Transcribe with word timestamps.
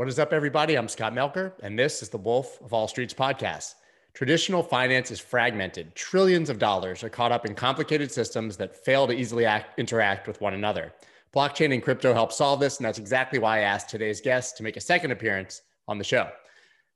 What 0.00 0.08
is 0.08 0.18
up, 0.18 0.32
everybody? 0.32 0.76
I'm 0.76 0.88
Scott 0.88 1.12
Melker, 1.12 1.52
and 1.62 1.78
this 1.78 2.00
is 2.00 2.08
the 2.08 2.16
Wolf 2.16 2.58
of 2.62 2.72
All 2.72 2.88
Streets 2.88 3.12
podcast. 3.12 3.74
Traditional 4.14 4.62
finance 4.62 5.10
is 5.10 5.20
fragmented. 5.20 5.94
Trillions 5.94 6.48
of 6.48 6.58
dollars 6.58 7.04
are 7.04 7.10
caught 7.10 7.32
up 7.32 7.44
in 7.44 7.54
complicated 7.54 8.10
systems 8.10 8.56
that 8.56 8.74
fail 8.74 9.06
to 9.06 9.12
easily 9.12 9.44
act, 9.44 9.78
interact 9.78 10.26
with 10.26 10.40
one 10.40 10.54
another. 10.54 10.94
Blockchain 11.36 11.74
and 11.74 11.82
crypto 11.82 12.14
help 12.14 12.32
solve 12.32 12.60
this, 12.60 12.78
and 12.78 12.86
that's 12.86 12.98
exactly 12.98 13.38
why 13.38 13.58
I 13.58 13.64
asked 13.64 13.90
today's 13.90 14.22
guest 14.22 14.56
to 14.56 14.62
make 14.62 14.78
a 14.78 14.80
second 14.80 15.10
appearance 15.10 15.60
on 15.86 15.98
the 15.98 16.04
show. 16.04 16.30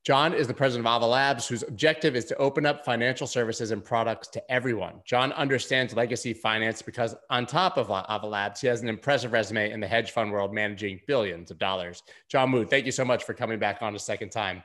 John 0.05 0.35
is 0.35 0.47
the 0.47 0.53
president 0.53 0.87
of 0.87 0.97
Ava 0.97 1.07
Labs, 1.07 1.49
whose 1.49 1.63
objective 1.63 2.15
is 2.15 2.27
to 2.27 2.37
open 2.37 2.67
up 2.67 2.85
financial 2.85 3.27
services 3.27 3.71
and 3.71 3.83
products 3.83 4.29
to 4.29 4.53
everyone. 4.53 5.01
John 5.07 5.33
understands 5.33 5.97
legacy 5.97 6.35
finance 6.35 6.83
because, 6.83 7.15
on 7.31 7.47
top 7.47 7.79
of 7.79 7.87
Ava 7.89 8.27
Labs, 8.27 8.61
he 8.61 8.67
has 8.67 8.83
an 8.83 8.91
impressive 8.91 9.33
resume 9.33 9.71
in 9.71 9.81
the 9.81 9.87
hedge 9.87 10.11
fund 10.11 10.31
world 10.31 10.53
managing 10.53 11.01
billions 11.07 11.51
of 11.51 11.59
dollars. 11.59 12.03
John 12.29 12.53
Wu, 12.53 12.67
thank 12.67 12.85
you 12.85 12.93
so 12.93 13.03
much 13.03 13.25
for 13.25 13.33
coming 13.33 13.59
back 13.59 13.81
on 13.81 13.95
a 13.95 13.99
second 13.99 14.29
time. 14.29 14.63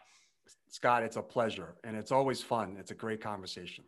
Scott, 0.68 1.04
it's 1.04 1.16
a 1.16 1.22
pleasure 1.22 1.76
and 1.86 1.96
it's 1.96 2.12
always 2.12 2.44
fun. 2.44 2.76
It's 2.78 2.92
a 2.92 2.96
great 2.96 3.22
conversation. 3.22 3.86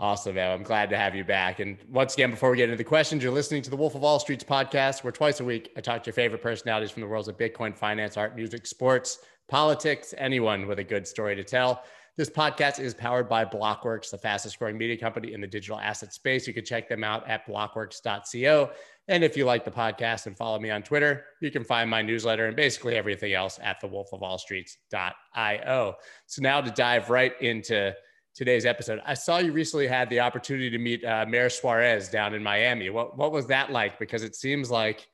Awesome, 0.00 0.36
man. 0.36 0.52
I'm 0.52 0.62
glad 0.62 0.88
to 0.90 0.96
have 0.96 1.14
you 1.14 1.24
back. 1.24 1.60
And 1.60 1.76
once 1.90 2.14
again, 2.14 2.30
before 2.30 2.50
we 2.50 2.56
get 2.56 2.64
into 2.64 2.76
the 2.76 2.84
questions, 2.84 3.22
you're 3.22 3.32
listening 3.32 3.62
to 3.62 3.70
the 3.70 3.76
Wolf 3.76 3.94
of 3.94 4.04
All 4.04 4.20
Streets 4.20 4.44
podcast, 4.44 5.04
where 5.04 5.12
twice 5.12 5.40
a 5.40 5.44
week 5.44 5.70
I 5.76 5.80
talk 5.80 6.02
to 6.04 6.06
your 6.06 6.14
favorite 6.14 6.40
personalities 6.40 6.92
from 6.92 7.02
the 7.02 7.08
worlds 7.08 7.28
of 7.28 7.36
Bitcoin, 7.36 7.76
finance, 7.76 8.16
art, 8.16 8.36
music, 8.36 8.64
sports, 8.64 9.18
politics, 9.48 10.12
anyone 10.18 10.66
with 10.66 10.78
a 10.78 10.84
good 10.84 11.06
story 11.06 11.34
to 11.36 11.44
tell. 11.44 11.84
This 12.16 12.28
podcast 12.28 12.80
is 12.80 12.94
powered 12.94 13.28
by 13.28 13.44
Blockworks, 13.44 14.10
the 14.10 14.18
fastest 14.18 14.58
growing 14.58 14.76
media 14.76 14.96
company 14.96 15.34
in 15.34 15.40
the 15.40 15.46
digital 15.46 15.78
asset 15.78 16.12
space. 16.12 16.48
You 16.48 16.52
can 16.52 16.64
check 16.64 16.88
them 16.88 17.04
out 17.04 17.28
at 17.28 17.46
blockworks.co. 17.46 18.70
And 19.06 19.22
if 19.22 19.36
you 19.36 19.44
like 19.44 19.64
the 19.64 19.70
podcast 19.70 20.26
and 20.26 20.36
follow 20.36 20.58
me 20.58 20.70
on 20.70 20.82
Twitter, 20.82 21.26
you 21.40 21.52
can 21.52 21.62
find 21.62 21.88
my 21.88 22.02
newsletter 22.02 22.46
and 22.46 22.56
basically 22.56 22.96
everything 22.96 23.34
else 23.34 23.60
at 23.62 23.80
thewolfofallstreets.io. 23.80 25.94
So 26.26 26.42
now 26.42 26.60
to 26.60 26.72
dive 26.72 27.08
right 27.08 27.40
into 27.40 27.94
today's 28.34 28.66
episode. 28.66 29.00
I 29.06 29.14
saw 29.14 29.38
you 29.38 29.52
recently 29.52 29.86
had 29.86 30.10
the 30.10 30.18
opportunity 30.20 30.70
to 30.70 30.78
meet 30.78 31.04
uh, 31.04 31.24
Mayor 31.28 31.50
Suarez 31.50 32.08
down 32.08 32.34
in 32.34 32.42
Miami. 32.42 32.90
What, 32.90 33.16
what 33.16 33.32
was 33.32 33.46
that 33.46 33.72
like? 33.72 33.98
Because 33.98 34.22
it 34.22 34.36
seems 34.36 34.70
like 34.70 35.08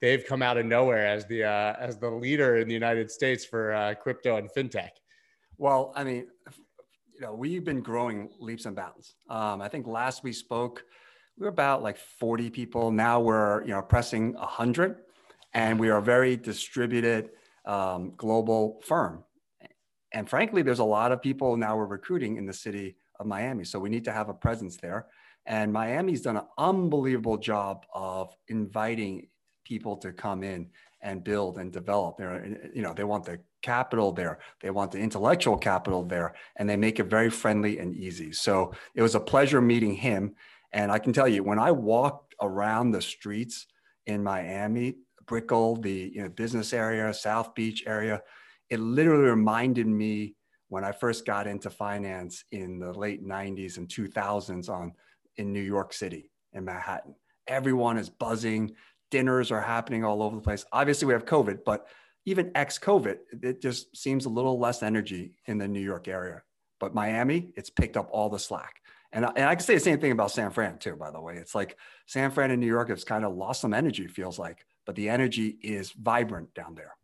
they've 0.00 0.24
come 0.24 0.42
out 0.42 0.56
of 0.56 0.66
nowhere 0.66 1.06
as 1.06 1.26
the 1.26 1.44
uh, 1.44 1.74
as 1.78 1.98
the 1.98 2.10
leader 2.10 2.56
in 2.56 2.68
the 2.68 2.74
United 2.74 3.10
States 3.10 3.44
for 3.44 3.72
uh, 3.72 3.94
crypto 3.94 4.36
and 4.36 4.50
fintech. 4.56 4.90
Well, 5.58 5.92
I 5.96 6.04
mean, 6.04 6.26
you 7.14 7.20
know, 7.20 7.32
we've 7.32 7.64
been 7.64 7.80
growing 7.80 8.28
leaps 8.38 8.66
and 8.66 8.76
bounds. 8.76 9.14
Um, 9.28 9.62
I 9.62 9.68
think 9.68 9.86
last 9.86 10.22
we 10.22 10.32
spoke, 10.32 10.84
we 11.38 11.44
were 11.44 11.48
about 11.48 11.82
like 11.82 11.96
40 11.96 12.50
people. 12.50 12.90
Now 12.90 13.20
we're 13.20 13.62
you 13.62 13.70
know 13.70 13.82
pressing 13.82 14.34
100, 14.34 14.96
and 15.54 15.80
we 15.80 15.88
are 15.88 15.98
a 15.98 16.02
very 16.02 16.36
distributed 16.36 17.30
um, 17.64 18.12
global 18.16 18.80
firm. 18.84 19.24
And 20.12 20.28
frankly, 20.28 20.62
there's 20.62 20.78
a 20.78 20.84
lot 20.84 21.12
of 21.12 21.20
people 21.20 21.56
now 21.56 21.76
we're 21.76 21.86
recruiting 21.86 22.36
in 22.36 22.46
the 22.46 22.52
city 22.52 22.96
of 23.18 23.26
Miami, 23.26 23.64
so 23.64 23.78
we 23.78 23.88
need 23.88 24.04
to 24.04 24.12
have 24.12 24.28
a 24.28 24.34
presence 24.34 24.76
there. 24.76 25.06
And 25.46 25.72
Miami's 25.72 26.22
done 26.22 26.36
an 26.36 26.46
unbelievable 26.58 27.38
job 27.38 27.86
of 27.94 28.34
inviting 28.48 29.28
people 29.66 29.96
to 29.96 30.12
come 30.12 30.44
in 30.44 30.68
and 31.02 31.24
build 31.24 31.58
and 31.58 31.72
develop. 31.72 32.16
They're, 32.16 32.70
you 32.72 32.82
know, 32.82 32.94
they 32.94 33.04
want 33.04 33.24
the 33.24 33.40
capital 33.62 34.12
there, 34.12 34.38
they 34.60 34.70
want 34.70 34.92
the 34.92 34.98
intellectual 34.98 35.58
capital 35.58 36.04
there, 36.04 36.34
and 36.56 36.68
they 36.68 36.76
make 36.76 37.00
it 37.00 37.10
very 37.10 37.30
friendly 37.30 37.78
and 37.78 37.94
easy. 37.94 38.32
So 38.32 38.72
it 38.94 39.02
was 39.02 39.16
a 39.16 39.20
pleasure 39.20 39.60
meeting 39.60 39.94
him. 39.94 40.36
And 40.72 40.92
I 40.92 40.98
can 41.00 41.12
tell 41.12 41.26
you, 41.26 41.42
when 41.42 41.58
I 41.58 41.72
walked 41.72 42.34
around 42.40 42.92
the 42.92 43.02
streets 43.02 43.66
in 44.06 44.22
Miami, 44.22 44.94
Brickell, 45.26 45.76
the 45.76 46.12
you 46.14 46.22
know, 46.22 46.28
business 46.28 46.72
area, 46.72 47.12
South 47.12 47.54
Beach 47.54 47.82
area, 47.86 48.22
it 48.70 48.78
literally 48.78 49.28
reminded 49.28 49.88
me 49.88 50.36
when 50.68 50.84
I 50.84 50.92
first 50.92 51.26
got 51.26 51.46
into 51.46 51.70
finance 51.70 52.44
in 52.52 52.78
the 52.78 52.92
late 52.92 53.24
90s 53.26 53.78
and 53.78 53.88
2000s 53.88 54.68
on 54.68 54.92
in 55.36 55.52
New 55.52 55.60
York 55.60 55.92
City 55.92 56.30
in 56.52 56.64
Manhattan. 56.64 57.14
Everyone 57.48 57.96
is 57.98 58.10
buzzing 58.10 58.74
dinners 59.16 59.50
are 59.50 59.62
happening 59.62 60.04
all 60.04 60.22
over 60.22 60.36
the 60.36 60.42
place. 60.42 60.66
Obviously, 60.72 61.06
we 61.06 61.14
have 61.14 61.24
COVID, 61.24 61.60
but 61.64 61.86
even 62.26 62.52
ex 62.54 62.78
COVID, 62.78 63.16
it 63.42 63.62
just 63.62 63.96
seems 63.96 64.26
a 64.26 64.28
little 64.28 64.58
less 64.58 64.82
energy 64.82 65.32
in 65.46 65.56
the 65.56 65.66
New 65.66 65.80
York 65.80 66.06
area. 66.06 66.42
But 66.78 66.94
Miami, 66.94 67.50
it's 67.56 67.70
picked 67.70 67.96
up 67.96 68.10
all 68.10 68.28
the 68.28 68.38
slack. 68.38 68.82
And 69.12 69.24
I, 69.24 69.32
and 69.36 69.46
I 69.46 69.54
can 69.54 69.64
say 69.64 69.72
the 69.72 69.80
same 69.80 70.00
thing 70.00 70.12
about 70.12 70.32
San 70.32 70.50
Fran, 70.50 70.76
too, 70.76 70.96
by 70.96 71.10
the 71.10 71.20
way. 71.20 71.36
It's 71.36 71.54
like 71.54 71.78
San 72.04 72.30
Fran 72.30 72.50
and 72.50 72.60
New 72.60 72.66
York 72.66 72.90
has 72.90 73.04
kind 73.04 73.24
of 73.24 73.34
lost 73.34 73.62
some 73.62 73.72
energy, 73.72 74.06
feels 74.06 74.38
like, 74.38 74.66
but 74.84 74.94
the 74.96 75.08
energy 75.08 75.56
is 75.62 75.92
vibrant 75.92 76.52
down 76.52 76.74
there. 76.74 76.94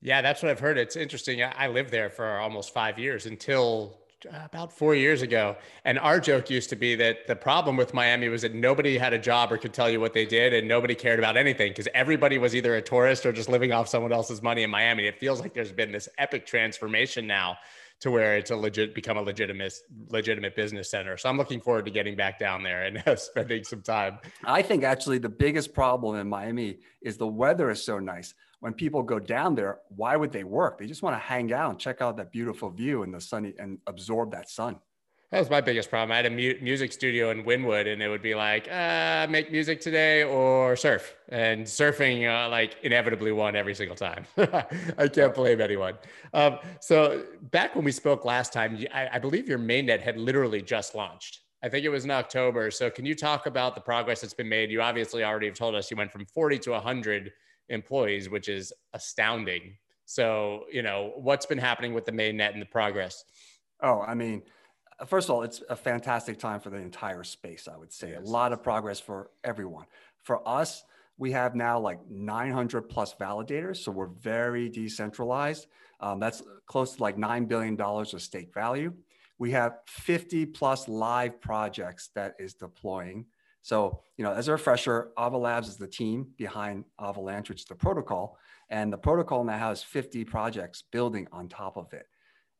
Yeah, 0.00 0.20
that's 0.20 0.42
what 0.42 0.50
I've 0.50 0.58
heard. 0.58 0.78
It's 0.78 0.96
interesting. 0.96 1.44
I 1.44 1.68
lived 1.68 1.90
there 1.90 2.10
for 2.10 2.38
almost 2.38 2.74
five 2.74 2.98
years 2.98 3.26
until 3.26 4.00
about 4.32 4.72
four 4.72 4.94
years 4.94 5.22
ago. 5.22 5.56
And 5.84 5.98
our 5.98 6.20
joke 6.20 6.50
used 6.50 6.70
to 6.70 6.76
be 6.76 6.94
that 6.96 7.26
the 7.26 7.36
problem 7.36 7.76
with 7.76 7.94
Miami 7.94 8.28
was 8.28 8.42
that 8.42 8.54
nobody 8.54 8.98
had 8.98 9.12
a 9.12 9.18
job 9.18 9.52
or 9.52 9.58
could 9.58 9.72
tell 9.72 9.90
you 9.90 10.00
what 10.00 10.12
they 10.12 10.26
did, 10.26 10.52
and 10.54 10.66
nobody 10.66 10.94
cared 10.94 11.18
about 11.18 11.36
anything 11.36 11.70
because 11.70 11.88
everybody 11.94 12.38
was 12.38 12.54
either 12.54 12.76
a 12.76 12.82
tourist 12.82 13.26
or 13.26 13.32
just 13.32 13.48
living 13.48 13.72
off 13.72 13.88
someone 13.88 14.12
else's 14.12 14.42
money 14.42 14.62
in 14.62 14.70
Miami. 14.70 15.06
It 15.06 15.18
feels 15.18 15.40
like 15.40 15.54
there's 15.54 15.72
been 15.72 15.92
this 15.92 16.08
epic 16.18 16.46
transformation 16.46 17.26
now 17.26 17.56
to 18.00 18.10
where 18.10 18.36
it's 18.36 18.50
a 18.50 18.56
legit 18.56 18.94
become 18.94 19.16
a 19.16 19.22
legitimate 19.22 19.72
legitimate 20.08 20.56
business 20.56 20.90
center. 20.90 21.16
So 21.16 21.28
I'm 21.28 21.38
looking 21.38 21.60
forward 21.60 21.84
to 21.86 21.90
getting 21.90 22.16
back 22.16 22.38
down 22.38 22.62
there 22.62 22.84
and 22.84 23.02
spending 23.18 23.64
some 23.64 23.82
time. 23.82 24.18
I 24.44 24.62
think 24.62 24.84
actually 24.84 25.18
the 25.18 25.28
biggest 25.28 25.72
problem 25.72 26.16
in 26.16 26.28
Miami 26.28 26.78
is 27.02 27.16
the 27.16 27.26
weather 27.26 27.70
is 27.70 27.82
so 27.82 27.98
nice 27.98 28.34
when 28.64 28.72
people 28.72 29.02
go 29.02 29.18
down 29.18 29.54
there, 29.54 29.80
why 29.94 30.16
would 30.16 30.32
they 30.32 30.42
work? 30.42 30.78
They 30.78 30.86
just 30.86 31.02
want 31.02 31.14
to 31.14 31.20
hang 31.20 31.52
out 31.52 31.68
and 31.72 31.78
check 31.78 32.00
out 32.00 32.16
that 32.16 32.32
beautiful 32.32 32.70
view 32.70 33.02
and 33.02 33.12
the 33.12 33.20
sunny 33.20 33.52
and 33.58 33.78
absorb 33.86 34.30
that 34.30 34.48
sun. 34.48 34.76
That 35.30 35.38
was 35.40 35.50
my 35.50 35.60
biggest 35.60 35.90
problem. 35.90 36.12
I 36.12 36.16
had 36.16 36.24
a 36.24 36.30
mu- 36.30 36.58
music 36.62 36.90
studio 36.90 37.28
in 37.28 37.44
Wynwood, 37.44 37.92
and 37.92 38.00
it 38.00 38.08
would 38.08 38.22
be 38.22 38.34
like, 38.34 38.66
uh, 38.72 39.26
make 39.28 39.52
music 39.52 39.82
today 39.82 40.22
or 40.22 40.76
surf. 40.76 41.14
And 41.28 41.66
surfing, 41.66 42.26
uh, 42.26 42.48
like, 42.48 42.76
inevitably 42.82 43.32
won 43.32 43.54
every 43.54 43.74
single 43.74 43.96
time. 43.96 44.24
I 44.38 45.08
can't 45.12 45.34
blame 45.34 45.60
anyone. 45.60 45.98
Um, 46.32 46.58
so, 46.80 47.22
back 47.50 47.74
when 47.74 47.84
we 47.84 47.92
spoke 47.92 48.24
last 48.24 48.54
time, 48.54 48.82
I, 48.94 49.10
I 49.12 49.18
believe 49.18 49.46
your 49.46 49.58
mainnet 49.58 50.00
had 50.00 50.16
literally 50.16 50.62
just 50.62 50.94
launched. 50.94 51.40
I 51.62 51.68
think 51.68 51.84
it 51.84 51.90
was 51.90 52.06
in 52.06 52.10
October. 52.10 52.70
So, 52.70 52.88
can 52.88 53.04
you 53.04 53.14
talk 53.14 53.44
about 53.44 53.74
the 53.74 53.82
progress 53.82 54.22
that's 54.22 54.32
been 54.32 54.48
made? 54.48 54.70
You 54.70 54.80
obviously 54.80 55.22
already 55.22 55.48
have 55.48 55.56
told 55.56 55.74
us 55.74 55.90
you 55.90 55.98
went 55.98 56.10
from 56.10 56.24
40 56.24 56.60
to 56.60 56.70
100 56.70 57.30
employees, 57.68 58.28
which 58.28 58.48
is 58.48 58.72
astounding. 58.92 59.76
So, 60.06 60.64
you 60.70 60.82
know, 60.82 61.12
what's 61.16 61.46
been 61.46 61.58
happening 61.58 61.94
with 61.94 62.04
the 62.04 62.12
mainnet 62.12 62.52
and 62.52 62.60
the 62.60 62.66
progress? 62.66 63.24
Oh, 63.82 64.00
I 64.00 64.14
mean, 64.14 64.42
first 65.06 65.28
of 65.28 65.34
all, 65.34 65.42
it's 65.42 65.62
a 65.68 65.76
fantastic 65.76 66.38
time 66.38 66.60
for 66.60 66.70
the 66.70 66.76
entire 66.76 67.24
space, 67.24 67.68
I 67.72 67.76
would 67.76 67.92
say. 67.92 68.10
Yes. 68.10 68.20
A 68.26 68.30
lot 68.30 68.52
of 68.52 68.62
progress 68.62 69.00
for 69.00 69.30
everyone. 69.42 69.86
For 70.22 70.46
us, 70.46 70.84
we 71.16 71.32
have 71.32 71.54
now 71.54 71.78
like 71.78 72.00
900 72.10 72.82
plus 72.82 73.14
validators. 73.14 73.78
So 73.78 73.92
we're 73.92 74.08
very 74.08 74.68
decentralized. 74.68 75.66
Um, 76.00 76.18
that's 76.20 76.42
close 76.66 76.96
to 76.96 77.02
like 77.02 77.16
$9 77.16 77.48
billion 77.48 77.80
of 77.80 78.22
stake 78.22 78.52
value. 78.52 78.92
We 79.38 79.50
have 79.52 79.78
50 79.86 80.46
plus 80.46 80.88
live 80.88 81.40
projects 81.40 82.10
that 82.14 82.34
is 82.38 82.54
deploying. 82.54 83.26
So, 83.64 84.02
you 84.18 84.24
know, 84.24 84.32
as 84.32 84.48
a 84.48 84.52
refresher, 84.52 85.12
Ava 85.18 85.38
Labs 85.38 85.68
is 85.68 85.78
the 85.78 85.86
team 85.86 86.26
behind 86.36 86.84
Avalanche, 87.00 87.48
which 87.48 87.62
is 87.62 87.66
the 87.66 87.74
protocol. 87.74 88.36
And 88.68 88.92
the 88.92 88.98
protocol 88.98 89.42
now 89.42 89.56
has 89.56 89.82
50 89.82 90.22
projects 90.26 90.84
building 90.92 91.26
on 91.32 91.48
top 91.48 91.78
of 91.78 91.90
it. 91.94 92.06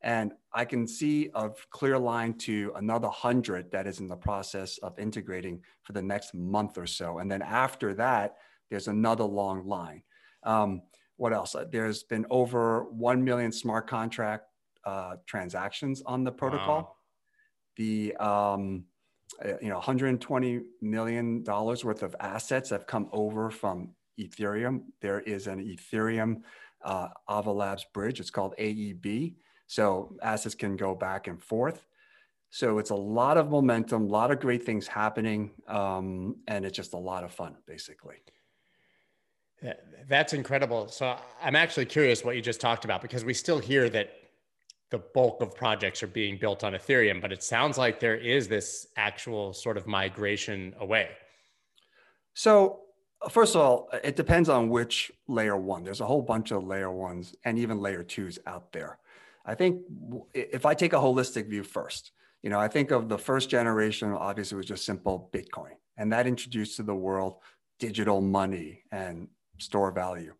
And 0.01 0.33
I 0.51 0.65
can 0.65 0.87
see 0.87 1.29
a 1.35 1.51
clear 1.69 1.99
line 1.99 2.33
to 2.39 2.71
another 2.75 3.05
100 3.05 3.71
that 3.71 3.85
is 3.85 3.99
in 3.99 4.07
the 4.07 4.15
process 4.15 4.79
of 4.79 4.97
integrating 4.97 5.61
for 5.83 5.93
the 5.93 6.01
next 6.01 6.33
month 6.33 6.75
or 6.75 6.87
so. 6.87 7.19
And 7.19 7.31
then 7.31 7.43
after 7.43 7.93
that, 7.93 8.37
there's 8.71 8.87
another 8.87 9.25
long 9.25 9.67
line. 9.67 10.01
Um, 10.41 10.81
what 11.17 11.33
else? 11.33 11.55
There's 11.71 12.01
been 12.01 12.25
over 12.31 12.85
1 12.85 13.23
million 13.23 13.51
smart 13.51 13.87
contract 13.87 14.45
uh, 14.85 15.17
transactions 15.27 16.01
on 16.03 16.23
the 16.23 16.31
protocol. 16.31 16.77
Wow. 16.77 16.95
The, 17.77 18.15
um, 18.15 18.85
uh, 18.87 18.94
you 19.61 19.69
know 19.69 19.75
120 19.75 20.61
million 20.81 21.43
dollars 21.43 21.83
worth 21.83 22.03
of 22.03 22.15
assets 22.19 22.69
have 22.69 22.87
come 22.87 23.09
over 23.11 23.49
from 23.49 23.89
ethereum. 24.19 24.81
There 25.01 25.21
is 25.21 25.47
an 25.47 25.59
ethereum 25.63 26.41
uh, 26.83 27.09
ava 27.29 27.51
labs 27.51 27.85
bridge. 27.93 28.19
It's 28.19 28.29
called 28.29 28.53
aeb 28.59 29.35
so 29.67 30.15
assets 30.21 30.55
can 30.55 30.75
go 30.75 30.93
back 30.95 31.27
and 31.27 31.41
forth. 31.41 31.85
So 32.51 32.77
it's 32.77 32.91
a 32.91 32.95
lot 32.95 33.37
of 33.37 33.49
momentum 33.49 34.03
a 34.03 34.05
lot 34.05 34.31
of 34.31 34.39
great 34.39 34.63
things 34.63 34.87
happening 34.87 35.51
um, 35.67 36.37
and 36.47 36.65
it's 36.65 36.75
just 36.75 36.93
a 36.93 36.97
lot 36.97 37.23
of 37.23 37.31
fun 37.33 37.55
basically. 37.65 38.17
That's 40.07 40.33
incredible. 40.33 40.87
So 40.89 41.17
i'm 41.41 41.55
actually 41.55 41.85
curious 41.85 42.23
what 42.23 42.35
you 42.35 42.41
just 42.41 42.61
talked 42.61 42.85
about 42.85 43.01
because 43.01 43.25
we 43.25 43.33
still 43.33 43.59
hear 43.59 43.89
that 43.89 44.13
the 44.91 44.99
bulk 44.99 45.41
of 45.41 45.55
projects 45.55 46.03
are 46.03 46.07
being 46.07 46.37
built 46.37 46.63
on 46.63 46.73
Ethereum, 46.73 47.21
but 47.21 47.31
it 47.31 47.43
sounds 47.43 47.77
like 47.77 47.99
there 47.99 48.15
is 48.15 48.47
this 48.47 48.87
actual 48.97 49.53
sort 49.53 49.77
of 49.77 49.87
migration 49.87 50.75
away. 50.79 51.09
So 52.33 52.81
First 53.29 53.55
of 53.55 53.61
all, 53.61 53.89
it 54.03 54.15
depends 54.15 54.49
on 54.49 54.69
which 54.69 55.11
layer 55.27 55.57
one. 55.57 55.83
There's 55.83 56.01
a 56.01 56.05
whole 56.05 56.21
bunch 56.21 56.51
of 56.51 56.63
layer 56.63 56.91
ones 56.91 57.35
and 57.43 57.57
even 57.57 57.79
layer 57.79 58.03
twos 58.03 58.37
out 58.45 58.71
there. 58.71 58.99
I 59.45 59.55
think 59.55 59.81
if 60.33 60.65
I 60.65 60.73
take 60.73 60.93
a 60.93 60.97
holistic 60.97 61.49
view 61.49 61.63
first, 61.63 62.11
you 62.43 62.49
know, 62.49 62.59
I 62.59 62.67
think 62.67 62.91
of 62.91 63.09
the 63.09 63.17
first 63.17 63.49
generation, 63.49 64.11
obviously, 64.11 64.57
was 64.57 64.65
just 64.65 64.85
simple 64.85 65.29
Bitcoin, 65.33 65.71
and 65.97 66.11
that 66.13 66.27
introduced 66.27 66.77
to 66.77 66.83
the 66.83 66.95
world 66.95 67.37
digital 67.79 68.21
money 68.21 68.83
and 68.91 69.27
store 69.57 69.91
value. 69.91 70.33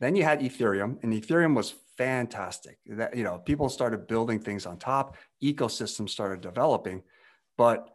Then 0.00 0.14
you 0.16 0.22
had 0.24 0.40
Ethereum, 0.40 1.02
and 1.02 1.12
Ethereum 1.12 1.54
was 1.54 1.74
fantastic. 1.96 2.78
That 2.86 3.16
you 3.16 3.24
know, 3.24 3.38
people 3.38 3.68
started 3.68 4.06
building 4.06 4.38
things 4.38 4.66
on 4.66 4.78
top, 4.78 5.16
ecosystems 5.42 6.10
started 6.10 6.40
developing, 6.40 7.02
but 7.56 7.90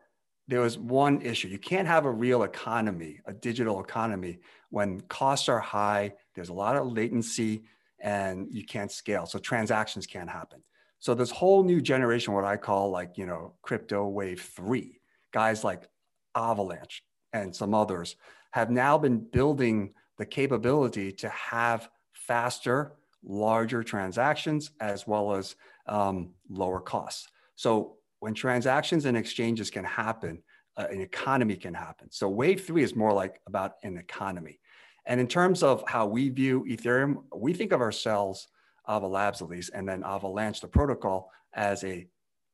there 0.48 0.60
was 0.60 0.78
one 0.78 1.22
issue. 1.22 1.48
You 1.48 1.58
can't 1.58 1.88
have 1.88 2.06
a 2.06 2.12
real 2.12 2.44
economy, 2.44 3.22
a 3.26 3.34
digital 3.34 3.80
economy, 3.80 4.40
when 4.70 5.00
costs 5.02 5.48
are 5.50 5.60
high, 5.60 6.14
there's 6.36 6.50
a 6.50 6.54
lot 6.54 6.76
of 6.76 6.92
latency, 6.92 7.64
and 8.00 8.48
you 8.52 8.66
can't 8.66 8.92
scale. 8.92 9.26
So 9.26 9.40
transactions 9.40 10.06
can't 10.06 10.30
happen. 10.30 10.62
So 11.00 11.14
this 11.14 11.32
whole 11.32 11.64
new 11.64 11.80
generation, 11.80 12.34
what 12.34 12.44
I 12.44 12.58
call 12.58 12.90
like, 12.90 13.18
you 13.18 13.26
know, 13.26 13.54
crypto 13.62 14.08
wave 14.08 14.42
three, 14.42 15.00
guys 15.32 15.64
like 15.64 15.88
Avalanche 16.36 17.04
and 17.34 17.56
some 17.56 17.74
others 17.74 18.16
have 18.52 18.70
now 18.70 18.98
been 18.98 19.20
building 19.20 19.94
the 20.18 20.26
capability 20.26 21.12
to 21.12 21.30
have 21.30 21.90
faster, 22.28 22.94
larger 23.24 23.84
transactions 23.84 24.72
as 24.80 25.08
well 25.08 25.36
as 25.36 25.56
um, 25.88 26.32
lower 26.50 26.80
costs. 26.80 27.28
So 27.56 27.98
when 28.20 28.34
transactions 28.34 29.06
and 29.06 29.18
exchanges 29.18 29.70
can 29.70 29.86
happen, 29.86 30.42
uh, 30.78 30.88
an 30.90 31.02
economy 31.02 31.56
can 31.56 31.74
happen. 31.74 32.10
So 32.12 32.30
wave 32.30 32.66
three 32.66 32.84
is 32.84 32.96
more 32.96 33.14
like 33.14 33.40
about 33.48 33.74
an 33.84 33.98
economy. 33.98 34.60
And 35.06 35.20
in 35.20 35.28
terms 35.28 35.64
of 35.64 35.84
how 35.88 36.08
we 36.08 36.30
view 36.30 36.66
Ethereum, 36.70 37.24
we 37.36 37.54
think 37.54 37.74
of 37.74 37.82
ourselves, 37.82 38.48
Ava 38.90 39.08
Labs 39.08 39.42
at 39.42 39.50
least, 39.50 39.72
and 39.74 39.88
then 39.88 40.04
Avalanche, 40.04 40.62
the 40.62 40.68
protocol, 40.68 41.30
as 41.54 41.84
a 41.84 42.08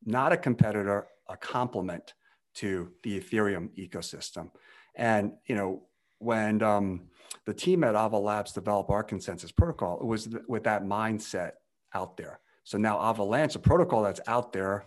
not 0.06 0.34
a 0.34 0.38
competitor, 0.38 1.08
a 1.28 1.38
complement 1.38 2.14
to 2.56 2.92
the 3.04 3.20
Ethereum 3.20 3.70
ecosystem. 3.78 4.50
And 4.96 5.34
you 5.46 5.56
know, 5.56 5.84
when 6.18 6.62
um, 6.64 7.09
the 7.46 7.54
team 7.54 7.84
at 7.84 7.96
Ava 7.96 8.18
Labs 8.18 8.52
developed 8.52 8.90
our 8.90 9.04
consensus 9.04 9.52
protocol, 9.52 10.00
it 10.00 10.06
was 10.06 10.26
th- 10.26 10.44
with 10.48 10.64
that 10.64 10.84
mindset 10.84 11.54
out 11.94 12.18
there. 12.18 12.40
So 12.64 12.78
now 12.78 13.00
Avalanche, 13.00 13.56
a 13.56 13.60
protocol 13.60 14.04
that's 14.04 14.22
out 14.28 14.54
there, 14.54 14.86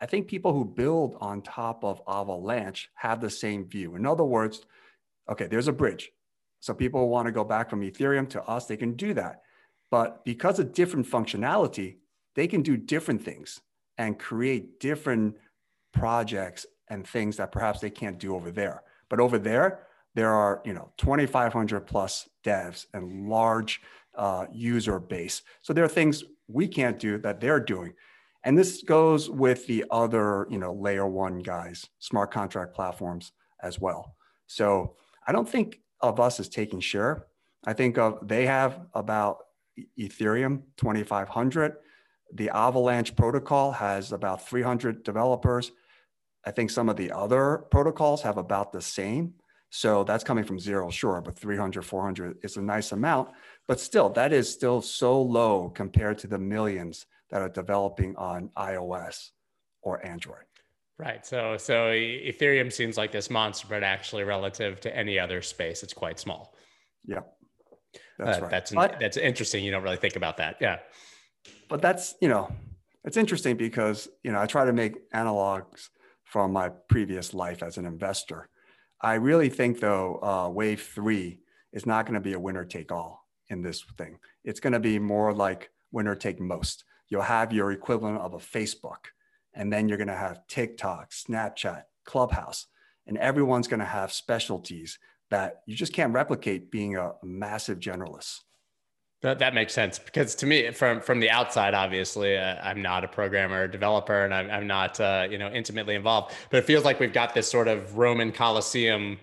I 0.00 0.06
think 0.06 0.28
people 0.28 0.52
who 0.52 0.64
build 0.64 1.16
on 1.20 1.42
top 1.42 1.84
of 1.84 2.00
Avalanche 2.06 2.90
have 2.94 3.20
the 3.20 3.30
same 3.30 3.66
view. 3.66 3.96
In 3.96 4.06
other 4.06 4.24
words, 4.24 4.64
okay, 5.28 5.46
there's 5.46 5.68
a 5.68 5.72
bridge. 5.72 6.12
So 6.60 6.74
people 6.74 7.08
want 7.08 7.26
to 7.26 7.32
go 7.32 7.44
back 7.44 7.70
from 7.70 7.80
Ethereum 7.80 8.28
to 8.30 8.42
us, 8.44 8.66
they 8.66 8.76
can 8.76 8.94
do 8.94 9.14
that. 9.14 9.42
But 9.90 10.24
because 10.24 10.58
of 10.58 10.72
different 10.72 11.06
functionality, 11.06 11.96
they 12.36 12.46
can 12.46 12.62
do 12.62 12.76
different 12.76 13.22
things 13.22 13.60
and 13.96 14.18
create 14.18 14.78
different 14.78 15.36
projects 15.92 16.66
and 16.88 17.06
things 17.06 17.36
that 17.38 17.52
perhaps 17.52 17.80
they 17.80 17.90
can't 17.90 18.18
do 18.18 18.34
over 18.34 18.50
there. 18.50 18.82
But 19.08 19.20
over 19.20 19.38
there, 19.38 19.80
there 20.18 20.34
are 20.34 20.60
you 20.64 20.72
know 20.72 20.90
2,500 20.98 21.86
plus 21.86 22.28
devs 22.44 22.86
and 22.92 23.28
large 23.28 23.80
uh, 24.16 24.46
user 24.52 24.98
base. 24.98 25.42
So 25.62 25.72
there 25.72 25.84
are 25.84 25.88
things 25.88 26.24
we 26.48 26.66
can't 26.66 26.98
do 26.98 27.18
that 27.18 27.40
they're 27.40 27.60
doing. 27.60 27.92
And 28.42 28.58
this 28.58 28.82
goes 28.82 29.30
with 29.30 29.64
the 29.68 29.84
other, 29.92 30.48
you 30.50 30.58
know, 30.58 30.72
layer 30.72 31.06
one 31.06 31.38
guys, 31.38 31.88
smart 32.00 32.32
contract 32.32 32.74
platforms 32.74 33.30
as 33.62 33.78
well. 33.78 34.16
So 34.48 34.96
I 35.24 35.30
don't 35.30 35.48
think 35.48 35.80
of 36.00 36.18
us 36.18 36.40
as 36.40 36.48
taking 36.48 36.80
share. 36.80 37.26
I 37.64 37.72
think 37.72 37.96
of 37.96 38.26
they 38.26 38.44
have 38.46 38.80
about 38.94 39.38
Ethereum 39.96 40.62
2500. 40.78 41.76
The 42.34 42.50
Avalanche 42.50 43.14
protocol 43.14 43.70
has 43.70 44.10
about 44.10 44.48
300 44.48 45.04
developers. 45.04 45.70
I 46.44 46.50
think 46.50 46.70
some 46.70 46.88
of 46.88 46.96
the 46.96 47.12
other 47.12 47.66
protocols 47.70 48.22
have 48.22 48.36
about 48.36 48.72
the 48.72 48.82
same. 48.82 49.34
So 49.70 50.02
that's 50.04 50.24
coming 50.24 50.44
from 50.44 50.58
zero, 50.58 50.90
sure, 50.90 51.20
but 51.20 51.38
300, 51.38 51.82
400 51.82 52.38
is 52.42 52.56
a 52.56 52.62
nice 52.62 52.92
amount. 52.92 53.28
But 53.66 53.80
still, 53.80 54.08
that 54.10 54.32
is 54.32 54.50
still 54.50 54.80
so 54.80 55.20
low 55.20 55.68
compared 55.68 56.18
to 56.18 56.26
the 56.26 56.38
millions 56.38 57.06
that 57.30 57.42
are 57.42 57.50
developing 57.50 58.16
on 58.16 58.50
iOS 58.56 59.30
or 59.82 60.04
Android. 60.04 60.44
Right. 60.98 61.24
So 61.24 61.56
so 61.56 61.90
Ethereum 61.90 62.72
seems 62.72 62.96
like 62.96 63.12
this 63.12 63.30
monster, 63.30 63.66
but 63.68 63.84
actually 63.84 64.24
relative 64.24 64.80
to 64.80 64.96
any 64.96 65.18
other 65.18 65.42
space, 65.42 65.82
it's 65.82 65.92
quite 65.92 66.18
small. 66.18 66.56
Yeah. 67.06 67.20
That's 68.18 68.38
uh, 68.38 68.42
right. 68.42 68.50
That's 68.50 68.72
but, 68.72 68.98
that's 68.98 69.16
interesting. 69.16 69.62
You 69.64 69.70
don't 69.70 69.84
really 69.84 69.96
think 69.96 70.16
about 70.16 70.38
that. 70.38 70.56
Yeah. 70.60 70.78
But 71.68 71.82
that's, 71.82 72.14
you 72.20 72.28
know, 72.28 72.50
it's 73.04 73.16
interesting 73.16 73.56
because, 73.56 74.08
you 74.24 74.32
know, 74.32 74.40
I 74.40 74.46
try 74.46 74.64
to 74.64 74.72
make 74.72 75.10
analogs 75.12 75.88
from 76.24 76.52
my 76.52 76.70
previous 76.88 77.32
life 77.32 77.62
as 77.62 77.78
an 77.78 77.86
investor. 77.86 78.48
I 79.00 79.14
really 79.14 79.48
think 79.48 79.80
though, 79.80 80.18
uh, 80.22 80.48
wave 80.48 80.82
three 80.82 81.40
is 81.72 81.86
not 81.86 82.06
going 82.06 82.14
to 82.14 82.20
be 82.20 82.32
a 82.32 82.40
winner 82.40 82.64
take 82.64 82.90
all 82.90 83.26
in 83.48 83.62
this 83.62 83.82
thing. 83.96 84.18
It's 84.44 84.60
going 84.60 84.72
to 84.72 84.80
be 84.80 84.98
more 84.98 85.32
like 85.32 85.70
winner 85.92 86.14
take 86.14 86.40
most 86.40 86.84
you'll 87.08 87.22
have 87.22 87.52
your 87.52 87.72
equivalent 87.72 88.18
of 88.18 88.34
a 88.34 88.38
Facebook, 88.38 89.12
and 89.54 89.72
then 89.72 89.88
you're 89.88 89.98
going 89.98 90.08
to 90.08 90.14
have 90.14 90.46
TikTok, 90.46 91.10
Snapchat, 91.10 91.84
Clubhouse, 92.04 92.66
and 93.06 93.18
everyone's 93.18 93.68
going 93.68 93.80
to 93.80 93.86
have 93.86 94.12
specialties 94.12 94.98
that 95.30 95.62
you 95.66 95.74
just 95.74 95.92
can't 95.92 96.12
replicate 96.12 96.70
being 96.70 96.96
a 96.96 97.12
massive 97.22 97.78
generalist. 97.78 98.40
That, 99.22 99.40
that 99.40 99.52
makes 99.52 99.72
sense 99.72 99.98
because 99.98 100.36
to 100.36 100.46
me, 100.46 100.70
from 100.70 101.00
from 101.00 101.18
the 101.18 101.28
outside, 101.28 101.74
obviously, 101.74 102.36
uh, 102.36 102.54
I'm 102.62 102.80
not 102.82 103.02
a 103.02 103.08
programmer 103.08 103.64
or 103.64 103.68
developer, 103.68 104.24
and 104.24 104.32
I'm, 104.32 104.48
I'm 104.48 104.66
not 104.68 105.00
uh, 105.00 105.26
you 105.28 105.38
know 105.38 105.50
intimately 105.50 105.96
involved. 105.96 106.34
But 106.50 106.58
it 106.58 106.64
feels 106.64 106.84
like 106.84 107.00
we've 107.00 107.12
got 107.12 107.34
this 107.34 107.50
sort 107.50 107.66
of 107.66 107.98
Roman 107.98 108.30
Colosseum 108.30 109.18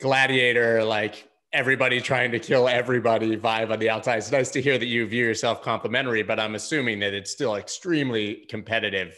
gladiator 0.00 0.84
like 0.84 1.26
everybody 1.54 2.00
trying 2.00 2.32
to 2.32 2.38
kill 2.38 2.68
everybody 2.68 3.36
vibe 3.36 3.70
on 3.70 3.78
the 3.78 3.88
outside. 3.88 4.18
It's 4.18 4.32
nice 4.32 4.50
to 4.50 4.60
hear 4.60 4.76
that 4.76 4.86
you 4.86 5.06
view 5.06 5.24
yourself 5.24 5.62
complimentary, 5.62 6.22
but 6.22 6.40
I'm 6.40 6.56
assuming 6.56 6.98
that 6.98 7.14
it's 7.14 7.30
still 7.30 7.54
extremely 7.54 8.44
competitive, 8.50 9.16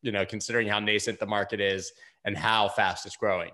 you 0.00 0.12
know, 0.12 0.24
considering 0.24 0.68
how 0.68 0.78
nascent 0.78 1.18
the 1.18 1.26
market 1.26 1.60
is 1.60 1.92
and 2.24 2.36
how 2.36 2.68
fast 2.68 3.04
it's 3.06 3.16
growing. 3.16 3.50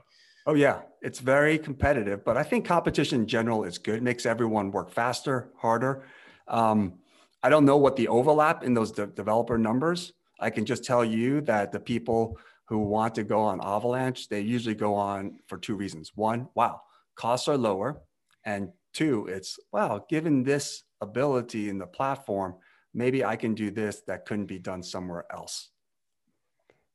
Oh 0.47 0.55
yeah, 0.55 0.83
it's 1.03 1.19
very 1.19 1.59
competitive, 1.59 2.25
but 2.25 2.37
I 2.37 2.43
think 2.43 2.65
competition 2.65 3.21
in 3.21 3.27
general 3.27 3.65
is 3.65 3.79
good. 3.79 3.97
It 3.97 4.03
makes 4.03 4.25
everyone 4.25 4.71
work 4.71 4.91
faster, 4.91 5.51
harder. 5.57 6.05
Um, 6.49 6.95
I 7.43 7.49
don't 7.49 7.65
know 7.65 7.77
what 7.77 7.97
the 7.97 8.09
overlap 8.09 8.65
in 8.65 8.75
those 8.75 8.93
de- 8.93 9.07
developer 9.07 9.59
numbers. 9.59 10.13
I 10.41 10.51
can 10.51 10.65
just 10.65 10.85
tell 10.85 11.05
you 11.05 11.43
that 11.43 11.73
the 11.73 11.81
people 11.81 12.39
who 12.67 12.79
want 12.79 13.15
to 13.17 13.25
go 13.25 13.41
on 13.41 13.61
Avalanche, 13.63 14.29
they 14.29 14.41
usually 14.41 14.75
go 14.75 14.95
on 14.95 15.39
for 15.47 15.59
two 15.59 15.75
reasons. 15.75 16.13
One, 16.15 16.49
wow, 16.55 16.81
costs 17.17 17.49
are 17.49 17.59
lower. 17.59 18.01
And 18.45 18.71
two, 18.95 19.27
it's, 19.27 19.59
wow, 19.73 20.05
given 20.09 20.43
this 20.43 20.85
ability 21.01 21.69
in 21.69 21.79
the 21.79 21.87
platform, 21.87 22.55
maybe 22.95 23.25
I 23.25 23.37
can 23.37 23.55
do 23.55 23.71
this 23.71 24.03
that 24.07 24.25
couldn't 24.25 24.47
be 24.47 24.59
done 24.59 24.83
somewhere 24.83 25.25
else. 25.31 25.71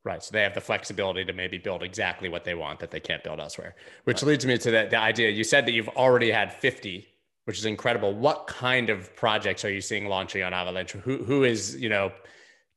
Right. 0.06 0.24
So 0.24 0.30
they 0.32 0.44
have 0.44 0.54
the 0.54 0.62
flexibility 0.62 1.26
to 1.26 1.34
maybe 1.34 1.58
build 1.58 1.82
exactly 1.82 2.30
what 2.30 2.44
they 2.44 2.54
want 2.54 2.80
that 2.80 2.92
they 2.92 3.00
can't 3.00 3.24
build 3.24 3.40
elsewhere, 3.40 3.76
which 4.04 4.22
right. 4.22 4.30
leads 4.30 4.46
me 4.46 4.56
to 4.60 4.70
the, 4.70 4.88
the 4.88 5.00
idea. 5.00 5.32
You 5.32 5.44
said 5.44 5.66
that 5.66 5.72
you've 5.72 5.90
already 5.90 6.30
had 6.30 6.54
50, 6.54 7.08
which 7.46 7.58
is 7.58 7.66
incredible. 7.66 8.14
What 8.14 8.46
kind 8.46 8.92
of 8.92 9.16
projects 9.16 9.66
are 9.66 9.72
you 9.72 9.82
seeing 9.82 10.06
launching 10.08 10.44
on 10.44 10.54
Avalanche? 10.54 10.92
Who, 10.92 11.24
who 11.24 11.44
is, 11.44 11.76
you 11.76 11.90
know, 11.90 12.12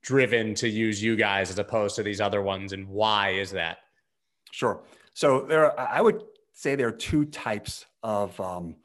driven 0.03 0.55
to 0.55 0.69
use 0.71 1.03
you 1.03 1.17
guys 1.17 1.51
as 1.51 1.59
opposed 1.59 1.97
to 1.97 2.03
these 2.03 2.19
other 2.19 2.41
ones 2.41 2.73
and 2.73 2.89
why 2.89 3.31
is 3.33 3.51
that? 3.51 3.81
Sure. 4.51 4.81
So 5.13 5.43
there, 5.43 5.67
are, 5.67 5.79
I 5.79 6.01
would 6.01 6.23
say 6.55 6.77
there 6.77 6.89
are 6.89 6.93
two 6.93 7.27
types 7.27 7.85
of, 8.03 8.41
um, 8.41 8.77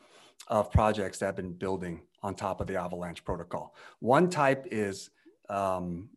of 0.50 0.70
projects 0.70 1.20
that 1.20 1.28
have 1.28 1.38
been 1.38 1.54
building 1.54 2.02
on 2.22 2.36
top 2.36 2.60
of 2.60 2.68
the 2.68 2.76
Avalanche 2.76 3.24
protocol. 3.24 3.74
One 4.00 4.30
type 4.30 4.68
is 4.70 5.12
um, 5.50 6.10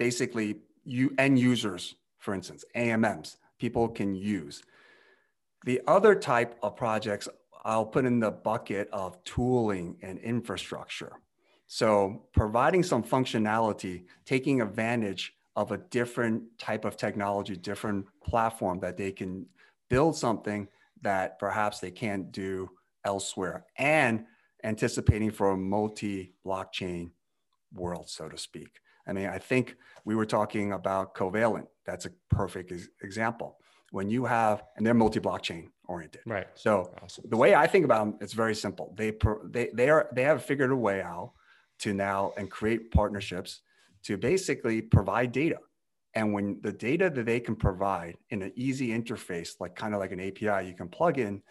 basically 0.00 0.62
you 0.86 1.14
end 1.18 1.38
users, 1.38 1.96
for 2.18 2.34
instance, 2.34 2.64
AMMs, 2.74 3.36
people 3.58 3.88
can 3.88 4.14
use. 4.14 4.62
The 5.64 5.80
other 5.86 6.14
type 6.14 6.56
of 6.62 6.76
projects 6.76 7.28
I'll 7.64 7.84
put 7.84 8.04
in 8.04 8.20
the 8.20 8.30
bucket 8.30 8.88
of 8.92 9.22
tooling 9.24 9.96
and 10.00 10.18
infrastructure. 10.20 11.12
So 11.66 12.22
providing 12.32 12.84
some 12.84 13.02
functionality, 13.02 14.04
taking 14.24 14.62
advantage 14.62 15.34
of 15.56 15.72
a 15.72 15.78
different 15.78 16.44
type 16.58 16.84
of 16.84 16.96
technology, 16.96 17.56
different 17.56 18.06
platform 18.22 18.78
that 18.80 18.96
they 18.96 19.10
can 19.10 19.46
build 19.88 20.16
something 20.16 20.68
that 21.02 21.38
perhaps 21.40 21.80
they 21.80 21.90
can't 21.90 22.30
do 22.30 22.70
elsewhere 23.04 23.64
and 23.78 24.24
anticipating 24.62 25.30
for 25.30 25.50
a 25.50 25.56
multi 25.56 26.34
blockchain 26.44 27.10
world, 27.72 28.08
so 28.08 28.28
to 28.28 28.38
speak. 28.38 28.80
I 29.06 29.12
mean, 29.12 29.26
I 29.26 29.38
think 29.38 29.76
we 30.04 30.14
were 30.14 30.26
talking 30.26 30.72
about 30.72 31.14
covalent. 31.14 31.66
That's 31.84 32.06
a 32.06 32.10
perfect 32.30 32.72
example. 33.02 33.58
when 33.92 34.10
you 34.10 34.24
have, 34.24 34.62
and 34.76 34.84
they're 34.84 34.94
multi-blockchain 34.94 35.68
oriented. 35.88 36.22
Right. 36.26 36.48
So 36.54 36.92
awesome. 37.02 37.24
the 37.28 37.36
way 37.36 37.54
I 37.54 37.66
think 37.66 37.84
about 37.84 38.04
them, 38.04 38.18
it's 38.20 38.32
very 38.32 38.54
simple. 38.54 38.92
They 38.96 39.12
they 39.44 39.70
they 39.72 39.88
are 39.88 40.08
they 40.12 40.24
have 40.24 40.44
figured 40.44 40.70
a 40.72 40.76
way 40.76 41.00
out 41.02 41.32
to 41.80 41.94
now 41.94 42.32
and 42.36 42.50
create 42.50 42.90
partnerships 42.90 43.60
to 44.04 44.16
basically 44.16 44.82
provide 44.82 45.32
data. 45.32 45.58
And 46.14 46.32
when 46.32 46.60
the 46.62 46.72
data 46.72 47.10
that 47.10 47.26
they 47.26 47.40
can 47.40 47.56
provide 47.56 48.16
in 48.30 48.42
an 48.42 48.52
easy 48.56 48.88
interface, 48.88 49.50
like 49.60 49.76
kind 49.76 49.94
of 49.94 50.00
like 50.00 50.12
an 50.12 50.20
API 50.20 50.66
you 50.66 50.74
can 50.74 50.88
plug 50.88 51.18
in, 51.18 51.42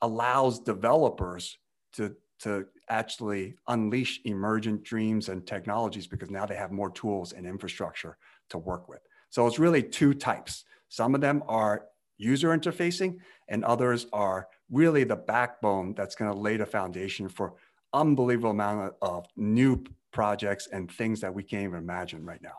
allows 0.00 0.60
developers 0.60 1.58
to 1.94 2.14
to 2.42 2.66
actually 2.88 3.54
unleash 3.68 4.20
emergent 4.24 4.82
dreams 4.82 5.28
and 5.28 5.46
technologies 5.46 6.06
because 6.06 6.30
now 6.30 6.44
they 6.44 6.56
have 6.56 6.72
more 6.72 6.90
tools 6.90 7.32
and 7.32 7.46
infrastructure 7.46 8.16
to 8.50 8.58
work 8.58 8.88
with. 8.88 9.00
So 9.30 9.46
it's 9.46 9.58
really 9.58 9.82
two 9.82 10.12
types. 10.12 10.64
Some 10.88 11.14
of 11.14 11.20
them 11.20 11.42
are 11.48 11.86
user 12.18 12.48
interfacing, 12.48 13.18
and 13.48 13.64
others 13.64 14.06
are 14.12 14.48
really 14.70 15.04
the 15.04 15.16
backbone 15.16 15.94
that's 15.94 16.14
going 16.14 16.32
to 16.32 16.38
lay 16.38 16.56
the 16.56 16.66
foundation 16.66 17.28
for 17.28 17.54
unbelievable 17.92 18.50
amount 18.50 18.94
of 19.02 19.26
new 19.36 19.82
projects 20.12 20.66
and 20.66 20.90
things 20.90 21.20
that 21.20 21.32
we 21.32 21.42
can't 21.42 21.64
even 21.64 21.78
imagine 21.78 22.24
right 22.24 22.42
now. 22.42 22.58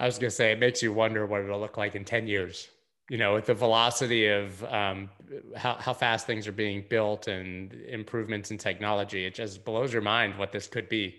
I 0.00 0.06
was 0.06 0.18
going 0.18 0.30
to 0.30 0.34
say, 0.36 0.52
it 0.52 0.58
makes 0.58 0.82
you 0.82 0.92
wonder 0.92 1.24
what 1.26 1.42
it'll 1.42 1.60
look 1.60 1.76
like 1.76 1.94
in 1.94 2.04
10 2.04 2.26
years 2.26 2.68
you 3.10 3.18
know, 3.18 3.34
with 3.34 3.46
the 3.46 3.54
velocity 3.54 4.28
of 4.28 4.64
um, 4.64 5.10
how, 5.56 5.74
how 5.74 5.92
fast 5.92 6.26
things 6.26 6.48
are 6.48 6.52
being 6.52 6.84
built 6.88 7.28
and 7.28 7.72
improvements 7.88 8.50
in 8.50 8.58
technology, 8.58 9.26
it 9.26 9.34
just 9.34 9.64
blows 9.64 9.92
your 9.92 10.02
mind 10.02 10.38
what 10.38 10.52
this 10.52 10.66
could 10.66 10.88
be. 10.88 11.16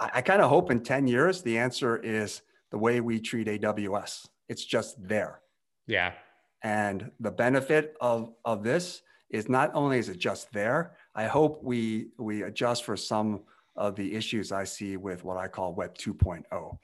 I, 0.00 0.10
I 0.14 0.22
kind 0.22 0.42
of 0.42 0.50
hope 0.50 0.70
in 0.70 0.82
10 0.82 1.06
years, 1.06 1.42
the 1.42 1.56
answer 1.56 1.98
is 1.98 2.42
the 2.70 2.78
way 2.78 3.00
we 3.00 3.20
treat 3.20 3.46
AWS. 3.46 4.26
It's 4.48 4.64
just 4.64 4.96
there. 5.06 5.40
Yeah. 5.86 6.14
And 6.62 7.10
the 7.20 7.30
benefit 7.30 7.94
of, 8.00 8.32
of 8.44 8.64
this 8.64 9.02
is 9.30 9.48
not 9.48 9.70
only 9.74 9.98
is 9.98 10.08
it 10.08 10.18
just 10.18 10.52
there, 10.52 10.96
I 11.14 11.26
hope 11.26 11.62
we, 11.62 12.08
we 12.18 12.42
adjust 12.42 12.84
for 12.84 12.96
some 12.96 13.42
of 13.76 13.94
the 13.94 14.14
issues 14.14 14.50
I 14.50 14.64
see 14.64 14.96
with 14.96 15.24
what 15.24 15.36
I 15.36 15.46
call 15.46 15.74
Web 15.74 15.96
2.0. 15.96 16.78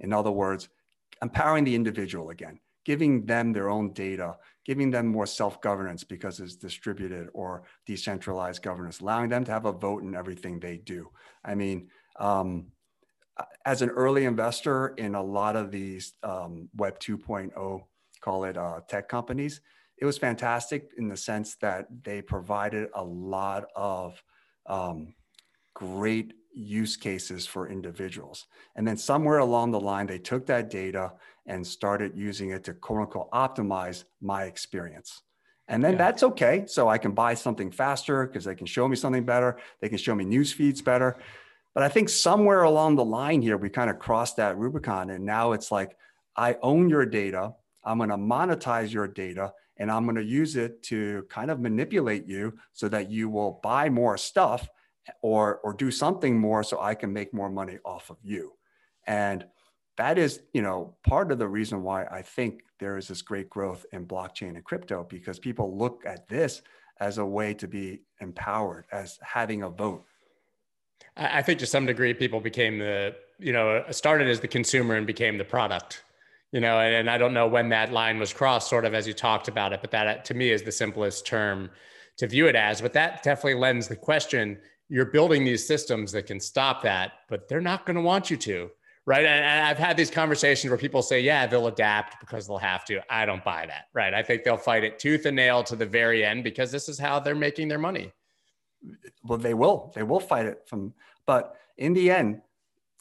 In 0.00 0.12
other 0.12 0.30
words, 0.32 0.68
empowering 1.22 1.64
the 1.64 1.74
individual 1.74 2.30
again 2.30 2.58
giving 2.86 3.26
them 3.26 3.52
their 3.52 3.68
own 3.68 3.92
data, 3.92 4.36
giving 4.64 4.92
them 4.92 5.08
more 5.08 5.26
self-governance 5.26 6.04
because 6.04 6.38
it's 6.38 6.54
distributed 6.54 7.28
or 7.34 7.64
decentralized 7.84 8.62
governance, 8.62 9.00
allowing 9.00 9.28
them 9.28 9.44
to 9.44 9.50
have 9.50 9.66
a 9.66 9.72
vote 9.72 10.04
in 10.04 10.14
everything 10.14 10.60
they 10.60 10.76
do. 10.76 11.10
I 11.44 11.56
mean, 11.56 11.88
um, 12.20 12.68
as 13.64 13.82
an 13.82 13.90
early 13.90 14.24
investor 14.24 14.94
in 14.98 15.16
a 15.16 15.22
lot 15.22 15.56
of 15.56 15.72
these 15.72 16.14
um, 16.22 16.68
Web 16.76 17.00
2.0, 17.00 17.82
call 18.20 18.44
it 18.44 18.56
uh, 18.56 18.80
tech 18.88 19.08
companies, 19.08 19.60
it 19.98 20.04
was 20.04 20.16
fantastic 20.16 20.92
in 20.96 21.08
the 21.08 21.16
sense 21.16 21.56
that 21.56 21.88
they 22.04 22.22
provided 22.22 22.88
a 22.94 23.02
lot 23.02 23.64
of 23.74 24.22
um, 24.66 25.12
great 25.74 26.34
use 26.56 26.96
cases 26.96 27.46
for 27.46 27.68
individuals. 27.68 28.46
And 28.74 28.88
then 28.88 28.96
somewhere 28.96 29.38
along 29.38 29.70
the 29.72 29.80
line, 29.80 30.06
they 30.06 30.18
took 30.18 30.46
that 30.46 30.70
data 30.70 31.12
and 31.46 31.64
started 31.64 32.12
using 32.16 32.50
it 32.50 32.64
to 32.64 32.74
quote 32.74 33.02
unquote 33.02 33.30
optimize 33.30 34.04
my 34.20 34.44
experience. 34.44 35.22
And 35.68 35.84
then 35.84 35.92
yeah. 35.92 35.98
that's 35.98 36.22
okay. 36.22 36.64
So 36.66 36.88
I 36.88 36.98
can 36.98 37.12
buy 37.12 37.34
something 37.34 37.70
faster 37.70 38.26
because 38.26 38.44
they 38.44 38.54
can 38.54 38.66
show 38.66 38.88
me 38.88 38.96
something 38.96 39.24
better. 39.24 39.58
They 39.80 39.88
can 39.88 39.98
show 39.98 40.14
me 40.14 40.24
news 40.24 40.52
feeds 40.52 40.80
better. 40.80 41.18
But 41.74 41.82
I 41.82 41.88
think 41.88 42.08
somewhere 42.08 42.62
along 42.62 42.96
the 42.96 43.04
line 43.04 43.42
here, 43.42 43.58
we 43.58 43.68
kind 43.68 43.90
of 43.90 43.98
crossed 43.98 44.36
that 44.38 44.56
Rubicon. 44.56 45.10
And 45.10 45.26
now 45.26 45.52
it's 45.52 45.70
like, 45.70 45.96
I 46.36 46.56
own 46.62 46.88
your 46.88 47.04
data. 47.04 47.54
I'm 47.84 47.98
going 47.98 48.10
to 48.10 48.16
monetize 48.16 48.92
your 48.92 49.08
data 49.08 49.52
and 49.76 49.90
I'm 49.90 50.04
going 50.04 50.16
to 50.16 50.24
use 50.24 50.56
it 50.56 50.82
to 50.84 51.26
kind 51.28 51.50
of 51.50 51.60
manipulate 51.60 52.26
you 52.26 52.54
so 52.72 52.88
that 52.88 53.10
you 53.10 53.28
will 53.28 53.60
buy 53.62 53.90
more 53.90 54.16
stuff 54.16 54.68
or 55.22 55.60
or 55.62 55.72
do 55.72 55.90
something 55.90 56.38
more 56.38 56.62
so 56.62 56.80
I 56.80 56.94
can 56.94 57.12
make 57.12 57.32
more 57.32 57.50
money 57.50 57.78
off 57.84 58.10
of 58.10 58.16
you. 58.22 58.52
And 59.06 59.46
that 59.96 60.18
is, 60.18 60.40
you 60.52 60.62
know, 60.62 60.94
part 61.06 61.32
of 61.32 61.38
the 61.38 61.48
reason 61.48 61.82
why 61.82 62.04
I 62.04 62.22
think 62.22 62.62
there 62.78 62.96
is 62.96 63.08
this 63.08 63.22
great 63.22 63.48
growth 63.48 63.86
in 63.92 64.06
blockchain 64.06 64.50
and 64.50 64.64
crypto 64.64 65.06
because 65.08 65.38
people 65.38 65.76
look 65.76 66.02
at 66.04 66.28
this 66.28 66.62
as 67.00 67.18
a 67.18 67.24
way 67.24 67.54
to 67.54 67.66
be 67.66 68.02
empowered, 68.20 68.84
as 68.92 69.18
having 69.22 69.62
a 69.62 69.70
vote. 69.70 70.04
I 71.16 71.42
think 71.42 71.58
to 71.60 71.66
some 71.66 71.86
degree, 71.86 72.12
people 72.14 72.40
became 72.40 72.78
the, 72.78 73.14
you 73.38 73.52
know, 73.52 73.84
started 73.90 74.28
as 74.28 74.40
the 74.40 74.48
consumer 74.48 74.96
and 74.96 75.06
became 75.06 75.38
the 75.38 75.44
product, 75.44 76.02
you 76.52 76.60
know, 76.60 76.78
and, 76.80 76.94
and 76.94 77.10
I 77.10 77.18
don't 77.18 77.34
know 77.34 77.46
when 77.46 77.68
that 77.70 77.92
line 77.92 78.18
was 78.18 78.32
crossed, 78.32 78.68
sort 78.68 78.84
of 78.84 78.94
as 78.94 79.06
you 79.06 79.14
talked 79.14 79.48
about 79.48 79.72
it, 79.72 79.80
but 79.80 79.90
that 79.92 80.24
to 80.26 80.34
me 80.34 80.50
is 80.50 80.62
the 80.62 80.72
simplest 80.72 81.26
term 81.26 81.70
to 82.18 82.26
view 82.26 82.48
it 82.48 82.56
as. 82.56 82.80
But 82.80 82.92
that 82.94 83.22
definitely 83.22 83.60
lends 83.60 83.88
the 83.88 83.96
question 83.96 84.58
you're 84.88 85.06
building 85.06 85.44
these 85.44 85.66
systems 85.66 86.12
that 86.12 86.26
can 86.26 86.40
stop 86.40 86.82
that, 86.82 87.12
but 87.28 87.48
they're 87.48 87.60
not 87.60 87.86
going 87.86 87.96
to 87.96 88.02
want 88.02 88.30
you 88.30 88.36
to. 88.36 88.70
Right. 89.04 89.24
And 89.24 89.64
I've 89.64 89.78
had 89.78 89.96
these 89.96 90.10
conversations 90.10 90.68
where 90.68 90.78
people 90.78 91.00
say, 91.00 91.20
yeah, 91.20 91.46
they'll 91.46 91.68
adapt 91.68 92.18
because 92.18 92.48
they'll 92.48 92.58
have 92.58 92.84
to. 92.86 93.00
I 93.08 93.24
don't 93.24 93.44
buy 93.44 93.64
that. 93.66 93.84
Right. 93.94 94.12
I 94.12 94.22
think 94.22 94.42
they'll 94.42 94.56
fight 94.56 94.82
it 94.82 94.98
tooth 94.98 95.26
and 95.26 95.36
nail 95.36 95.62
to 95.62 95.76
the 95.76 95.86
very 95.86 96.24
end 96.24 96.42
because 96.42 96.72
this 96.72 96.88
is 96.88 96.98
how 96.98 97.20
they're 97.20 97.36
making 97.36 97.68
their 97.68 97.78
money. 97.78 98.12
Well, 99.22 99.38
they 99.38 99.54
will. 99.54 99.92
They 99.94 100.02
will 100.02 100.18
fight 100.18 100.46
it 100.46 100.62
from, 100.66 100.92
but 101.24 101.56
in 101.76 101.92
the 101.92 102.10
end, 102.10 102.42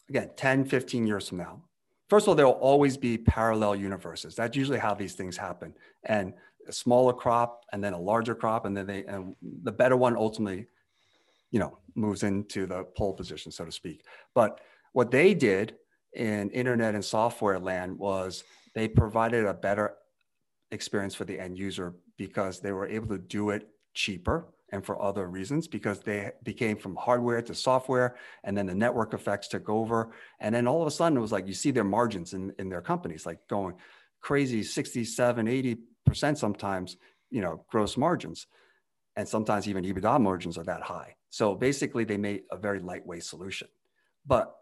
again, 0.09 0.29
10, 0.35 0.65
15 0.65 1.07
years 1.07 1.27
from 1.27 1.39
now, 1.39 1.63
first 2.07 2.25
of 2.25 2.29
all, 2.29 2.35
there'll 2.35 2.51
always 2.53 2.97
be 2.97 3.17
parallel 3.17 3.75
universes. 3.75 4.35
That's 4.35 4.55
usually 4.55 4.79
how 4.79 4.93
these 4.93 5.15
things 5.15 5.35
happen. 5.37 5.73
And 6.03 6.33
a 6.67 6.71
smaller 6.71 7.13
crop 7.13 7.65
and 7.71 7.83
then 7.83 7.93
a 7.93 7.99
larger 7.99 8.35
crop, 8.35 8.65
and 8.65 8.75
then 8.75 8.85
they, 8.85 9.05
and 9.05 9.35
the 9.63 9.71
better 9.71 9.97
one 9.97 10.15
ultimately 10.15 10.67
you 11.51 11.59
know, 11.59 11.77
moves 11.95 12.23
into 12.23 12.65
the 12.65 12.83
pole 12.97 13.13
position, 13.13 13.51
so 13.51 13.65
to 13.65 13.71
speak. 13.71 14.05
But 14.33 14.59
what 14.93 15.11
they 15.11 15.33
did 15.33 15.75
in 16.13 16.49
internet 16.51 16.95
and 16.95 17.03
software 17.03 17.59
land 17.59 17.97
was 17.97 18.43
they 18.73 18.87
provided 18.87 19.45
a 19.45 19.53
better 19.53 19.95
experience 20.71 21.15
for 21.15 21.25
the 21.25 21.39
end 21.39 21.57
user 21.57 21.95
because 22.17 22.59
they 22.59 22.71
were 22.71 22.87
able 22.87 23.07
to 23.07 23.17
do 23.17 23.49
it 23.49 23.67
cheaper 23.93 24.47
and 24.71 24.85
for 24.85 25.01
other 25.01 25.29
reasons 25.29 25.67
because 25.67 25.99
they 25.99 26.31
became 26.43 26.77
from 26.77 26.95
hardware 26.95 27.41
to 27.41 27.53
software 27.53 28.15
and 28.43 28.57
then 28.57 28.65
the 28.65 28.75
network 28.75 29.13
effects 29.13 29.47
took 29.47 29.69
over. 29.69 30.11
And 30.39 30.53
then 30.53 30.67
all 30.67 30.81
of 30.81 30.87
a 30.87 30.91
sudden 30.91 31.17
it 31.17 31.21
was 31.21 31.31
like 31.31 31.47
you 31.47 31.53
see 31.53 31.71
their 31.71 31.83
margins 31.83 32.33
in, 32.33 32.53
in 32.59 32.69
their 32.69 32.81
companies 32.81 33.25
like 33.25 33.39
going 33.47 33.75
crazy 34.21 34.63
67 34.63 35.45
80% 35.45 36.37
sometimes 36.37 36.97
you 37.29 37.41
know 37.41 37.63
gross 37.69 37.95
margins. 37.95 38.47
And 39.15 39.27
sometimes 39.27 39.67
even 39.67 39.85
ebitda 39.85 40.19
margins 40.19 40.57
are 40.57 40.63
that 40.63 40.81
high 40.81 41.14
so 41.35 41.53
basically, 41.53 42.05
they 42.05 42.15
made 42.15 42.43
a 42.49 42.55
very 42.55 42.79
lightweight 42.79 43.25
solution. 43.25 43.67
But 44.25 44.55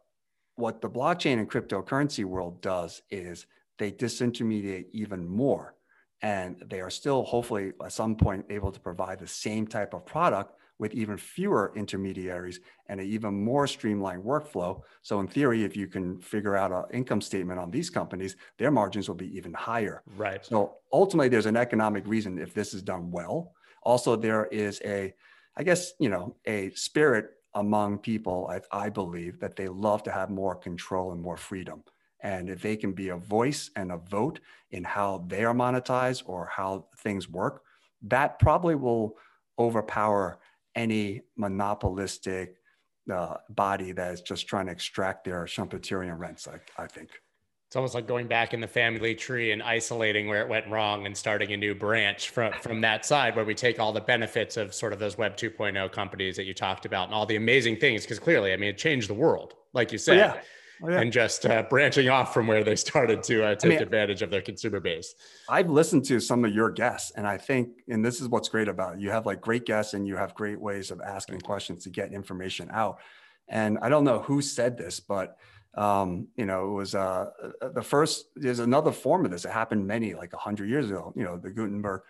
what 0.55 0.81
the 0.81 0.89
blockchain 0.89 1.37
and 1.37 1.47
cryptocurrency 1.47 2.25
world 2.25 2.63
does 2.63 3.03
is 3.11 3.45
they 3.77 3.91
disintermediate 3.91 4.87
even 4.91 5.27
more. 5.27 5.75
And 6.23 6.55
they 6.65 6.81
are 6.81 6.89
still, 6.89 7.25
hopefully, 7.25 7.73
at 7.85 7.93
some 7.93 8.15
point, 8.15 8.47
able 8.49 8.71
to 8.71 8.79
provide 8.79 9.19
the 9.19 9.27
same 9.27 9.67
type 9.67 9.93
of 9.93 10.03
product 10.07 10.55
with 10.79 10.95
even 10.95 11.15
fewer 11.15 11.71
intermediaries 11.75 12.59
and 12.89 12.99
an 12.99 13.05
even 13.05 13.35
more 13.35 13.67
streamlined 13.67 14.23
workflow. 14.23 14.81
So, 15.03 15.19
in 15.19 15.27
theory, 15.27 15.63
if 15.63 15.77
you 15.77 15.85
can 15.85 16.19
figure 16.21 16.55
out 16.55 16.71
an 16.71 16.85
income 16.91 17.21
statement 17.21 17.59
on 17.59 17.69
these 17.69 17.91
companies, 17.91 18.35
their 18.57 18.71
margins 18.71 19.07
will 19.07 19.15
be 19.15 19.37
even 19.37 19.53
higher. 19.53 20.01
Right. 20.17 20.43
So, 20.43 20.77
ultimately, 20.91 21.29
there's 21.29 21.45
an 21.45 21.55
economic 21.55 22.07
reason 22.07 22.39
if 22.39 22.55
this 22.55 22.73
is 22.73 22.81
done 22.81 23.11
well. 23.11 23.53
Also, 23.83 24.15
there 24.15 24.45
is 24.47 24.81
a 24.83 25.13
I 25.55 25.63
guess, 25.63 25.93
you 25.99 26.09
know, 26.09 26.35
a 26.45 26.71
spirit 26.71 27.31
among 27.53 27.99
people, 27.99 28.49
I, 28.49 28.85
I 28.85 28.89
believe, 28.89 29.39
that 29.39 29.55
they 29.55 29.67
love 29.67 30.03
to 30.03 30.11
have 30.11 30.29
more 30.29 30.55
control 30.55 31.11
and 31.11 31.21
more 31.21 31.37
freedom. 31.37 31.83
And 32.21 32.49
if 32.49 32.61
they 32.61 32.75
can 32.77 32.93
be 32.93 33.09
a 33.09 33.17
voice 33.17 33.69
and 33.75 33.91
a 33.91 33.97
vote 33.97 34.39
in 34.71 34.83
how 34.83 35.25
they 35.27 35.43
are 35.43 35.53
monetized 35.53 36.23
or 36.25 36.49
how 36.51 36.87
things 36.99 37.29
work, 37.29 37.63
that 38.03 38.39
probably 38.39 38.75
will 38.75 39.17
overpower 39.59 40.39
any 40.75 41.21
monopolistic 41.37 42.55
uh, 43.11 43.35
body 43.49 43.91
that 43.91 44.13
is 44.13 44.21
just 44.21 44.47
trying 44.47 44.67
to 44.67 44.71
extract 44.71 45.25
their 45.25 45.43
Schumpeterian 45.43 46.17
rents, 46.17 46.47
I, 46.47 46.59
I 46.81 46.87
think 46.87 47.09
it's 47.73 47.75
almost 47.75 47.95
like 47.95 48.05
going 48.05 48.27
back 48.27 48.53
in 48.53 48.59
the 48.59 48.67
family 48.67 49.15
tree 49.15 49.51
and 49.51 49.63
isolating 49.63 50.27
where 50.27 50.43
it 50.43 50.47
went 50.47 50.67
wrong 50.67 51.07
and 51.07 51.17
starting 51.17 51.53
a 51.53 51.57
new 51.57 51.73
branch 51.73 52.29
from 52.29 52.53
from 52.61 52.81
that 52.81 53.03
side 53.03 53.35
where 53.35 53.45
we 53.45 53.55
take 53.55 53.79
all 53.79 53.91
the 53.91 53.99
benefits 53.99 54.57
of 54.57 54.75
sort 54.75 54.93
of 54.93 54.99
those 54.99 55.17
web 55.17 55.35
2.0 55.35 55.91
companies 55.91 56.35
that 56.35 56.43
you 56.43 56.53
talked 56.53 56.85
about 56.85 57.07
and 57.07 57.15
all 57.15 57.25
the 57.25 57.35
amazing 57.35 57.75
things. 57.77 58.03
Because 58.03 58.19
clearly 58.19 58.53
i 58.53 58.57
mean 58.57 58.69
it 58.69 58.77
changed 58.77 59.09
the 59.09 59.15
world 59.15 59.55
like 59.73 59.91
you 59.91 59.97
said 59.97 60.17
oh, 60.17 60.19
yeah. 60.19 60.41
Oh, 60.83 60.89
yeah. 60.91 61.01
and 61.01 61.11
just 61.11 61.47
uh, 61.47 61.63
branching 61.63 62.09
off 62.09 62.31
from 62.31 62.45
where 62.45 62.63
they 62.63 62.75
started 62.75 63.23
to 63.23 63.43
uh, 63.43 63.55
take 63.55 63.71
I 63.71 63.75
mean, 63.77 63.81
advantage 63.81 64.21
of 64.21 64.29
their 64.29 64.43
consumer 64.43 64.79
base. 64.79 65.15
I've 65.49 65.71
listened 65.71 66.05
to 66.05 66.19
some 66.19 66.45
of 66.45 66.53
your 66.53 66.69
guests 66.69 67.11
and 67.15 67.25
i 67.25 67.39
think 67.39 67.69
and 67.89 68.05
this 68.05 68.21
is 68.21 68.27
what's 68.27 68.49
great 68.49 68.67
about 68.67 68.97
it. 68.97 68.99
You 68.99 69.09
have 69.09 69.25
like 69.25 69.41
great 69.41 69.65
guests 69.65 69.95
and 69.95 70.07
you 70.07 70.15
have 70.15 70.35
great 70.35 70.61
ways 70.61 70.91
of 70.91 71.01
asking 71.01 71.41
questions 71.41 71.85
to 71.85 71.89
get 71.89 72.13
information 72.13 72.69
out. 72.71 72.99
And 73.49 73.79
i 73.81 73.89
don't 73.89 74.03
know 74.03 74.19
who 74.19 74.43
said 74.43 74.77
this 74.77 74.99
but 74.99 75.37
Um, 75.75 76.27
you 76.35 76.45
know, 76.45 76.67
it 76.67 76.73
was 76.73 76.95
uh, 76.95 77.29
uh, 77.61 77.69
the 77.69 77.81
first. 77.81 78.27
There's 78.35 78.59
another 78.59 78.91
form 78.91 79.25
of 79.25 79.31
this. 79.31 79.45
It 79.45 79.51
happened 79.51 79.87
many 79.87 80.13
like 80.13 80.33
hundred 80.33 80.69
years 80.69 80.89
ago. 80.89 81.13
You 81.15 81.23
know, 81.23 81.37
the 81.37 81.49
Gutenberg 81.49 82.01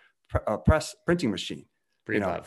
uh, 0.46 0.56
press 0.58 0.94
printing 1.06 1.30
machine. 1.30 1.64
Breedlove. 2.06 2.16
You 2.16 2.20
know? 2.20 2.42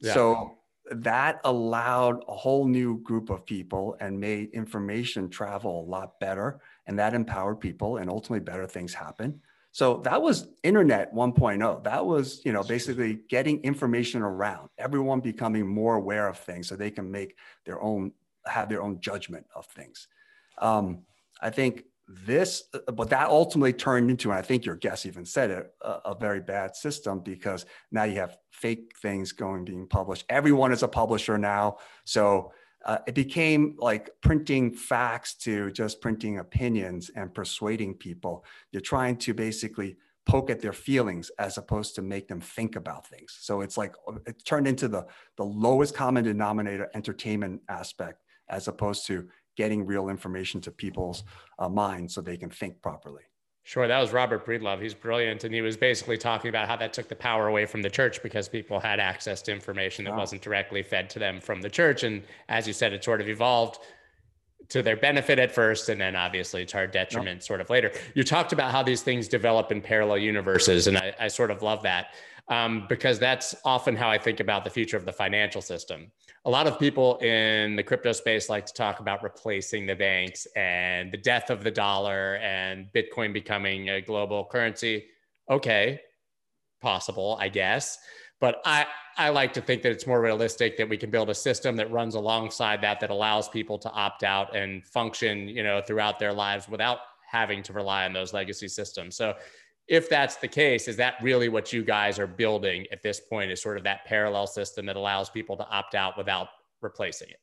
yeah. 0.00 0.14
So 0.14 0.58
that 0.90 1.40
allowed 1.44 2.24
a 2.28 2.34
whole 2.34 2.66
new 2.66 3.00
group 3.02 3.30
of 3.30 3.44
people 3.44 3.96
and 4.00 4.18
made 4.18 4.50
information 4.50 5.28
travel 5.28 5.82
a 5.82 5.86
lot 5.88 6.18
better, 6.20 6.60
and 6.86 6.98
that 6.98 7.14
empowered 7.14 7.60
people, 7.60 7.98
and 7.98 8.08
ultimately 8.08 8.40
better 8.40 8.66
things 8.66 8.94
happen. 8.94 9.40
So 9.74 9.96
that 10.04 10.22
was 10.22 10.46
internet 10.62 11.12
1.0. 11.12 11.82
That 11.82 12.06
was, 12.06 12.40
you 12.44 12.52
know, 12.52 12.62
basically 12.62 13.18
getting 13.28 13.60
information 13.64 14.22
around, 14.22 14.68
everyone 14.78 15.18
becoming 15.18 15.66
more 15.66 15.96
aware 15.96 16.28
of 16.28 16.38
things 16.38 16.68
so 16.68 16.76
they 16.76 16.92
can 16.92 17.10
make 17.10 17.36
their 17.64 17.82
own, 17.82 18.12
have 18.46 18.68
their 18.68 18.84
own 18.84 19.00
judgment 19.00 19.46
of 19.56 19.66
things. 19.66 20.06
Um, 20.58 21.02
I 21.40 21.50
think 21.50 21.84
this, 22.06 22.64
but 22.92 23.10
that 23.10 23.28
ultimately 23.28 23.72
turned 23.72 24.10
into, 24.10 24.30
and 24.30 24.38
I 24.38 24.42
think 24.42 24.64
your 24.64 24.76
guest 24.76 25.06
even 25.06 25.24
said 25.24 25.50
it, 25.50 25.72
a, 25.82 25.90
a, 26.06 26.14
very 26.14 26.40
bad 26.40 26.76
system 26.76 27.20
because 27.20 27.64
now 27.90 28.04
you 28.04 28.16
have 28.16 28.36
fake 28.50 28.92
things 29.00 29.32
going 29.32 29.64
being 29.64 29.86
published. 29.86 30.24
Everyone 30.28 30.70
is 30.70 30.82
a 30.82 30.88
publisher 30.88 31.38
now. 31.38 31.78
So 32.04 32.52
uh, 32.84 32.98
it 33.06 33.14
became 33.14 33.76
like 33.78 34.10
printing 34.20 34.72
facts 34.72 35.34
to 35.34 35.70
just 35.72 36.02
printing 36.02 36.38
opinions 36.38 37.10
and 37.16 37.32
persuading 37.32 37.94
people. 37.94 38.44
You're 38.70 38.82
trying 38.82 39.16
to 39.18 39.32
basically 39.32 39.96
poke 40.26 40.50
at 40.50 40.60
their 40.60 40.72
feelings 40.72 41.30
as 41.38 41.58
opposed 41.58 41.94
to 41.94 42.02
make 42.02 42.28
them 42.28 42.40
think 42.40 42.76
about 42.76 43.06
things. 43.06 43.36
So 43.40 43.62
it's 43.62 43.76
like 43.76 43.94
it 44.26 44.44
turned 44.44 44.66
into 44.66 44.88
the 44.88 45.06
the 45.36 45.44
lowest 45.44 45.94
common 45.94 46.24
denominator 46.24 46.90
entertainment 46.94 47.62
aspect 47.68 48.20
as 48.48 48.68
opposed 48.68 49.06
to 49.06 49.28
getting 49.56 49.86
real 49.86 50.08
information 50.08 50.60
to 50.62 50.70
people's 50.70 51.24
uh, 51.58 51.68
minds 51.68 52.14
so 52.14 52.20
they 52.20 52.36
can 52.36 52.50
think 52.50 52.80
properly. 52.82 53.22
Sure, 53.66 53.88
that 53.88 53.98
was 53.98 54.12
Robert 54.12 54.44
Breedlove. 54.44 54.82
He's 54.82 54.92
brilliant, 54.92 55.44
and 55.44 55.54
he 55.54 55.62
was 55.62 55.74
basically 55.74 56.18
talking 56.18 56.50
about 56.50 56.68
how 56.68 56.76
that 56.76 56.92
took 56.92 57.08
the 57.08 57.16
power 57.16 57.48
away 57.48 57.64
from 57.64 57.80
the 57.80 57.88
church 57.88 58.22
because 58.22 58.46
people 58.46 58.78
had 58.78 59.00
access 59.00 59.40
to 59.42 59.52
information 59.52 60.04
that 60.04 60.10
wow. 60.10 60.18
wasn't 60.18 60.42
directly 60.42 60.82
fed 60.82 61.08
to 61.10 61.18
them 61.18 61.40
from 61.40 61.62
the 61.62 61.70
church. 61.70 62.02
And 62.02 62.22
as 62.50 62.66
you 62.66 62.74
said, 62.74 62.92
it 62.92 63.02
sort 63.02 63.22
of 63.22 63.28
evolved 63.28 63.78
to 64.68 64.82
their 64.82 64.96
benefit 64.96 65.38
at 65.38 65.50
first, 65.50 65.88
and 65.88 65.98
then 65.98 66.14
obviously 66.14 66.66
to 66.66 66.76
our 66.76 66.86
detriment, 66.86 67.36
yep. 67.36 67.42
sort 67.42 67.60
of 67.62 67.70
later. 67.70 67.90
You 68.14 68.22
talked 68.22 68.52
about 68.52 68.70
how 68.70 68.82
these 68.82 69.00
things 69.00 69.28
develop 69.28 69.72
in 69.72 69.80
parallel 69.80 70.18
universes, 70.18 70.86
and 70.86 70.98
I, 70.98 71.14
I 71.18 71.28
sort 71.28 71.50
of 71.50 71.62
love 71.62 71.82
that 71.84 72.08
um, 72.48 72.86
because 72.88 73.18
that's 73.18 73.54
often 73.64 73.96
how 73.96 74.10
I 74.10 74.18
think 74.18 74.40
about 74.40 74.64
the 74.64 74.70
future 74.70 74.96
of 74.96 75.04
the 75.04 75.12
financial 75.12 75.62
system. 75.62 76.10
A 76.46 76.50
lot 76.50 76.66
of 76.66 76.78
people 76.78 77.16
in 77.18 77.74
the 77.74 77.82
crypto 77.82 78.12
space 78.12 78.50
like 78.50 78.66
to 78.66 78.72
talk 78.74 79.00
about 79.00 79.22
replacing 79.22 79.86
the 79.86 79.94
banks 79.94 80.46
and 80.56 81.10
the 81.10 81.16
death 81.16 81.48
of 81.48 81.64
the 81.64 81.70
dollar 81.70 82.36
and 82.36 82.86
Bitcoin 82.94 83.32
becoming 83.32 83.88
a 83.88 84.02
global 84.02 84.44
currency. 84.44 85.06
Okay, 85.48 86.00
possible, 86.82 87.38
I 87.40 87.48
guess. 87.48 87.98
But 88.40 88.60
I, 88.66 88.86
I 89.16 89.30
like 89.30 89.54
to 89.54 89.62
think 89.62 89.80
that 89.82 89.92
it's 89.92 90.06
more 90.06 90.20
realistic 90.20 90.76
that 90.76 90.88
we 90.88 90.98
can 90.98 91.10
build 91.10 91.30
a 91.30 91.34
system 91.34 91.76
that 91.76 91.90
runs 91.90 92.14
alongside 92.14 92.82
that 92.82 93.00
that 93.00 93.08
allows 93.08 93.48
people 93.48 93.78
to 93.78 93.90
opt 93.90 94.22
out 94.22 94.54
and 94.54 94.84
function, 94.86 95.48
you 95.48 95.62
know, 95.62 95.80
throughout 95.80 96.18
their 96.18 96.32
lives 96.32 96.68
without 96.68 96.98
having 97.30 97.62
to 97.62 97.72
rely 97.72 98.04
on 98.04 98.12
those 98.12 98.34
legacy 98.34 98.68
systems. 98.68 99.16
So 99.16 99.34
if 99.88 100.08
that's 100.08 100.36
the 100.36 100.48
case, 100.48 100.88
is 100.88 100.96
that 100.96 101.14
really 101.22 101.48
what 101.48 101.72
you 101.72 101.84
guys 101.84 102.18
are 102.18 102.26
building 102.26 102.86
at 102.90 103.02
this 103.02 103.20
point? 103.20 103.50
Is 103.50 103.62
sort 103.62 103.76
of 103.76 103.84
that 103.84 104.04
parallel 104.06 104.46
system 104.46 104.86
that 104.86 104.96
allows 104.96 105.28
people 105.28 105.56
to 105.56 105.68
opt 105.68 105.94
out 105.94 106.16
without 106.16 106.48
replacing 106.80 107.30
it? 107.30 107.40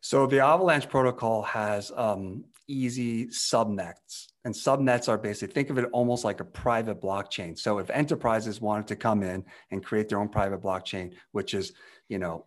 So 0.00 0.26
the 0.26 0.40
Avalanche 0.40 0.88
protocol 0.88 1.42
has 1.42 1.92
um, 1.94 2.44
easy 2.68 3.26
subnets, 3.26 4.28
and 4.44 4.54
subnets 4.54 5.08
are 5.08 5.18
basically 5.18 5.52
think 5.52 5.68
of 5.68 5.78
it 5.78 5.88
almost 5.92 6.24
like 6.24 6.40
a 6.40 6.44
private 6.44 7.02
blockchain. 7.02 7.58
So 7.58 7.78
if 7.78 7.90
enterprises 7.90 8.60
wanted 8.60 8.86
to 8.88 8.96
come 8.96 9.22
in 9.22 9.44
and 9.70 9.84
create 9.84 10.08
their 10.08 10.20
own 10.20 10.28
private 10.28 10.62
blockchain, 10.62 11.12
which 11.32 11.52
is 11.52 11.72
you 12.08 12.18
know 12.18 12.46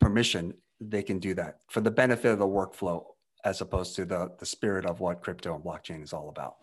permission, 0.00 0.52
they 0.80 1.02
can 1.02 1.18
do 1.20 1.32
that 1.34 1.60
for 1.70 1.80
the 1.80 1.90
benefit 1.90 2.32
of 2.32 2.38
the 2.38 2.46
workflow, 2.46 3.04
as 3.44 3.60
opposed 3.62 3.96
to 3.96 4.04
the 4.04 4.32
the 4.38 4.46
spirit 4.46 4.84
of 4.84 5.00
what 5.00 5.22
crypto 5.22 5.54
and 5.54 5.64
blockchain 5.64 6.02
is 6.02 6.12
all 6.12 6.28
about. 6.28 6.56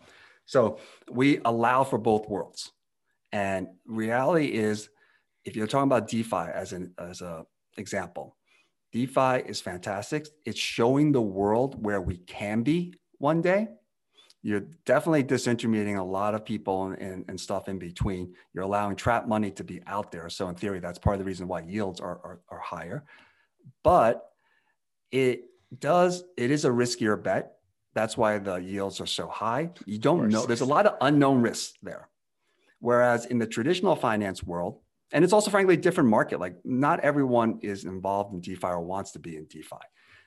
So 0.46 0.78
we 1.10 1.40
allow 1.44 1.84
for 1.84 1.98
both 1.98 2.28
worlds. 2.28 2.72
And 3.32 3.68
reality 3.86 4.46
is, 4.46 4.88
if 5.44 5.56
you're 5.56 5.66
talking 5.66 5.88
about 5.88 6.08
DeFi 6.08 6.50
as 6.54 6.72
an 6.72 6.94
as 6.98 7.20
a 7.20 7.44
example, 7.76 8.36
DeFi 8.92 9.42
is 9.46 9.60
fantastic. 9.60 10.28
It's 10.44 10.58
showing 10.60 11.12
the 11.12 11.22
world 11.22 11.82
where 11.82 12.00
we 12.00 12.18
can 12.18 12.62
be 12.62 12.94
one 13.18 13.40
day. 13.40 13.68
You're 14.42 14.66
definitely 14.84 15.24
disintermediating 15.24 15.98
a 15.98 16.02
lot 16.02 16.34
of 16.34 16.44
people 16.44 16.86
and, 16.86 16.98
and, 16.98 17.24
and 17.28 17.40
stuff 17.40 17.68
in 17.68 17.78
between. 17.78 18.34
You're 18.52 18.64
allowing 18.64 18.96
trap 18.96 19.28
money 19.28 19.52
to 19.52 19.64
be 19.64 19.80
out 19.86 20.10
there. 20.10 20.28
So 20.28 20.48
in 20.48 20.56
theory, 20.56 20.80
that's 20.80 20.98
part 20.98 21.14
of 21.14 21.20
the 21.20 21.24
reason 21.24 21.46
why 21.46 21.60
yields 21.60 22.00
are, 22.00 22.20
are, 22.24 22.40
are 22.48 22.58
higher. 22.58 23.04
But 23.84 24.28
it 25.12 25.44
does, 25.78 26.24
it 26.36 26.50
is 26.50 26.64
a 26.64 26.70
riskier 26.70 27.22
bet 27.22 27.52
that's 27.94 28.16
why 28.16 28.38
the 28.38 28.56
yields 28.56 29.00
are 29.00 29.06
so 29.06 29.28
high. 29.28 29.70
You 29.86 29.98
don't 29.98 30.28
know, 30.28 30.46
there's 30.46 30.60
a 30.60 30.66
lot 30.66 30.86
of 30.86 30.96
unknown 31.00 31.42
risks 31.42 31.74
there. 31.82 32.08
Whereas 32.80 33.26
in 33.26 33.38
the 33.38 33.46
traditional 33.46 33.94
finance 33.94 34.42
world, 34.42 34.80
and 35.12 35.22
it's 35.24 35.32
also 35.32 35.50
frankly 35.50 35.74
a 35.74 35.78
different 35.78 36.10
market, 36.10 36.40
like 36.40 36.56
not 36.64 37.00
everyone 37.00 37.58
is 37.62 37.84
involved 37.84 38.34
in 38.34 38.40
DeFi 38.40 38.66
or 38.66 38.80
wants 38.80 39.12
to 39.12 39.18
be 39.18 39.36
in 39.36 39.44
DeFi. 39.44 39.76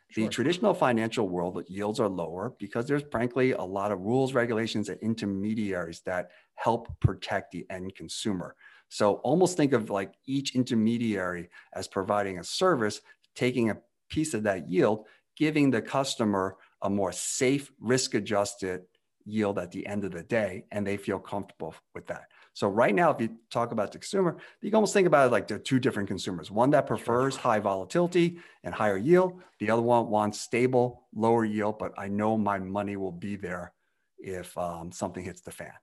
Sure. 0.10 0.23
The 0.23 0.30
traditional 0.30 0.73
financial 0.73 1.28
world, 1.28 1.56
that 1.56 1.69
yields 1.69 1.99
are 1.99 2.08
lower 2.08 2.54
because 2.60 2.86
there's 2.86 3.04
frankly 3.12 3.54
a 3.54 3.63
lot 3.63 3.91
of 3.91 4.01
rules, 4.01 4.34
regulations, 4.34 4.88
and 4.88 4.99
intermediaries 5.01 6.01
that 6.06 6.30
help 6.54 6.88
protect 6.99 7.51
the 7.51 7.65
end 7.71 7.95
consumer. 7.95 8.56
So 8.89 9.15
almost 9.15 9.58
think 9.58 9.73
of 9.73 9.89
like 9.89 10.13
each 10.28 10.56
intermediary 10.56 11.49
as 11.73 11.88
providing 11.88 12.38
a 12.38 12.43
service, 12.43 13.01
taking 13.34 13.71
a 13.71 13.78
piece 14.10 14.36
of 14.36 14.43
that 14.43 14.69
yield, 14.69 15.08
giving 15.36 15.71
the 15.71 15.82
customer 15.82 16.56
a 16.85 16.89
more 16.89 17.11
safe, 17.11 17.71
risk 17.79 18.13
adjusted 18.13 18.81
yield 19.25 19.57
at 19.57 19.71
the 19.71 19.87
end 19.87 20.05
of 20.05 20.11
the 20.11 20.21
day, 20.21 20.65
and 20.71 20.85
they 20.85 20.97
feel 20.97 21.17
comfortable 21.17 21.73
with 21.95 22.05
that. 22.05 22.25
So 22.53 22.67
right 22.67 22.93
now, 22.93 23.09
if 23.09 23.19
you 23.19 23.29
talk 23.49 23.71
about 23.71 23.91
the 23.91 23.97
consumer, 23.97 24.37
you 24.61 24.69
can 24.69 24.75
almost 24.75 24.93
think 24.93 25.07
about 25.07 25.27
it 25.27 25.31
like 25.31 25.47
there 25.47 25.57
are 25.57 25.59
two 25.71 25.79
different 25.79 26.07
consumers. 26.07 26.51
One 26.51 26.69
that 26.69 26.85
prefers 26.85 27.35
high 27.35 27.59
volatility 27.59 28.37
and 28.63 28.73
higher 28.73 28.97
yield. 28.97 29.41
The 29.59 29.71
other 29.71 29.81
one 29.81 30.09
wants 30.09 30.39
stable, 30.39 31.07
lower 31.13 31.43
yield, 31.43 31.79
but 31.79 31.91
I 31.97 32.07
know 32.07 32.37
my 32.37 32.59
money 32.59 32.97
will 32.97 33.11
be 33.11 33.35
there 33.35 33.73
if 34.19 34.55
um, 34.57 34.91
something 34.91 35.23
hits 35.23 35.41
the 35.41 35.51
fan. 35.51 35.73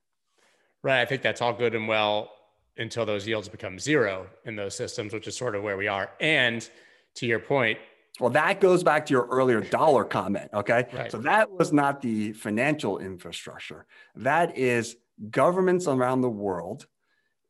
Right. 0.81 1.01
I 1.01 1.05
think 1.05 1.21
that's 1.21 1.41
all 1.41 1.53
good 1.53 1.75
and 1.75 1.87
well 1.87 2.31
until 2.77 3.05
those 3.05 3.27
yields 3.27 3.49
become 3.49 3.77
zero 3.77 4.27
in 4.45 4.55
those 4.55 4.75
systems, 4.75 5.13
which 5.13 5.27
is 5.27 5.35
sort 5.35 5.55
of 5.55 5.63
where 5.63 5.77
we 5.77 5.87
are. 5.87 6.11
And 6.21 6.67
to 7.15 7.25
your 7.27 7.39
point, 7.39 7.77
well, 8.19 8.29
that 8.31 8.61
goes 8.61 8.83
back 8.83 9.05
to 9.07 9.11
your 9.11 9.27
earlier 9.27 9.61
dollar 9.61 10.03
comment. 10.03 10.49
Okay. 10.53 10.87
Right. 10.93 11.11
So 11.11 11.17
that 11.19 11.51
was 11.51 11.73
not 11.73 12.01
the 12.01 12.33
financial 12.33 12.99
infrastructure. 12.99 13.85
That 14.15 14.57
is 14.57 14.95
governments 15.31 15.87
around 15.87 16.21
the 16.21 16.29
world 16.29 16.87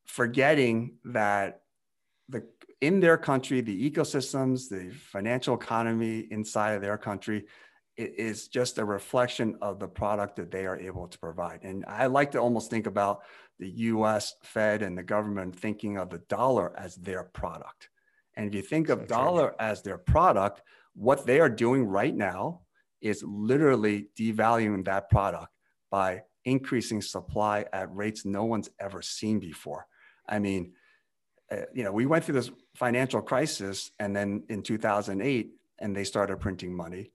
forgetting 0.06 0.95
that 1.06 1.62
the 2.30 2.43
in 2.82 2.99
their 2.99 3.17
country, 3.17 3.62
the 3.62 3.89
ecosystems, 3.89 4.69
the 4.69 4.93
financial 4.93 5.56
economy 5.56 6.28
inside 6.32 6.73
of 6.73 6.82
their 6.82 6.97
country 6.97 7.45
is 7.95 8.47
just 8.47 8.78
a 8.78 8.84
reflection 8.84 9.56
of 9.62 9.80
the 9.80 9.88
product 9.88 10.36
that 10.36 10.52
they 10.52 10.65
are 10.65 10.78
able 10.78 11.08
to 11.08 11.17
provide. 11.19 11.60
And 11.63 11.86
I 11.88 12.08
like 12.08 12.32
to 12.32 12.39
almost 12.39 12.69
think 12.69 12.88
about 12.88 13.21
the 13.60 13.69
US 13.69 14.36
Fed 14.43 14.82
and 14.82 14.97
the 14.97 15.04
government 15.04 15.58
thinking 15.58 15.97
of 15.97 16.10
the 16.10 16.17
dollar 16.28 16.78
as 16.78 16.95
their 16.95 17.23
product. 17.23 17.89
And 18.36 18.48
if 18.48 18.56
you 18.56 18.62
think 18.62 18.89
of 18.89 19.08
dollar 19.08 19.56
as 19.60 19.82
their 19.82 19.98
product, 19.98 20.62
what 20.96 21.26
they 21.26 21.39
are 21.39 21.50
doing 21.50 21.86
right 21.86 22.15
now 22.15 22.62
is 23.02 23.24
literally 23.26 24.08
devaluing 24.17 24.86
that 24.86 25.10
product 25.10 25.48
by 25.91 26.24
increasing 26.46 27.02
supply 27.02 27.65
at 27.74 27.93
rates 27.96 28.26
no 28.26 28.43
one's 28.46 28.69
ever 28.80 29.02
seen 29.02 29.39
before. 29.39 29.86
I 30.28 30.39
mean, 30.39 30.74
uh, 31.52 31.58
you 31.74 31.84
know, 31.84 31.91
we 31.91 32.06
went 32.06 32.24
through 32.24 32.36
this 32.36 32.52
financial 32.76 33.22
crisis 33.22 33.91
and 34.00 34.15
then 34.15 34.43
in 34.50 34.63
2008 34.63 35.52
and 35.80 35.96
they 35.96 36.04
started 36.04 36.39
printing 36.39 36.76
money. 36.76 37.12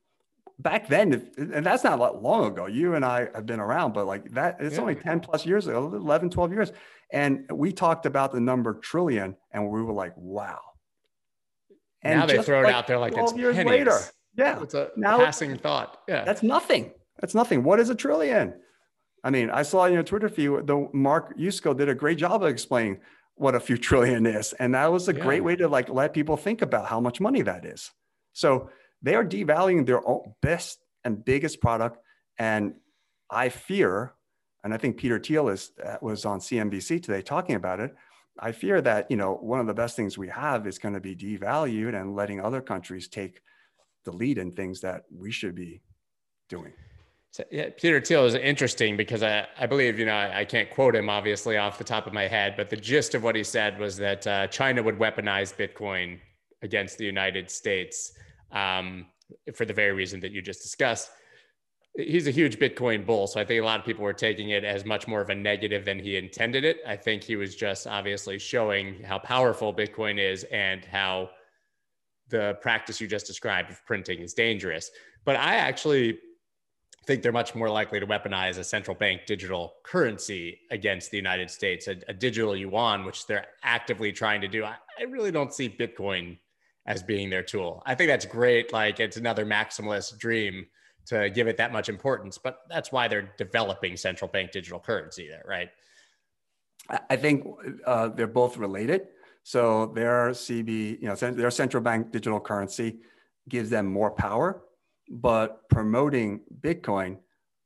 Back 0.60 0.88
then, 0.88 1.30
and 1.36 1.64
that's 1.64 1.84
not 1.84 2.20
long 2.20 2.46
ago. 2.46 2.66
You 2.66 2.94
and 2.94 3.04
I 3.04 3.28
have 3.32 3.46
been 3.46 3.60
around, 3.60 3.94
but 3.94 4.06
like 4.06 4.32
that, 4.32 4.56
it's 4.58 4.74
yeah. 4.74 4.80
only 4.80 4.96
10 4.96 5.20
plus 5.20 5.46
years 5.46 5.68
ago, 5.68 5.92
11, 5.94 6.30
12 6.30 6.52
years. 6.52 6.72
And 7.12 7.48
we 7.52 7.72
talked 7.72 8.06
about 8.06 8.32
the 8.32 8.40
number 8.40 8.74
trillion 8.74 9.36
and 9.52 9.68
we 9.70 9.82
were 9.82 9.92
like, 9.92 10.14
wow, 10.16 10.58
and 12.02 12.20
now 12.20 12.26
they 12.26 12.42
throw 12.42 12.60
like 12.60 12.68
it 12.68 12.74
out 12.74 12.86
there 12.86 12.98
like 12.98 13.14
it's 13.16 13.34
years 13.34 13.56
pennies. 13.56 13.70
later. 13.70 13.98
Yeah. 14.36 14.62
It's 14.62 14.74
a 14.74 14.90
now 14.96 15.18
passing 15.18 15.56
thought. 15.56 15.98
Yeah. 16.08 16.24
That's 16.24 16.42
nothing. 16.42 16.92
That's 17.20 17.34
nothing. 17.34 17.64
What 17.64 17.80
is 17.80 17.90
a 17.90 17.94
trillion? 17.94 18.54
I 19.24 19.30
mean, 19.30 19.50
I 19.50 19.62
saw 19.62 19.84
in 19.86 19.94
your 19.94 20.04
Twitter 20.04 20.28
feed, 20.28 20.66
the 20.66 20.88
Mark 20.92 21.36
Yusko 21.36 21.76
did 21.76 21.88
a 21.88 21.94
great 21.94 22.18
job 22.18 22.42
of 22.42 22.48
explaining 22.48 23.00
what 23.34 23.54
a 23.54 23.60
few 23.60 23.76
trillion 23.88 24.26
is. 24.26 24.52
And 24.54 24.74
that 24.74 24.92
was 24.92 25.08
a 25.08 25.14
yeah. 25.14 25.22
great 25.22 25.42
way 25.42 25.56
to 25.56 25.68
like 25.68 25.88
let 25.88 26.12
people 26.12 26.36
think 26.36 26.62
about 26.62 26.86
how 26.86 27.00
much 27.00 27.20
money 27.20 27.42
that 27.42 27.64
is. 27.64 27.90
So 28.32 28.70
they 29.02 29.14
are 29.14 29.24
devaluing 29.24 29.86
their 29.86 30.06
own 30.06 30.34
best 30.42 30.78
and 31.04 31.24
biggest 31.24 31.60
product 31.60 31.98
And 32.38 32.74
I 33.30 33.48
fear, 33.48 34.14
and 34.64 34.72
I 34.72 34.76
think 34.78 34.96
Peter 34.96 35.18
Thiel 35.18 35.48
is, 35.48 35.72
uh, 35.84 35.96
was 36.00 36.24
on 36.24 36.40
CNBC 36.40 37.02
today 37.02 37.22
talking 37.22 37.56
about 37.56 37.80
it. 37.80 37.94
I 38.40 38.52
fear 38.52 38.80
that 38.82 39.10
you 39.10 39.16
know 39.16 39.34
one 39.34 39.60
of 39.60 39.66
the 39.66 39.74
best 39.74 39.96
things 39.96 40.16
we 40.16 40.28
have 40.28 40.66
is 40.66 40.78
going 40.78 40.94
to 40.94 41.00
be 41.00 41.16
devalued 41.16 42.00
and 42.00 42.14
letting 42.14 42.40
other 42.40 42.60
countries 42.60 43.08
take 43.08 43.40
the 44.04 44.12
lead 44.12 44.38
in 44.38 44.52
things 44.52 44.80
that 44.80 45.04
we 45.14 45.30
should 45.30 45.54
be 45.54 45.82
doing. 46.48 46.72
So, 47.30 47.44
yeah, 47.50 47.68
Peter 47.76 48.00
Thiel 48.00 48.24
is 48.24 48.34
interesting 48.34 48.96
because 48.96 49.22
I, 49.22 49.46
I 49.58 49.66
believe, 49.66 49.98
you 49.98 50.06
know, 50.06 50.14
I, 50.14 50.40
I, 50.40 50.44
can't 50.46 50.70
quote 50.70 50.96
him 50.96 51.10
obviously 51.10 51.58
off 51.58 51.76
the 51.76 51.84
top 51.84 52.06
of 52.06 52.14
my 52.14 52.26
head, 52.26 52.54
but 52.56 52.70
the 52.70 52.76
gist 52.76 53.14
of 53.14 53.22
what 53.22 53.36
he 53.36 53.44
said 53.44 53.78
was 53.78 53.98
that 53.98 54.26
uh, 54.26 54.46
China 54.46 54.82
would 54.82 54.98
weaponize 54.98 55.54
Bitcoin 55.54 56.18
against 56.62 56.96
the 56.96 57.04
United 57.04 57.50
States 57.50 58.12
um, 58.50 59.06
for 59.54 59.66
the 59.66 59.74
very 59.74 59.92
reason 59.92 60.20
that 60.20 60.32
you 60.32 60.40
just 60.40 60.62
discussed. 60.62 61.10
He's 61.98 62.28
a 62.28 62.30
huge 62.30 62.60
Bitcoin 62.60 63.04
bull. 63.04 63.26
So 63.26 63.40
I 63.40 63.44
think 63.44 63.60
a 63.60 63.64
lot 63.64 63.80
of 63.80 63.84
people 63.84 64.04
were 64.04 64.12
taking 64.12 64.50
it 64.50 64.62
as 64.62 64.84
much 64.84 65.08
more 65.08 65.20
of 65.20 65.30
a 65.30 65.34
negative 65.34 65.84
than 65.84 65.98
he 65.98 66.16
intended 66.16 66.64
it. 66.64 66.78
I 66.86 66.94
think 66.94 67.24
he 67.24 67.34
was 67.34 67.56
just 67.56 67.88
obviously 67.88 68.38
showing 68.38 69.02
how 69.02 69.18
powerful 69.18 69.74
Bitcoin 69.74 70.20
is 70.20 70.44
and 70.44 70.84
how 70.84 71.30
the 72.28 72.56
practice 72.60 73.00
you 73.00 73.08
just 73.08 73.26
described 73.26 73.70
of 73.70 73.84
printing 73.84 74.20
is 74.20 74.32
dangerous. 74.32 74.92
But 75.24 75.36
I 75.36 75.56
actually 75.56 76.18
think 77.04 77.22
they're 77.22 77.32
much 77.32 77.54
more 77.56 77.70
likely 77.70 77.98
to 77.98 78.06
weaponize 78.06 78.58
a 78.58 78.64
central 78.64 78.94
bank 78.94 79.22
digital 79.26 79.74
currency 79.82 80.60
against 80.70 81.10
the 81.10 81.16
United 81.16 81.50
States, 81.50 81.88
a, 81.88 81.96
a 82.06 82.12
digital 82.12 82.54
yuan, 82.54 83.04
which 83.04 83.26
they're 83.26 83.46
actively 83.64 84.12
trying 84.12 84.40
to 84.42 84.46
do. 84.46 84.62
I, 84.62 84.76
I, 85.00 85.04
really 85.04 85.32
don't 85.32 85.52
see 85.52 85.70
Bitcoin 85.70 86.38
as 86.86 87.02
being 87.02 87.30
their 87.30 87.42
tool. 87.42 87.82
I 87.86 87.94
think 87.94 88.08
that's 88.08 88.26
great. 88.26 88.74
Like 88.74 89.00
it's 89.00 89.16
another 89.16 89.46
maximalist 89.46 90.18
dream 90.18 90.66
to 91.08 91.30
give 91.30 91.48
it 91.48 91.56
that 91.56 91.72
much 91.72 91.88
importance, 91.88 92.38
but 92.38 92.60
that's 92.68 92.92
why 92.92 93.08
they're 93.08 93.32
developing 93.38 93.96
central 93.96 94.30
bank 94.30 94.52
digital 94.52 94.80
currency 94.80 95.28
there, 95.28 95.44
right? 95.46 95.68
I 97.10 97.16
think 97.16 97.46
uh, 97.86 98.08
they're 98.08 98.26
both 98.26 98.56
related. 98.56 99.08
So 99.42 99.86
their 99.94 100.30
CB, 100.30 101.00
you 101.02 101.08
know, 101.08 101.14
their 101.14 101.50
central 101.50 101.82
bank 101.82 102.12
digital 102.12 102.40
currency 102.40 103.00
gives 103.48 103.70
them 103.70 103.86
more 103.86 104.10
power 104.10 104.62
but 105.10 105.68
promoting 105.68 106.40
Bitcoin 106.60 107.18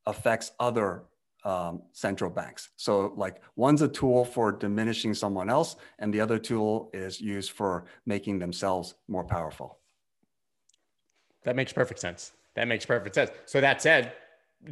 affects 0.07 0.52
other 0.61 1.05
um, 1.44 1.83
central 1.92 2.31
banks. 2.31 2.70
So, 2.76 3.12
like, 3.16 3.42
one's 3.57 3.83
a 3.83 3.88
tool 3.88 4.24
for 4.24 4.52
diminishing 4.52 5.12
someone 5.14 5.50
else, 5.50 5.76
and 5.98 6.14
the 6.14 6.20
other 6.20 6.38
tool 6.38 6.90
is 6.92 7.20
used 7.20 7.50
for 7.50 7.87
making 8.07 8.38
themselves 8.38 8.94
more 9.09 9.24
powerful. 9.24 9.78
That 11.44 11.57
makes 11.57 11.72
perfect 11.72 11.98
sense. 11.98 12.33
That 12.55 12.69
makes 12.69 12.85
perfect 12.85 13.15
sense. 13.15 13.31
So, 13.47 13.61
that 13.61 13.81
said, 13.83 14.12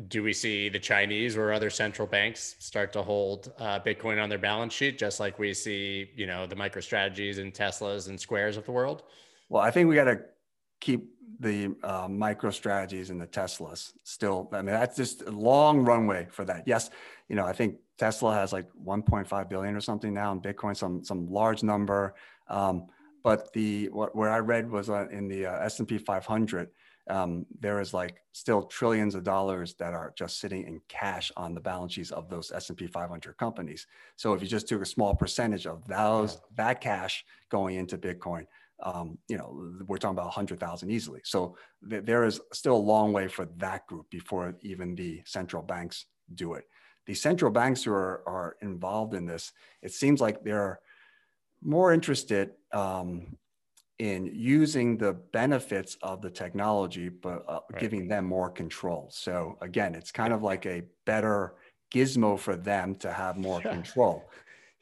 do 0.09 0.23
we 0.23 0.33
see 0.33 0.69
the 0.69 0.79
Chinese 0.79 1.37
or 1.37 1.53
other 1.53 1.71
central 1.71 2.07
banks 2.07 2.55
start 2.59 2.93
to 2.93 3.03
hold 3.03 3.53
uh, 3.59 3.81
Bitcoin 3.81 4.23
on 4.23 4.29
their 4.29 4.39
balance 4.39 4.73
sheet, 4.73 4.99
just 4.99 5.19
like 5.19 5.39
we 5.39 5.53
see, 5.53 6.11
you 6.15 6.27
know, 6.27 6.47
the 6.47 6.55
MicroStrategies 6.55 7.39
and 7.39 7.53
Teslas 7.53 8.09
and 8.09 8.21
Squares 8.21 8.57
of 8.57 8.65
the 8.65 8.73
world? 8.73 9.03
Well, 9.49 9.63
I 9.63 9.71
think 9.71 9.89
we 9.89 9.97
got 9.97 10.05
to 10.05 10.21
keep 10.81 11.09
the 11.41 11.75
uh, 11.83 12.07
MicroStrategies 12.07 13.11
and 13.11 13.21
the 13.21 13.27
Teslas 13.27 13.93
still. 14.05 14.49
I 14.53 14.63
mean, 14.63 14.75
that's 14.75 14.97
just 14.97 15.23
a 15.23 15.31
long 15.31 15.81
runway 15.81 16.29
for 16.31 16.45
that. 16.45 16.65
Yes, 16.67 16.91
you 17.29 17.35
know, 17.35 17.45
I 17.45 17.53
think 17.53 17.77
Tesla 17.99 18.35
has 18.35 18.53
like 18.53 18.67
1.5 18.85 19.49
billion 19.49 19.75
or 19.75 19.81
something 19.81 20.15
now, 20.15 20.33
and 20.33 20.43
Bitcoin 20.43 20.77
some 20.77 21.03
some 21.03 21.31
large 21.31 21.63
number. 21.63 22.15
Um, 22.49 22.87
but 23.23 23.53
the 23.53 23.89
what 23.89 24.15
where 24.15 24.31
I 24.31 24.39
read 24.39 24.71
was 24.71 24.89
uh, 24.89 25.09
in 25.11 25.29
the 25.29 25.47
uh, 25.47 25.65
S&P 25.65 25.99
500, 25.99 26.69
um, 27.11 27.45
there 27.59 27.81
is 27.81 27.93
like 27.93 28.23
still 28.33 28.63
trillions 28.63 29.15
of 29.15 29.25
dollars 29.25 29.75
that 29.75 29.93
are 29.93 30.13
just 30.17 30.39
sitting 30.39 30.65
in 30.65 30.81
cash 30.89 31.33
on 31.37 31.55
the 31.55 31.61
balance 31.61 31.95
sheets 31.95 32.13
of 32.13 32.31
those 32.31 32.53
S&P 32.53 32.87
500 32.87 33.37
companies. 33.37 33.87
So 34.17 34.33
if 34.33 34.41
you 34.41 34.49
just 34.49 34.69
took 34.69 34.81
a 34.81 34.87
small 34.87 35.15
percentage 35.15 35.67
of 35.67 35.87
those 35.87 36.41
that 36.57 36.81
cash 36.81 37.25
going 37.51 37.77
into 37.77 37.99
Bitcoin, 37.99 38.47
um, 38.83 39.19
you 39.29 39.37
know, 39.37 39.75
we're 39.87 39.99
talking 39.99 40.17
about 40.17 40.27
100,000 40.27 40.91
easily. 40.91 41.21
So 41.25 41.57
th- 41.89 42.05
there 42.05 42.25
is 42.25 42.41
still 42.53 42.77
a 42.77 42.89
long 42.95 43.13
way 43.13 43.29
for 43.29 43.47
that 43.57 43.87
group 43.87 44.09
before 44.11 44.55
even 44.63 44.95
the 44.95 45.21
central 45.27 45.63
banks 45.63 46.07
do 46.35 46.55
it. 46.55 46.65
The 47.07 47.15
central 47.15 47.51
banks 47.51 47.83
who 47.83 47.93
are, 47.93 48.23
are 48.27 48.57
involved 48.63 49.15
in 49.15 49.27
this, 49.27 49.53
it 49.83 49.93
seems 49.93 50.21
like 50.21 50.45
they're 50.45 50.81
more 51.63 51.93
interested 51.93 52.53
um, 52.73 53.37
in 54.01 54.31
using 54.33 54.97
the 54.97 55.13
benefits 55.13 55.99
of 56.03 56.23
the 56.23 56.31
technology, 56.31 57.11
but 57.11 57.45
uh, 57.47 57.61
right. 57.71 57.81
giving 57.81 58.09
them 58.09 58.25
more 58.25 58.49
control. 58.49 59.07
So 59.11 59.59
again, 59.61 59.95
it's 59.95 60.11
kind 60.11 60.33
of 60.33 60.43
like 60.43 60.65
a 60.65 60.85
better 61.05 61.57
gizmo 61.93 62.39
for 62.39 62.57
them 62.57 62.95
to 62.95 63.13
have 63.13 63.37
more 63.37 63.61
control. 63.77 64.31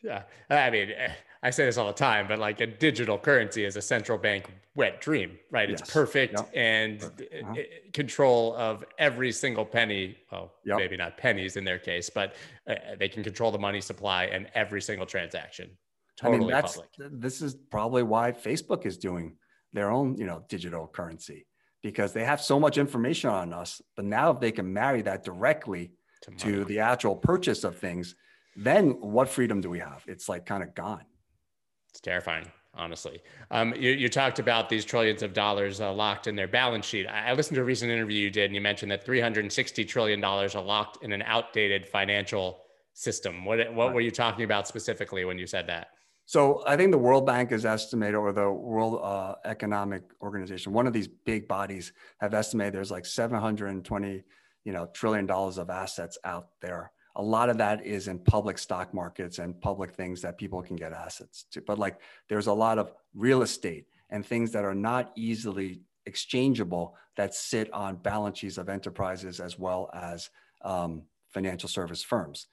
Yeah. 0.05 0.23
I 0.49 0.71
mean, 0.71 0.91
eh, 0.97 1.11
I 1.43 1.51
say 1.51 1.65
this 1.65 1.79
all 1.79 1.89
the 1.89 1.93
time, 1.95 2.29
but 2.29 2.39
like 2.39 2.61
a 2.61 2.67
digital 2.69 3.19
currency 3.19 3.65
is 3.65 3.75
a 3.75 3.83
central 3.83 4.19
bank 4.19 4.53
wet 4.77 5.01
dream, 5.01 5.37
right? 5.51 5.69
It's 5.69 5.91
perfect 5.91 6.35
yep. 6.35 6.51
and 6.55 7.03
uh-huh. 7.03 7.55
control 7.93 8.55
of 8.55 8.85
every 8.99 9.33
single 9.33 9.65
penny. 9.65 10.17
Well, 10.31 10.53
yep. 10.65 10.77
maybe 10.77 10.97
not 10.97 11.19
pennies 11.19 11.57
in 11.57 11.65
their 11.65 11.81
case, 11.81 12.09
but 12.09 12.37
uh, 12.71 12.77
they 13.01 13.09
can 13.09 13.25
control 13.25 13.51
the 13.51 13.59
money 13.59 13.81
supply 13.81 14.27
and 14.27 14.47
every 14.55 14.81
single 14.81 15.07
transaction. 15.07 15.71
Totally 16.19 16.37
I 16.37 16.41
mean, 16.41 16.51
that's, 16.51 16.75
public. 16.75 17.21
This 17.21 17.41
is 17.43 17.55
probably 17.55 18.03
why 18.03 18.33
Facebook 18.33 18.87
is 18.87 18.99
doing 18.99 19.37
their 19.73 19.91
own, 19.91 20.17
you 20.17 20.27
know, 20.27 20.45
digital 20.49 20.87
currency 20.89 21.47
because 21.83 22.13
they 22.13 22.25
have 22.25 22.41
so 22.41 22.59
much 22.59 22.77
information 22.77 23.31
on 23.31 23.53
us. 23.53 23.81
But 23.95 24.05
now, 24.05 24.31
if 24.31 24.41
they 24.41 24.51
can 24.51 24.73
marry 24.73 25.03
that 25.03 25.25
directly 25.25 25.93
to, 26.23 26.31
to 26.33 26.65
the 26.65 26.81
actual 26.81 27.15
purchase 27.15 27.63
of 27.63 27.79
things, 27.79 28.17
then 28.57 28.91
what 29.01 29.29
freedom 29.29 29.61
do 29.61 29.71
we 29.71 29.79
have? 29.79 30.03
It's 30.09 30.29
like 30.29 30.45
kind 30.45 30.65
of 30.65 30.75
gone. 30.75 31.05
It's 31.91 32.01
terrifying, 32.01 32.51
honestly. 32.75 33.21
Um, 33.53 33.73
you, 33.75 33.93
you, 33.93 34.09
talked 34.09 34.41
about 34.41 34.69
these 34.69 34.85
trillions 34.85 35.23
of 35.23 35.33
dollars 35.33 35.81
uh, 35.81 35.93
locked 35.93 36.27
in 36.27 36.35
their 36.35 36.49
balance 36.49 36.85
sheet. 36.85 37.07
I, 37.07 37.29
I, 37.29 37.33
listened 37.35 37.55
to 37.55 37.61
a 37.61 37.65
recent 37.65 37.93
interview 37.93 38.21
you 38.21 38.31
did, 38.31 38.47
and 38.47 38.55
you 38.57 38.61
mentioned 38.61 38.91
that 38.91 39.05
360 39.05 39.85
trillion 39.85 40.21
dollars 40.21 40.57
are 40.57 40.65
locked 40.65 41.05
in 41.05 41.13
an 41.13 41.23
outdated 41.23 41.87
financial 41.87 42.63
system. 42.95 43.45
What 43.45 43.73
what 43.73 43.95
were 43.95 44.01
you 44.01 44.11
talking 44.11 44.45
about 44.45 44.67
specifically 44.67 45.25
when 45.25 45.39
you 45.39 45.47
said 45.47 45.69
that? 45.69 45.91
So 46.29 46.63
I 46.67 46.77
think 46.77 46.93
the 46.93 46.99
World 46.99 47.25
Bank 47.25 47.53
has 47.53 47.65
estimated, 47.65 48.15
or 48.17 48.33
the 48.33 48.51
World 48.51 49.01
uh, 49.03 49.37
Economic 49.47 50.03
Organization, 50.21 50.75
one 50.75 50.87
of 50.87 50.93
these 50.93 51.09
big 51.09 51.49
bodies, 51.49 51.93
have 52.21 52.35
estimated 52.35 52.75
there's 52.75 52.91
like 52.91 53.07
720, 53.07 54.23
you 54.65 54.73
know, 54.73 54.87
trillion 54.93 55.25
dollars 55.25 55.57
of 55.57 55.71
assets 55.71 56.19
out 56.25 56.49
there 56.61 56.93
a 57.19 57.23
lot 57.23 57.51
of 57.51 57.59
that 57.59 57.85
is 57.85 58.07
in 58.07 58.19
public 58.21 58.57
stock 58.59 58.95
markets 58.95 59.41
and 59.41 59.61
public 59.61 59.91
things 59.91 60.23
that 60.23 60.39
people 60.39 60.63
can 60.63 60.77
get 60.77 60.93
assets 60.93 61.45
to. 61.51 61.61
But 61.61 61.79
like 61.79 62.01
there's 62.29 62.47
a 62.47 62.53
lot 62.53 62.79
of 62.79 62.93
real 63.13 63.43
estate 63.43 63.87
and 64.11 64.25
things 64.25 64.53
that 64.53 64.65
are 64.65 64.75
not 64.75 65.13
easily 65.17 65.81
exchangeable 66.07 66.97
that 67.17 67.35
sit 67.35 67.71
on 67.73 67.97
balance 67.97 68.39
sheets 68.39 68.57
of 68.57 68.69
enterprises 68.69 69.41
as 69.41 69.59
well 69.59 69.91
as 69.93 70.31
um, 70.63 71.03
financial 71.29 71.69
service 71.69 72.05
firms. 72.05 72.47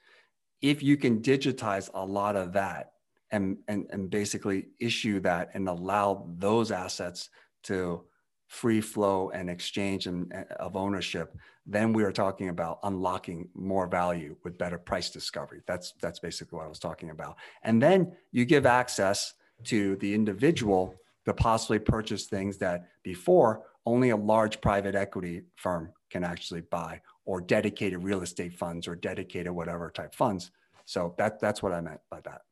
If 0.60 0.82
you 0.82 0.96
can 0.96 1.22
digitize 1.22 1.88
a 1.94 2.04
lot 2.04 2.34
of 2.34 2.52
that 2.54 2.92
and, 3.30 3.58
and, 3.68 3.86
and 3.90 4.10
basically 4.10 4.68
issue 4.78 5.20
that 5.20 5.50
and 5.54 5.68
allow 5.68 6.26
those 6.38 6.70
assets 6.70 7.30
to 7.64 8.04
free 8.48 8.80
flow 8.80 9.30
and 9.30 9.50
exchange 9.50 10.06
and, 10.06 10.32
uh, 10.32 10.44
of 10.60 10.76
ownership, 10.76 11.36
then 11.66 11.92
we 11.92 12.04
are 12.04 12.12
talking 12.12 12.48
about 12.48 12.78
unlocking 12.84 13.48
more 13.54 13.86
value 13.86 14.36
with 14.44 14.56
better 14.56 14.78
price 14.78 15.10
discovery. 15.10 15.62
That's 15.66 15.94
that's 16.00 16.20
basically 16.20 16.56
what 16.56 16.66
I 16.66 16.68
was 16.68 16.78
talking 16.78 17.10
about. 17.10 17.36
And 17.62 17.82
then 17.82 18.12
you 18.30 18.44
give 18.44 18.66
access 18.66 19.34
to 19.64 19.96
the 19.96 20.14
individual 20.14 20.94
to 21.24 21.34
possibly 21.34 21.80
purchase 21.80 22.26
things 22.26 22.56
that 22.58 22.88
before 23.02 23.62
only 23.84 24.10
a 24.10 24.16
large 24.16 24.60
private 24.60 24.94
equity 24.94 25.42
firm 25.56 25.92
can 26.10 26.22
actually 26.22 26.60
buy 26.60 27.00
or 27.24 27.40
dedicated 27.40 28.02
real 28.02 28.22
estate 28.22 28.54
funds 28.54 28.86
or 28.86 28.94
dedicated 28.94 29.50
whatever 29.50 29.90
type 29.90 30.14
funds. 30.14 30.52
So 30.84 31.14
that 31.18 31.40
that's 31.40 31.62
what 31.64 31.72
I 31.72 31.80
meant 31.80 32.00
by 32.10 32.20
that. 32.20 32.42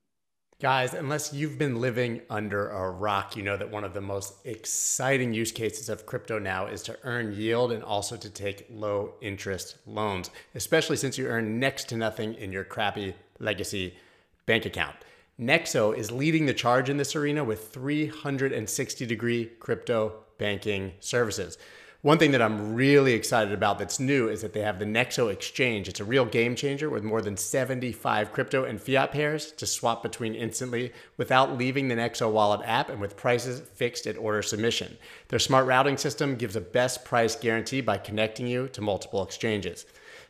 Guys, 0.61 0.95
unless 0.95 1.33
you've 1.33 1.59
been 1.59 1.81
living 1.81 2.23
under 2.31 2.69
a 2.69 2.89
rock, 2.89 3.37
you 3.37 3.43
know 3.43 3.57
that 3.57 3.73
one 3.73 3.83
of 3.83 3.93
the 3.93 4.01
most 4.01 4.35
exciting 4.47 5.35
use 5.35 5.51
cases 5.51 5.89
of 5.89 6.07
crypto 6.07 6.39
now 6.39 6.67
is 6.67 6.81
to 6.81 6.97
earn 7.03 7.35
yield 7.35 7.73
and 7.73 7.83
also 7.83 8.17
to 8.17 8.31
take 8.31 8.65
low 8.71 9.15
interest 9.21 9.77
loans, 9.85 10.31
especially 10.55 10.97
since 10.97 11.19
you 11.19 11.27
earn 11.27 11.59
next 11.59 11.89
to 11.89 11.97
nothing 11.97 12.35
in 12.35 12.53
your 12.53 12.63
crappy 12.63 13.15
legacy 13.41 13.95
bank 14.47 14.65
account. 14.65 14.95
Nexo 15.41 15.95
is 15.95 16.13
leading 16.13 16.47
the 16.47 16.55
charge 16.55 16.89
in 16.89 16.99
this 16.99 17.17
arena 17.17 17.43
with 17.43 17.71
360 17.71 19.07
degree 19.07 19.47
crypto 19.59 20.13
banking 20.39 20.93
services. 21.01 21.59
One 22.05 22.19
thing 22.19 22.33
that 22.33 22.43
I'm 22.43 22.75
really 22.75 23.15
excited 23.15 23.55
about 23.55 23.79
that's 23.79 23.99
new 23.99 24.29
is 24.29 24.43
that 24.43 24.53
they 24.53 24.61
have 24.61 24.79
the 24.79 24.85
Nexo 24.85 25.33
Exchange. 25.33 25.89
It's 25.89 26.01
a 26.01 26.05
real 26.05 26.27
game 26.27 26.55
changer 26.55 26.91
with 26.91 27.03
more 27.03 27.23
than 27.23 27.35
75 27.35 28.31
crypto 28.31 28.65
and 28.65 28.79
fiat 28.79 29.11
pairs 29.11 29.53
to 29.53 29.65
swap 29.65 30.03
between 30.03 30.35
instantly 30.35 30.93
without 31.17 31.57
leaving 31.57 31.89
the 31.89 31.95
Nexo 31.95 32.31
Wallet 32.31 32.61
app 32.67 32.91
and 32.91 33.01
with 33.01 33.17
prices 33.17 33.61
fixed 33.61 34.07
at 34.07 34.19
order 34.19 34.43
submission. 34.43 34.99
Their 35.29 35.39
smart 35.39 35.67
routing 35.67 35.97
system 35.97 36.37
gives 36.37 36.57
a 36.57 36.61
best 36.61 37.07
price 37.07 37.37
guarantee 37.37 37.81
by 37.81 37.97
connecting 37.97 38.47
you 38.47 38.69
to 38.69 38.83
multiple 38.83 39.23
exchanges. 39.23 39.87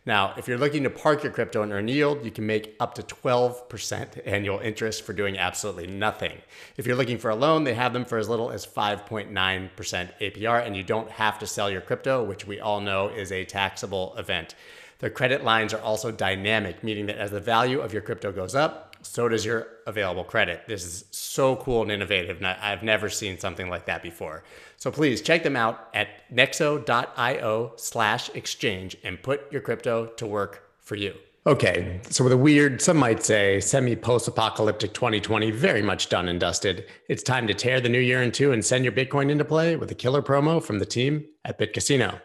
Now, 0.06 0.34
if 0.36 0.46
you're 0.46 0.58
looking 0.58 0.82
to 0.82 0.90
park 0.90 1.22
your 1.22 1.32
crypto 1.32 1.62
and 1.62 1.72
earn 1.72 1.88
yield, 1.88 2.26
you 2.26 2.30
can 2.30 2.44
make 2.46 2.76
up 2.78 2.94
to 2.96 3.02
12% 3.02 4.20
annual 4.26 4.58
interest 4.58 5.02
for 5.02 5.14
doing 5.14 5.38
absolutely 5.38 5.86
nothing. 5.86 6.42
If 6.76 6.86
you're 6.86 6.96
looking 6.96 7.16
for 7.16 7.30
a 7.30 7.34
loan, 7.34 7.64
they 7.64 7.72
have 7.72 7.94
them 7.94 8.04
for 8.04 8.18
as 8.18 8.28
little 8.28 8.50
as 8.50 8.66
5.9% 8.66 9.30
APR, 9.32 10.66
and 10.66 10.76
you 10.76 10.82
don't 10.82 11.10
have 11.10 11.38
to 11.38 11.46
sell 11.46 11.70
your 11.70 11.80
crypto, 11.80 12.22
which 12.22 12.46
we 12.46 12.60
all 12.60 12.82
know 12.82 13.08
is 13.08 13.32
a 13.32 13.46
taxable 13.46 14.14
event. 14.18 14.54
Their 14.98 15.08
credit 15.08 15.42
lines 15.42 15.72
are 15.72 15.80
also 15.80 16.10
dynamic, 16.10 16.84
meaning 16.84 17.06
that 17.06 17.16
as 17.16 17.30
the 17.30 17.40
value 17.40 17.80
of 17.80 17.94
your 17.94 18.02
crypto 18.02 18.30
goes 18.30 18.54
up, 18.54 18.93
so 19.04 19.28
does 19.28 19.44
your 19.44 19.68
available 19.86 20.24
credit. 20.24 20.62
This 20.66 20.84
is 20.84 21.04
so 21.10 21.56
cool 21.56 21.82
and 21.82 21.92
innovative. 21.92 22.38
And 22.38 22.46
I've 22.46 22.82
never 22.82 23.08
seen 23.08 23.38
something 23.38 23.68
like 23.68 23.86
that 23.86 24.02
before. 24.02 24.44
So 24.76 24.90
please 24.90 25.22
check 25.22 25.42
them 25.42 25.56
out 25.56 25.88
at 25.94 26.08
nexo.io 26.32 27.72
slash 27.76 28.30
exchange 28.34 28.96
and 29.04 29.22
put 29.22 29.50
your 29.52 29.60
crypto 29.60 30.06
to 30.06 30.26
work 30.26 30.70
for 30.80 30.96
you. 30.96 31.14
Okay, 31.46 32.00
so 32.08 32.24
with 32.24 32.32
a 32.32 32.38
weird, 32.38 32.80
some 32.80 32.96
might 32.96 33.22
say, 33.22 33.60
semi 33.60 33.94
post 33.96 34.26
apocalyptic 34.26 34.94
2020 34.94 35.50
very 35.50 35.82
much 35.82 36.08
done 36.08 36.26
and 36.28 36.40
dusted, 36.40 36.86
it's 37.10 37.22
time 37.22 37.46
to 37.46 37.52
tear 37.52 37.82
the 37.82 37.88
new 37.90 37.98
year 37.98 38.22
in 38.22 38.32
two 38.32 38.52
and 38.52 38.64
send 38.64 38.82
your 38.82 38.94
Bitcoin 38.94 39.30
into 39.30 39.44
play 39.44 39.76
with 39.76 39.90
a 39.90 39.94
killer 39.94 40.22
promo 40.22 40.62
from 40.62 40.78
the 40.78 40.86
team 40.86 41.26
at 41.44 41.58
BitCasino. 41.58 42.18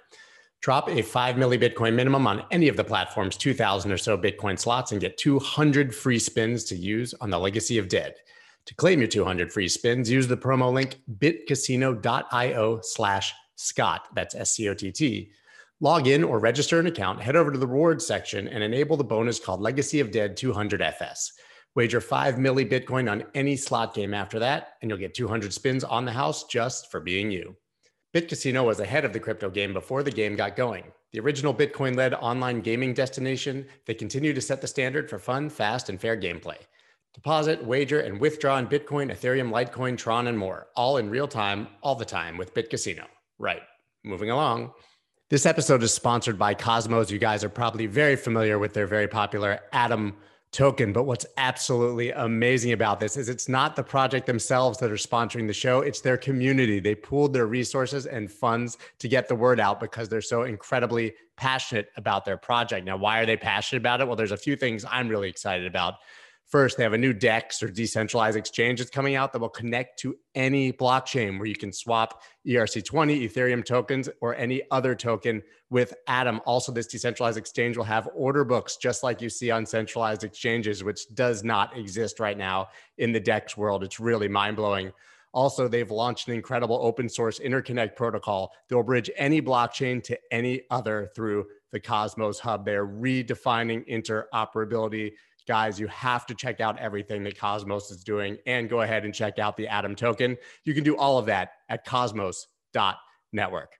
Drop 0.62 0.90
a 0.90 1.02
5 1.02 1.36
milli 1.36 1.58
Bitcoin 1.58 1.94
minimum 1.94 2.28
on 2.28 2.44
any 2.52 2.68
of 2.68 2.76
the 2.76 2.84
platform's 2.84 3.38
2,000 3.38 3.92
or 3.92 3.98
so 3.98 4.18
Bitcoin 4.18 4.60
slots 4.60 4.92
and 4.92 5.00
get 5.00 5.18
200 5.18 5.96
free 5.96 6.20
spins 6.20 6.66
to 6.66 6.76
use 6.76 7.14
on 7.22 7.30
the 7.30 7.40
Legacy 7.40 7.78
of 7.78 7.88
Dead. 7.88 8.16
To 8.66 8.76
claim 8.76 9.00
your 9.00 9.08
200 9.08 9.54
free 9.54 9.70
spins, 9.70 10.12
use 10.12 10.28
the 10.28 10.36
promo 10.36 10.72
link 10.72 10.98
bitcasino.io 11.18 12.82
slash 12.84 13.34
Scott. 13.56 14.08
That's 14.14 14.36
S 14.36 14.52
C 14.52 14.68
O 14.68 14.74
T 14.74 14.92
T. 14.92 15.32
Log 15.80 16.08
in 16.08 16.26
or 16.26 16.40
register 16.40 16.78
an 16.78 16.88
account, 16.88 17.22
head 17.22 17.38
over 17.38 17.52
to 17.52 17.58
the 17.58 17.66
rewards 17.66 18.06
section, 18.06 18.50
and 18.50 18.62
enable 18.62 18.98
the 18.98 19.04
bonus 19.04 19.40
called 19.40 19.62
Legacy 19.62 20.02
of 20.02 20.12
Dead 20.12 20.36
200 20.36 20.82
FS. 20.82 21.32
Wager 21.76 22.02
5 22.02 22.36
milli 22.36 22.70
Bitcoin 22.70 23.10
on 23.10 23.24
any 23.34 23.56
slot 23.56 23.94
game 23.94 24.14
after 24.14 24.40
that, 24.40 24.74
and 24.82 24.92
you'll 24.92 25.00
get 25.00 25.14
200 25.14 25.54
spins 25.54 25.86
on 25.86 26.04
the 26.04 26.12
house 26.12 26.44
just 26.44 26.92
for 26.92 27.00
being 27.00 27.32
you. 27.32 27.56
BitCasino 28.12 28.66
was 28.66 28.80
ahead 28.80 29.06
of 29.06 29.14
the 29.14 29.20
crypto 29.20 29.52
game 29.52 29.72
before 29.72 30.02
the 30.02 30.10
game 30.10 30.36
got 30.36 30.56
going. 30.56 30.84
The 31.12 31.20
original 31.20 31.54
Bitcoin 31.54 31.96
led 31.96 32.16
online 32.16 32.62
gaming 32.62 32.96
destination, 32.96 33.68
they 33.86 33.94
continue 33.94 34.34
to 34.34 34.42
set 34.42 34.62
the 34.62 34.68
standard 34.68 35.08
for 35.08 35.20
fun, 35.20 35.48
fast, 35.48 35.90
and 35.90 36.02
fair 36.02 36.18
gameplay. 36.18 36.58
Deposit, 37.14 37.64
wager, 37.64 38.00
and 38.00 38.20
withdraw 38.20 38.58
in 38.58 38.66
Bitcoin, 38.66 39.12
Ethereum, 39.12 39.52
Litecoin, 39.52 39.96
Tron, 39.96 40.26
and 40.26 40.40
more, 40.40 40.68
all 40.76 40.98
in 40.98 41.12
real 41.12 41.28
time, 41.28 41.68
all 41.84 41.94
the 41.94 42.04
time 42.04 42.36
with 42.36 42.56
BitCasino. 42.56 43.06
Right. 43.38 43.62
Moving 44.04 44.32
along. 44.32 44.72
This 45.30 45.46
episode 45.46 45.84
is 45.84 45.94
sponsored 45.94 46.40
by 46.40 46.56
Cosmos. 46.56 47.12
You 47.12 47.20
guys 47.20 47.44
are 47.44 47.50
probably 47.50 47.86
very 47.86 48.16
familiar 48.16 48.58
with 48.58 48.74
their 48.74 48.88
very 48.88 49.08
popular 49.08 49.60
Atom 49.72 50.16
token. 50.52 50.92
But 50.92 51.04
what's 51.04 51.26
absolutely 51.38 52.12
amazing 52.12 52.72
about 52.72 53.00
this 53.00 53.18
is 53.18 53.30
it's 53.30 53.48
not 53.48 53.76
the 53.76 53.84
project 53.84 54.26
themselves 54.26 54.80
that 54.80 54.92
are 54.92 54.96
sponsoring 54.96 55.48
the 55.48 55.54
show, 55.54 55.82
it's 55.82 56.02
their 56.02 56.18
community. 56.18 56.80
They 56.80 56.96
pooled 56.96 57.34
their 57.34 57.46
resources 57.46 58.06
and 58.06 58.32
funds 58.32 58.78
to 59.00 59.08
get 59.08 59.28
the 59.28 59.36
word 59.36 59.60
out 59.60 59.80
because 59.80 60.10
they're 60.10 60.22
so 60.22 60.44
incredibly 60.44 61.14
passionate 61.38 61.90
about 61.98 62.26
their 62.26 62.38
project. 62.38 62.86
Now, 62.86 62.98
why 62.98 63.20
are 63.20 63.26
they 63.26 63.38
passionate 63.38 63.82
about 63.82 64.02
it? 64.02 64.08
Well, 64.08 64.16
there's 64.16 64.32
a 64.32 64.38
few 64.38 64.56
things 64.56 64.86
I'm 64.90 65.08
really 65.08 65.30
excited 65.30 65.68
about. 65.68 65.96
First, 66.50 66.78
they 66.78 66.84
have 66.84 66.94
a 66.94 66.98
new 66.98 67.14
DEX 67.14 67.62
or 67.62 67.70
decentralized 67.70 68.36
exchange 68.36 68.80
that's 68.80 68.90
coming 68.90 69.14
out 69.14 69.34
that 69.34 69.40
will 69.40 69.50
connect 69.50 70.00
to 70.00 70.16
any 70.34 70.74
blockchain 70.74 71.38
where 71.38 71.46
you 71.46 71.56
can 71.56 71.72
swap 71.72 72.24
ERC20, 72.48 73.30
Ethereum 73.30 73.64
tokens, 73.64 74.10
or 74.20 74.36
any 74.36 74.64
other 74.72 74.96
token 74.96 75.44
with 75.70 75.94
Atom. 76.08 76.42
Also, 76.48 76.72
this 76.72 76.88
decentralized 76.88 77.38
exchange 77.38 77.78
will 77.78 77.84
have 77.84 78.10
order 78.16 78.44
books 78.44 78.78
just 78.78 79.04
like 79.04 79.22
you 79.22 79.30
see 79.30 79.52
on 79.52 79.64
centralized 79.64 80.24
exchanges, 80.24 80.84
which 80.84 81.14
does 81.14 81.44
not 81.44 81.78
exist 81.78 82.20
right 82.20 82.38
now 82.38 82.70
in 82.98 83.12
the 83.12 83.20
DEX 83.20 83.56
world. 83.56 83.84
It's 83.84 84.00
really 84.00 84.28
mind 84.28 84.56
blowing. 84.56 84.92
Also, 85.32 85.68
they've 85.68 85.92
launched 85.92 86.28
an 86.30 86.34
incredible 86.34 86.80
open 86.82 87.08
source 87.08 87.38
interconnect 87.38 87.96
protocol 87.96 88.52
that 88.68 88.76
will 88.76 88.82
bridge 88.82 89.12
any 89.18 89.40
blockchain 89.40 90.02
to 90.04 90.18
any 90.32 90.64
other 90.72 91.12
through 91.16 91.46
the 91.72 91.80
Cosmos 91.80 92.40
Hub. 92.40 92.66
They're 92.66 92.88
redefining 92.88 93.88
interoperability 93.88 95.12
guys, 95.50 95.80
you 95.80 95.88
have 95.88 96.28
to 96.28 96.36
check 96.36 96.62
out 96.62 96.78
everything 96.78 97.24
that 97.24 97.36
Cosmos 97.36 97.90
is 97.90 98.04
doing 98.04 98.38
and 98.46 98.70
go 98.70 98.82
ahead 98.82 99.04
and 99.04 99.12
check 99.12 99.40
out 99.40 99.58
the 99.58 99.68
Atom 99.68 99.96
token. 99.96 100.38
You 100.64 100.76
can 100.76 100.84
do 100.84 100.96
all 100.96 101.18
of 101.18 101.26
that 101.26 101.54
at 101.70 101.88
cosmos.network. 101.88 103.72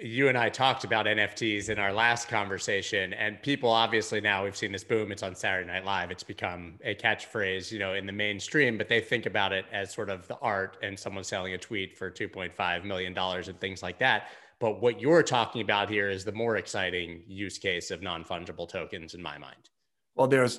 You 0.00 0.28
and 0.28 0.36
I 0.36 0.48
talked 0.48 0.82
about 0.82 1.06
NFTs 1.06 1.68
in 1.68 1.78
our 1.78 1.92
last 1.92 2.28
conversation, 2.28 3.12
and 3.12 3.40
people 3.42 3.70
obviously 3.70 4.20
now 4.20 4.42
we've 4.42 4.56
seen 4.56 4.72
this 4.72 4.82
boom. 4.82 5.12
It's 5.12 5.22
on 5.22 5.36
Saturday 5.36 5.68
Night 5.68 5.84
Live. 5.84 6.10
It's 6.10 6.24
become 6.24 6.80
a 6.84 6.96
catchphrase, 6.96 7.70
you 7.70 7.78
know, 7.78 7.94
in 7.94 8.04
the 8.04 8.12
mainstream, 8.12 8.76
but 8.76 8.88
they 8.88 9.00
think 9.00 9.26
about 9.26 9.52
it 9.52 9.66
as 9.72 9.94
sort 9.94 10.10
of 10.10 10.26
the 10.26 10.36
art 10.38 10.78
and 10.82 10.98
someone 10.98 11.22
selling 11.22 11.54
a 11.54 11.58
tweet 11.58 11.96
for 11.96 12.10
$2.5 12.10 12.84
million 12.84 13.16
and 13.16 13.60
things 13.60 13.84
like 13.84 14.00
that. 14.00 14.30
But 14.58 14.80
what 14.80 15.00
you're 15.00 15.22
talking 15.22 15.62
about 15.62 15.88
here 15.88 16.10
is 16.10 16.24
the 16.24 16.32
more 16.32 16.56
exciting 16.56 17.22
use 17.28 17.56
case 17.56 17.92
of 17.92 18.02
non 18.02 18.24
fungible 18.24 18.68
tokens 18.68 19.14
in 19.14 19.22
my 19.22 19.38
mind. 19.38 19.70
Well, 20.16 20.26
there's 20.26 20.58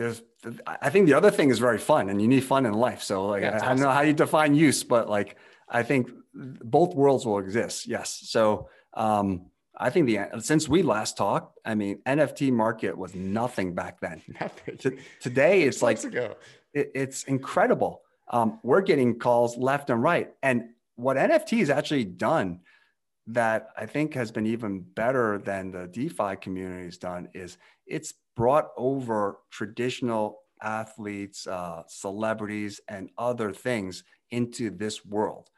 there's 0.00 0.22
I 0.66 0.88
think 0.88 1.06
the 1.06 1.12
other 1.12 1.30
thing 1.30 1.50
is 1.50 1.58
very 1.58 1.76
fun 1.76 2.08
and 2.08 2.22
you 2.22 2.26
need 2.26 2.42
fun 2.42 2.64
in 2.64 2.72
life. 2.72 3.02
So 3.02 3.26
like 3.26 3.42
yeah, 3.42 3.50
I, 3.50 3.56
awesome. 3.56 3.66
I 3.66 3.68
don't 3.68 3.80
know 3.80 3.90
how 3.90 4.00
you 4.00 4.14
define 4.14 4.54
use, 4.54 4.82
but 4.82 5.10
like 5.10 5.36
I 5.68 5.82
think 5.82 6.10
both 6.32 6.94
worlds 6.94 7.26
will 7.26 7.38
exist. 7.38 7.86
Yes. 7.86 8.22
So 8.24 8.70
um 8.94 9.50
I 9.76 9.90
think 9.90 10.06
the 10.06 10.40
since 10.40 10.68
we 10.70 10.82
last 10.82 11.18
talked, 11.18 11.58
I 11.66 11.74
mean 11.74 11.98
NFT 12.06 12.50
market 12.50 12.96
was 12.96 13.14
nothing 13.14 13.74
back 13.74 14.00
then. 14.00 14.22
Nothing. 14.40 14.98
today 15.20 15.62
it's 15.64 15.82
like 15.82 16.02
it, 16.02 16.36
it's 16.72 17.24
incredible. 17.24 18.00
Um, 18.32 18.58
we're 18.62 18.80
getting 18.80 19.18
calls 19.18 19.58
left 19.58 19.90
and 19.90 20.02
right. 20.02 20.32
And 20.42 20.70
what 20.94 21.18
NFT 21.18 21.58
has 21.58 21.68
actually 21.68 22.04
done 22.04 22.60
that 23.26 23.70
I 23.76 23.84
think 23.86 24.14
has 24.14 24.30
been 24.30 24.46
even 24.46 24.80
better 24.80 25.38
than 25.38 25.72
the 25.72 25.88
DeFi 25.88 26.36
community 26.40 26.84
has 26.84 26.96
done 26.96 27.28
is 27.34 27.58
it's 27.86 28.14
brought 28.36 28.68
over 28.76 29.38
traditional 29.50 30.40
athletes, 30.62 31.46
uh, 31.46 31.82
celebrities, 31.88 32.80
and 32.88 33.10
other 33.18 33.52
things 33.52 34.04
into 34.30 34.70
this 34.70 35.04
world. 35.04 35.50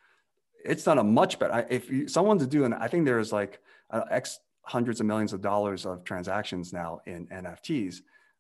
It's 0.65 0.85
done 0.85 0.99
a 0.99 1.05
much 1.05 1.39
better. 1.39 1.67
If 1.69 1.91
you, 1.91 2.09
someone's 2.09 2.47
doing, 2.47 2.73
I 2.73 2.89
think 2.89 3.05
there's 3.05 3.33
like 3.33 3.61
uh, 3.91 4.03
X 4.11 4.39
hundreds 4.65 5.01
of 5.01 5.07
millions 5.07 5.33
of 5.33 5.41
dollars 5.41 5.87
of 5.87 6.05
transactions 6.05 6.73
now 6.73 7.01
in 7.07 7.27
NFTs. 7.27 7.97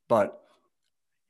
But 0.08 0.40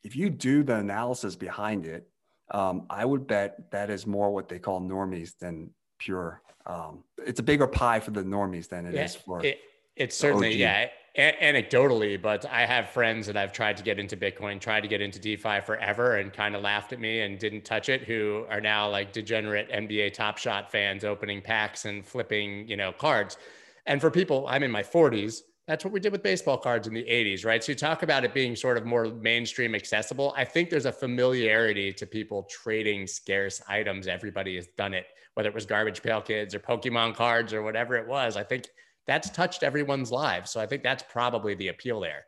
if 0.05 0.15
you 0.15 0.29
do 0.29 0.63
the 0.63 0.77
analysis 0.77 1.35
behind 1.35 1.87
it, 1.87 2.09
um, 2.51 2.87
I 2.91 3.05
would 3.07 3.27
bet 3.27 3.71
that 3.71 3.89
is 3.89 4.07
more 4.07 4.31
what 4.31 4.49
they 4.49 4.59
call 4.59 4.81
normies 4.81 5.39
than 5.39 5.71
pure. 5.99 6.43
Um, 6.67 7.05
it's 7.25 7.41
a 7.41 7.43
bigger 7.43 7.67
pie 7.67 8.01
for 8.01 8.11
the 8.11 8.23
normies 8.23 8.69
than 8.69 8.85
it 8.85 8.95
yeah, 8.95 9.05
is 9.05 9.15
for. 9.15 9.45
It, 9.45 9.61
it's 9.97 10.17
certainly, 10.17 10.55
yeah 10.57 10.89
anecdotally, 11.17 12.21
but 12.21 12.47
I 12.47 12.65
have 12.65 12.89
friends 12.91 13.27
that 13.27 13.37
I've 13.37 13.53
tried 13.53 13.77
to 13.77 13.83
get 13.83 13.99
into 13.99 14.17
Bitcoin, 14.17 14.61
tried 14.61 14.81
to 14.81 14.89
get 14.89 15.03
into 15.03 15.19
DeFi 15.19 15.61
forever 15.61 16.17
and 16.17 16.33
kind 16.33 16.57
of 16.57 16.63
laughed 16.63 16.93
at 16.93 17.01
me 17.01 17.21
and 17.21 17.39
didn't 17.39 17.65
touch 17.65 17.89
it, 17.89 18.03
who 18.03 18.47
are 18.49 18.61
now 18.61 18.89
like 18.89 19.13
degenerate 19.13 19.71
NBA 19.71 20.15
Top 20.15 20.39
Shot 20.39 20.71
fans 20.71 21.05
opening 21.05 21.43
packs 21.43 21.85
and 21.85 22.05
flipping, 22.05 22.67
you 22.67 22.77
know, 22.77 22.93
cards. 22.93 23.37
And 23.87 24.01
for 24.01 24.11
people, 24.11 24.47
I'm 24.49 24.63
in 24.63 24.71
my 24.71 24.83
40s. 24.83 25.41
That's 25.69 25.85
what 25.85 25.93
we 25.93 26.01
did 26.01 26.13
with 26.13 26.23
baseball 26.23 26.59
cards 26.59 26.89
in 26.89 26.95
the 26.95 27.05
80s, 27.05 27.45
right? 27.45 27.63
So 27.63 27.73
you 27.73 27.77
talk 27.77 28.03
about 28.03 28.25
it 28.25 28.35
being 28.35 28.57
sort 28.57 28.77
of 28.77 28.85
more 28.85 29.07
mainstream 29.07 29.75
accessible. 29.75 30.35
I 30.37 30.45
think 30.45 30.71
there's 30.71 30.87
a 30.87 30.93
familiarity 30.93 31.93
to 31.93 32.07
people 32.07 32.45
trading 32.45 33.07
scarce 33.07 33.61
items. 33.69 34.09
Everybody 34.09 34.57
has 34.57 34.67
done 34.79 34.93
it, 34.95 35.07
whether 35.35 35.49
it 35.49 35.55
was 35.55 35.67
Garbage 35.67 36.03
Pail 36.03 36.21
Kids 36.21 36.55
or 36.55 36.59
Pokemon 36.59 37.15
cards 37.15 37.53
or 37.53 37.63
whatever 37.63 37.97
it 37.97 38.09
was. 38.09 38.37
I 38.37 38.43
think 38.43 38.67
that's 39.07 39.31
touched 39.31 39.63
everyone's 39.63 40.11
lives. 40.11 40.51
So 40.51 40.61
I 40.61 40.67
think 40.67 40.83
that's 40.83 41.05
probably 41.11 41.55
the 41.55 41.69
appeal 41.69 42.01
there. 42.01 42.25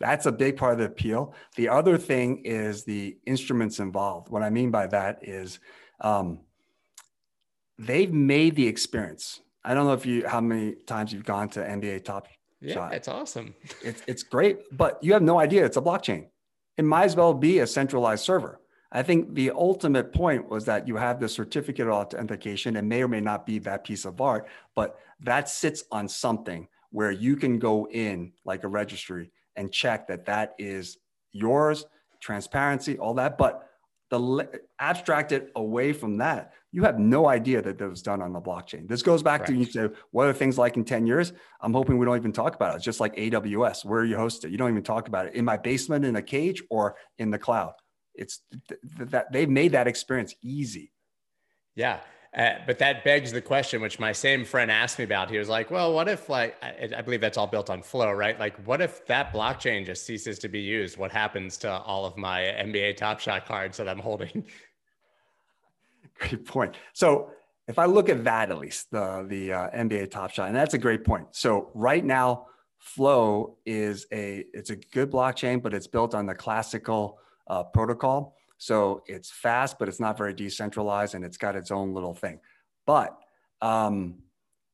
That's 0.00 0.26
a 0.26 0.32
big 0.32 0.56
part 0.56 0.74
of 0.74 0.78
the 0.78 0.84
appeal. 0.84 1.34
The 1.56 1.68
other 1.68 1.98
thing 1.98 2.42
is 2.44 2.84
the 2.84 3.16
instruments 3.26 3.80
involved. 3.80 4.28
What 4.28 4.42
I 4.42 4.50
mean 4.50 4.70
by 4.70 4.86
that 4.88 5.18
is 5.22 5.58
um, 6.00 6.40
they've 7.78 8.12
made 8.12 8.54
the 8.54 8.66
experience. 8.66 9.40
I 9.64 9.74
don't 9.74 9.86
know 9.86 9.94
if 9.94 10.06
you 10.06 10.26
how 10.26 10.40
many 10.40 10.76
times 10.86 11.12
you've 11.12 11.24
gone 11.24 11.48
to 11.50 11.60
NBA 11.60 12.04
Top 12.04 12.28
yeah, 12.60 12.74
Shot. 12.74 12.94
it's 12.94 13.08
awesome. 13.08 13.54
It's 13.82 14.02
it's 14.06 14.22
great, 14.22 14.58
but 14.72 15.02
you 15.02 15.12
have 15.12 15.22
no 15.22 15.38
idea 15.38 15.64
it's 15.64 15.76
a 15.76 15.82
blockchain. 15.82 16.28
It 16.76 16.84
might 16.84 17.04
as 17.04 17.16
well 17.16 17.34
be 17.34 17.58
a 17.58 17.66
centralized 17.66 18.24
server. 18.24 18.60
I 18.90 19.02
think 19.02 19.34
the 19.34 19.50
ultimate 19.50 20.12
point 20.12 20.48
was 20.48 20.64
that 20.64 20.88
you 20.88 20.96
have 20.96 21.20
the 21.20 21.28
certificate 21.28 21.86
of 21.86 21.92
authentication 21.92 22.76
It 22.76 22.84
may 22.84 23.02
or 23.02 23.08
may 23.08 23.20
not 23.20 23.44
be 23.44 23.58
that 23.60 23.84
piece 23.84 24.04
of 24.04 24.20
art, 24.20 24.48
but 24.74 24.98
that 25.20 25.48
sits 25.48 25.84
on 25.92 26.08
something 26.08 26.68
where 26.90 27.10
you 27.10 27.36
can 27.36 27.58
go 27.58 27.86
in 27.88 28.32
like 28.44 28.64
a 28.64 28.68
registry 28.68 29.30
and 29.56 29.70
check 29.70 30.06
that 30.08 30.24
that 30.24 30.54
is 30.58 30.98
yours, 31.32 31.84
transparency, 32.20 32.98
all 32.98 33.14
that. 33.14 33.36
But 33.36 33.68
the 34.10 34.48
abstracted 34.78 35.50
away 35.54 35.92
from 35.92 36.16
that, 36.18 36.52
you 36.72 36.82
have 36.84 36.98
no 36.98 37.28
idea 37.28 37.60
that 37.60 37.76
that 37.76 37.88
was 37.88 38.02
done 38.02 38.22
on 38.22 38.32
the 38.32 38.40
blockchain. 38.40 38.88
This 38.88 39.02
goes 39.02 39.22
back 39.22 39.40
right. 39.40 39.48
to 39.48 39.54
you 39.54 39.64
say, 39.66 39.88
what 40.12 40.26
are 40.26 40.32
things 40.32 40.56
like 40.56 40.76
in 40.76 40.84
10 40.84 41.06
years? 41.06 41.34
I'm 41.60 41.74
hoping 41.74 41.98
we 41.98 42.06
don't 42.06 42.16
even 42.16 42.32
talk 42.32 42.54
about 42.54 42.72
it. 42.72 42.76
It's 42.76 42.84
just 42.84 43.00
like 43.00 43.16
AWS, 43.16 43.84
where 43.84 44.00
are 44.00 44.04
you 44.04 44.16
host 44.16 44.44
it. 44.44 44.50
You 44.50 44.56
don't 44.56 44.70
even 44.70 44.82
talk 44.82 45.08
about 45.08 45.26
it 45.26 45.34
in 45.34 45.44
my 45.44 45.58
basement 45.58 46.06
in 46.06 46.16
a 46.16 46.22
cage 46.22 46.62
or 46.70 46.96
in 47.18 47.30
the 47.30 47.38
cloud. 47.38 47.72
It's 48.18 48.40
th- 48.68 48.80
th- 48.96 49.10
that 49.10 49.32
they've 49.32 49.48
made 49.48 49.72
that 49.72 49.86
experience 49.86 50.34
easy. 50.42 50.92
Yeah. 51.74 52.00
Uh, 52.36 52.54
but 52.66 52.78
that 52.78 53.04
begs 53.04 53.32
the 53.32 53.40
question, 53.40 53.80
which 53.80 53.98
my 53.98 54.12
same 54.12 54.44
friend 54.44 54.70
asked 54.70 54.98
me 54.98 55.04
about. 55.04 55.30
He 55.30 55.38
was 55.38 55.48
like, 55.48 55.70
"Well, 55.70 55.94
what 55.94 56.08
if 56.08 56.28
like 56.28 56.56
I, 56.62 56.88
I, 56.96 57.00
believe 57.00 57.22
that's 57.22 57.38
all 57.38 57.46
built 57.46 57.70
on 57.70 57.82
Flow, 57.82 58.12
right? 58.12 58.38
Like, 58.38 58.54
what 58.66 58.82
if 58.82 59.06
that 59.06 59.32
blockchain 59.32 59.86
just 59.86 60.04
ceases 60.04 60.38
to 60.40 60.48
be 60.48 60.60
used? 60.60 60.98
What 60.98 61.10
happens 61.10 61.56
to 61.58 61.70
all 61.70 62.04
of 62.04 62.18
my 62.18 62.40
NBA 62.40 62.98
Top 62.98 63.18
Shot 63.18 63.46
cards 63.46 63.78
that 63.78 63.88
I'm 63.88 63.98
holding?" 63.98 64.44
Great 66.18 66.44
point. 66.44 66.76
So, 66.92 67.30
if 67.66 67.78
I 67.78 67.86
look 67.86 68.10
at 68.10 68.24
that 68.24 68.50
at 68.50 68.58
least 68.58 68.90
the 68.90 69.24
the 69.26 69.52
uh, 69.54 69.70
NBA 69.70 70.10
Top 70.10 70.30
Shot, 70.30 70.48
and 70.48 70.56
that's 70.56 70.74
a 70.74 70.78
great 70.78 71.04
point. 71.04 71.28
So, 71.30 71.70
right 71.74 72.04
now, 72.04 72.46
Flow 72.78 73.56
is 73.64 74.06
a 74.12 74.44
it's 74.52 74.70
a 74.70 74.76
good 74.76 75.10
blockchain, 75.10 75.62
but 75.62 75.72
it's 75.72 75.86
built 75.86 76.14
on 76.14 76.26
the 76.26 76.34
classical 76.34 77.18
uh, 77.48 77.64
protocol. 77.64 78.36
So 78.58 79.02
it's 79.06 79.30
fast, 79.30 79.78
but 79.78 79.88
it's 79.88 80.00
not 80.00 80.18
very 80.18 80.34
decentralized 80.34 81.14
and 81.14 81.24
it's 81.24 81.36
got 81.36 81.56
its 81.56 81.70
own 81.70 81.94
little 81.94 82.14
thing. 82.14 82.40
But 82.86 83.16
um, 83.62 84.16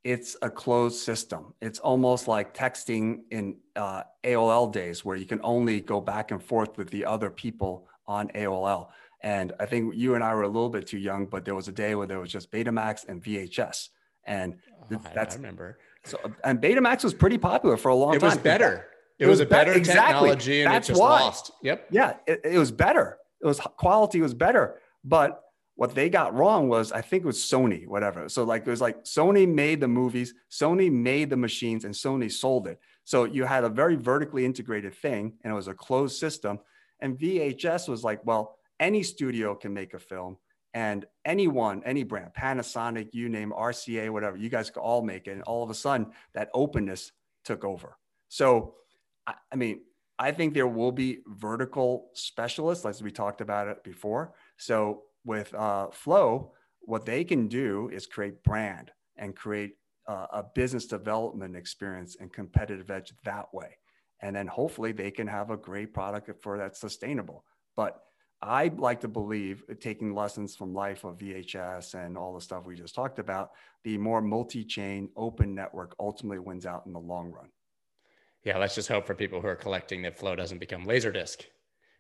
it's 0.05 0.37
a 0.43 0.51
closed 0.51 0.97
system. 0.97 1.55
It's 1.61 1.79
almost 1.79 2.29
like 2.29 2.55
texting 2.55 3.21
in 3.31 3.57
uh, 3.77 4.03
AOL 4.23 4.73
days 4.73 5.05
where 5.05 5.17
you 5.17 5.27
can 5.27 5.41
only 5.43 5.81
go 5.81 6.01
back 6.01 6.31
and 6.31 6.43
forth 6.43 6.77
with 6.77 6.91
the 6.91 7.05
other 7.05 7.31
people 7.31 7.89
on 8.07 8.29
AOL. 8.29 8.89
And 9.23 9.53
I 9.59 9.67
think 9.67 9.95
you 9.95 10.15
and 10.15 10.23
I 10.23 10.35
were 10.35 10.43
a 10.43 10.49
little 10.49 10.69
bit 10.69 10.87
too 10.87 10.99
young, 10.99 11.25
but 11.27 11.47
there 11.47 11.55
was 11.55 11.69
a 11.69 11.73
day 11.73 11.95
where 11.95 12.07
there 12.07 12.21
was 12.21 12.31
just 12.31 12.51
Betamax 12.53 13.09
and 13.09 13.23
VHS. 13.23 13.89
And 14.27 14.57
oh, 14.93 15.01
that's 15.15 15.37
I 15.37 15.39
remember. 15.39 15.79
So 16.05 16.19
and 16.45 16.61
Betamax 16.61 17.05
was 17.05 17.15
pretty 17.15 17.39
popular 17.39 17.79
for 17.79 17.89
a 17.89 17.95
long 17.95 18.15
it 18.15 18.21
time. 18.21 18.33
It 18.33 18.35
was 18.35 18.43
better. 18.43 18.87
It, 19.19 19.25
it 19.25 19.27
was, 19.29 19.39
was, 19.39 19.47
a 19.47 19.47
better 19.47 19.75
be- 19.75 19.81
technology 19.81 20.61
exactly. 20.61 20.63
and 20.63 20.73
That's 20.73 20.89
it 20.89 20.93
just 20.93 21.01
why. 21.01 21.21
lost. 21.21 21.53
Yep. 21.63 21.87
Yeah, 21.91 22.15
it, 22.27 22.41
it 22.45 22.59
was 22.59 22.73
better 22.73 23.19
it 23.45 23.47
was 23.47 23.61
quality 23.61 24.21
was 24.23 24.35
better, 24.35 24.81
but 25.05 25.43
what 25.77 25.95
they 25.95 26.09
got 26.09 26.35
wrong 26.35 26.69
was 26.69 26.93
I 26.93 27.03
think 27.03 27.25
it 27.25 27.27
was 27.27 27.39
Sony, 27.39 27.87
whatever. 27.87 28.29
So 28.29 28.43
like 28.45 28.67
it 28.67 28.71
was 28.71 28.81
like 28.81 29.05
Sony 29.05 29.47
made 29.47 29.81
the 29.81 29.89
movies, 29.89 30.33
Sony 30.51 30.91
made 30.91 31.29
the 31.29 31.37
machines, 31.37 31.85
and 31.85 31.95
Sony 31.95 32.33
sold 32.33 32.67
it. 32.67 32.81
So 33.05 33.25
you 33.25 33.45
had 33.45 33.65
a 33.65 33.69
very 33.69 33.97
vertically 33.97 34.47
integrated 34.47 34.95
thing, 34.95 35.35
and 35.43 35.53
it 35.53 35.55
was 35.55 35.69
a 35.69 35.75
closed 35.75 36.17
system. 36.19 36.59
And 37.01 37.19
VHS 37.19 37.87
was 37.87 38.03
like, 38.03 38.25
well, 38.25 38.57
any 38.81 39.03
studio 39.03 39.55
can 39.55 39.75
make 39.75 39.93
a 39.93 39.99
film, 39.99 40.39
and 40.73 41.05
anyone, 41.27 41.83
any 41.85 42.03
brand, 42.03 42.31
Panasonic, 42.39 43.13
you 43.13 43.29
name 43.29 43.53
RCA, 43.55 44.09
whatever, 44.11 44.39
you 44.39 44.49
guys 44.49 44.71
could 44.71 44.81
all 44.81 45.03
make 45.03 45.27
it. 45.27 45.33
And 45.33 45.43
all 45.43 45.63
of 45.63 45.69
a 45.69 45.75
sudden, 45.75 46.13
that 46.33 46.49
openness 46.55 47.13
took 47.45 47.63
over. 47.63 47.99
So, 48.29 48.77
I, 49.27 49.35
I 49.53 49.57
mean, 49.57 49.81
I 50.19 50.31
think 50.31 50.55
there 50.55 50.69
will 50.69 50.93
be 50.93 51.19
vertical 51.27 52.11
specialists, 52.15 52.87
as 52.87 53.03
we 53.03 53.11
talked 53.11 53.41
about 53.41 53.69
it 53.69 53.83
before. 53.83 54.35
So 54.59 55.03
with 55.25 55.53
uh, 55.55 55.89
Flow, 55.91 56.53
what 56.83 57.05
they 57.05 57.25
can 57.25 57.49
do 57.49 57.91
is 57.93 58.07
create 58.07 58.43
brand 58.45 58.93
and 59.17 59.35
create 59.35 59.73
uh, 60.07 60.27
a 60.33 60.45
business 60.55 60.87
development 60.87 61.57
experience 61.57 62.17
and 62.21 62.33
competitive 62.33 62.91
edge 62.91 63.13
that 63.25 63.53
way. 63.53 63.79
And 64.21 64.37
then 64.37 64.47
hopefully 64.47 64.93
they 64.93 65.11
can 65.11 65.27
have 65.27 65.51
a 65.51 65.57
great 65.57 65.93
product 65.93 66.31
for 66.43 66.59
that's 66.59 66.81
sustainable. 66.81 67.45
But 67.77 68.01
I 68.41 68.71
like 68.77 69.01
to 69.01 69.09
believe, 69.09 69.65
taking 69.81 70.15
lessons 70.15 70.55
from 70.55 70.75
life 70.75 71.05
of 71.05 71.19
VHS 71.19 71.95
and 71.95 72.17
all 72.17 72.35
the 72.35 72.41
stuff 72.41 72.67
we 72.67 72.75
just 72.75 72.95
talked 72.95 73.19
about, 73.19 73.51
the 73.83 73.97
more 73.99 74.21
multi-chain 74.21 75.09
open 75.17 75.55
network 75.55 75.97
ultimately 75.99 76.39
wins 76.39 76.67
out 76.67 76.85
in 76.87 76.93
the 76.93 77.01
long 77.01 77.31
run 77.31 77.49
yeah, 78.45 78.59
let's 78.59 78.75
just 78.75 78.89
hope 78.89 79.07
for 79.07 79.15
people 79.15 79.41
who 79.41 79.47
are 79.49 79.57
collecting 79.57 80.03
that 80.03 80.17
Flow 80.17 80.37
doesn't 80.37 80.59
become 80.59 80.87
Laserdisc 80.87 81.45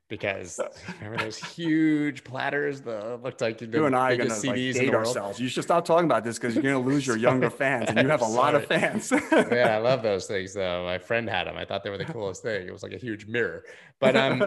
because 0.09 0.61
remember 1.01 1.25
those 1.25 1.39
huge 1.39 2.25
platters 2.25 2.83
that 2.83 3.23
looked 3.23 3.41
like 3.41 3.61
you 3.61 3.87
and 3.87 3.97
I 3.97 4.13
are 4.13 4.17
gonna 4.17 4.31
CDs 4.31 4.75
like, 4.75 4.85
date 4.85 4.95
ourselves. 4.95 5.41
You 5.41 5.49
should 5.49 5.65
stop 5.65 5.85
talking 5.85 6.05
about 6.05 6.25
this 6.25 6.39
because 6.39 6.55
you're 6.55 6.63
going 6.63 6.83
to 6.83 6.89
lose 6.91 7.07
your 7.07 7.17
younger 7.17 7.51
fans, 7.51 7.89
and 7.89 7.99
you 7.99 8.09
have 8.09 8.21
a 8.21 8.27
lot 8.29 8.55
of 8.55 8.67
fans. 8.67 9.11
yeah, 9.33 9.75
I 9.75 9.79
love 9.79 10.03
those 10.03 10.27
things 10.27 10.55
though. 10.55 10.85
My 10.85 10.99
friend 10.99 11.29
had 11.29 11.47
them. 11.47 11.57
I 11.57 11.65
thought 11.65 11.83
they 11.83 11.91
were 11.91 11.99
the 11.99 12.05
coolest 12.05 12.43
thing. 12.43 12.67
It 12.67 12.73
was 12.73 12.83
like 12.83 12.93
a 12.93 12.99
huge 12.99 13.27
mirror. 13.27 13.65
But 13.99 14.17
um, 14.17 14.45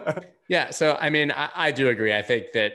yeah. 0.47 0.69
So 0.69 0.97
I 0.99 1.09
mean, 1.09 1.31
I, 1.31 1.49
I 1.55 1.71
do 1.71 1.89
agree. 1.89 2.13
I 2.13 2.21
think 2.21 2.51
that 2.53 2.73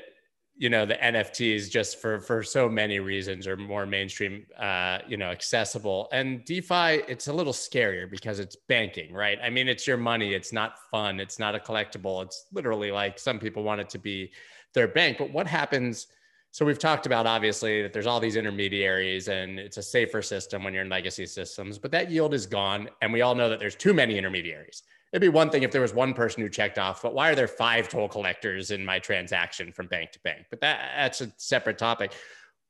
you 0.56 0.68
know 0.68 0.84
the 0.84 0.94
nfts 0.94 1.70
just 1.70 2.00
for 2.00 2.20
for 2.20 2.42
so 2.42 2.68
many 2.68 3.00
reasons 3.00 3.46
are 3.46 3.56
more 3.56 3.86
mainstream 3.86 4.46
uh 4.58 4.98
you 5.08 5.16
know 5.16 5.30
accessible. 5.30 6.08
And 6.12 6.44
defi 6.44 7.02
it's 7.08 7.28
a 7.28 7.32
little 7.32 7.52
scarier 7.52 8.10
because 8.10 8.38
it's 8.38 8.56
banking 8.68 9.12
right? 9.12 9.38
I 9.42 9.50
mean 9.50 9.68
it's 9.68 9.86
your 9.86 9.96
money. 9.96 10.34
It's 10.34 10.52
not 10.52 10.74
fun. 10.90 11.20
It's 11.20 11.38
not 11.38 11.54
a 11.54 11.58
collectible. 11.58 12.22
It's 12.22 12.46
literally 12.52 12.90
like 12.90 13.18
some 13.18 13.38
people 13.38 13.62
want 13.62 13.80
it 13.80 13.88
to 13.90 13.98
be 13.98 14.30
their 14.74 14.88
bank. 14.88 15.18
But 15.18 15.32
what 15.32 15.46
happens 15.46 16.08
so 16.50 16.66
we've 16.66 16.78
talked 16.78 17.06
about 17.06 17.26
obviously 17.26 17.80
that 17.80 17.94
there's 17.94 18.06
all 18.06 18.20
these 18.20 18.36
intermediaries 18.36 19.28
and 19.28 19.58
it's 19.58 19.78
a 19.78 19.82
safer 19.82 20.20
system 20.20 20.62
when 20.62 20.74
you're 20.74 20.84
in 20.84 20.90
legacy 20.90 21.24
systems 21.24 21.78
but 21.78 21.90
that 21.92 22.10
yield 22.10 22.34
is 22.34 22.46
gone. 22.46 22.90
And 23.00 23.12
we 23.12 23.22
all 23.22 23.34
know 23.34 23.48
that 23.48 23.58
there's 23.58 23.76
too 23.76 23.94
many 23.94 24.18
intermediaries 24.18 24.82
it'd 25.12 25.20
be 25.20 25.28
one 25.28 25.50
thing 25.50 25.62
if 25.62 25.70
there 25.70 25.82
was 25.82 25.92
one 25.92 26.14
person 26.14 26.42
who 26.42 26.48
checked 26.48 26.78
off, 26.78 27.02
but 27.02 27.14
why 27.14 27.30
are 27.30 27.34
there 27.34 27.48
five 27.48 27.88
toll 27.88 28.08
collectors 28.08 28.70
in 28.70 28.84
my 28.84 28.98
transaction 28.98 29.70
from 29.72 29.86
bank 29.86 30.12
to 30.12 30.20
bank? 30.20 30.46
But 30.50 30.60
that, 30.60 30.92
that's 30.96 31.20
a 31.20 31.32
separate 31.36 31.78
topic. 31.78 32.12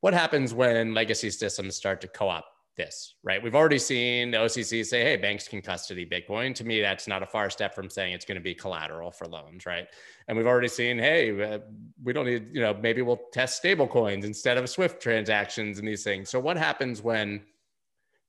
What 0.01 0.13
happens 0.13 0.53
when 0.53 0.93
legacy 0.93 1.29
systems 1.29 1.75
start 1.75 2.01
to 2.01 2.07
co-op 2.07 2.45
this, 2.75 3.15
right? 3.23 3.41
We've 3.41 3.55
already 3.55 3.77
seen 3.77 4.31
the 4.31 4.37
OCC 4.37 4.85
say, 4.85 5.03
hey, 5.03 5.15
banks 5.15 5.47
can 5.47 5.61
custody 5.61 6.05
Bitcoin. 6.05 6.55
To 6.55 6.63
me, 6.63 6.81
that's 6.81 7.07
not 7.07 7.23
a 7.23 7.25
far 7.25 7.49
step 7.49 7.73
from 7.73 7.89
saying 7.89 8.13
it's 8.13 8.25
going 8.25 8.37
to 8.37 8.43
be 8.43 8.55
collateral 8.55 9.11
for 9.11 9.27
loans, 9.27 9.65
right? 9.65 9.87
And 10.27 10.35
we've 10.35 10.47
already 10.47 10.67
seen, 10.67 10.97
hey, 10.97 11.59
we 12.03 12.13
don't 12.13 12.25
need, 12.25 12.47
you 12.51 12.61
know, 12.61 12.73
maybe 12.73 13.01
we'll 13.01 13.21
test 13.31 13.57
stable 13.57 13.87
coins 13.87 14.25
instead 14.25 14.57
of 14.57 14.69
Swift 14.69 15.01
transactions 15.01 15.79
and 15.79 15.87
these 15.87 16.03
things. 16.03 16.29
So 16.29 16.39
what 16.39 16.57
happens 16.57 17.01
when 17.01 17.41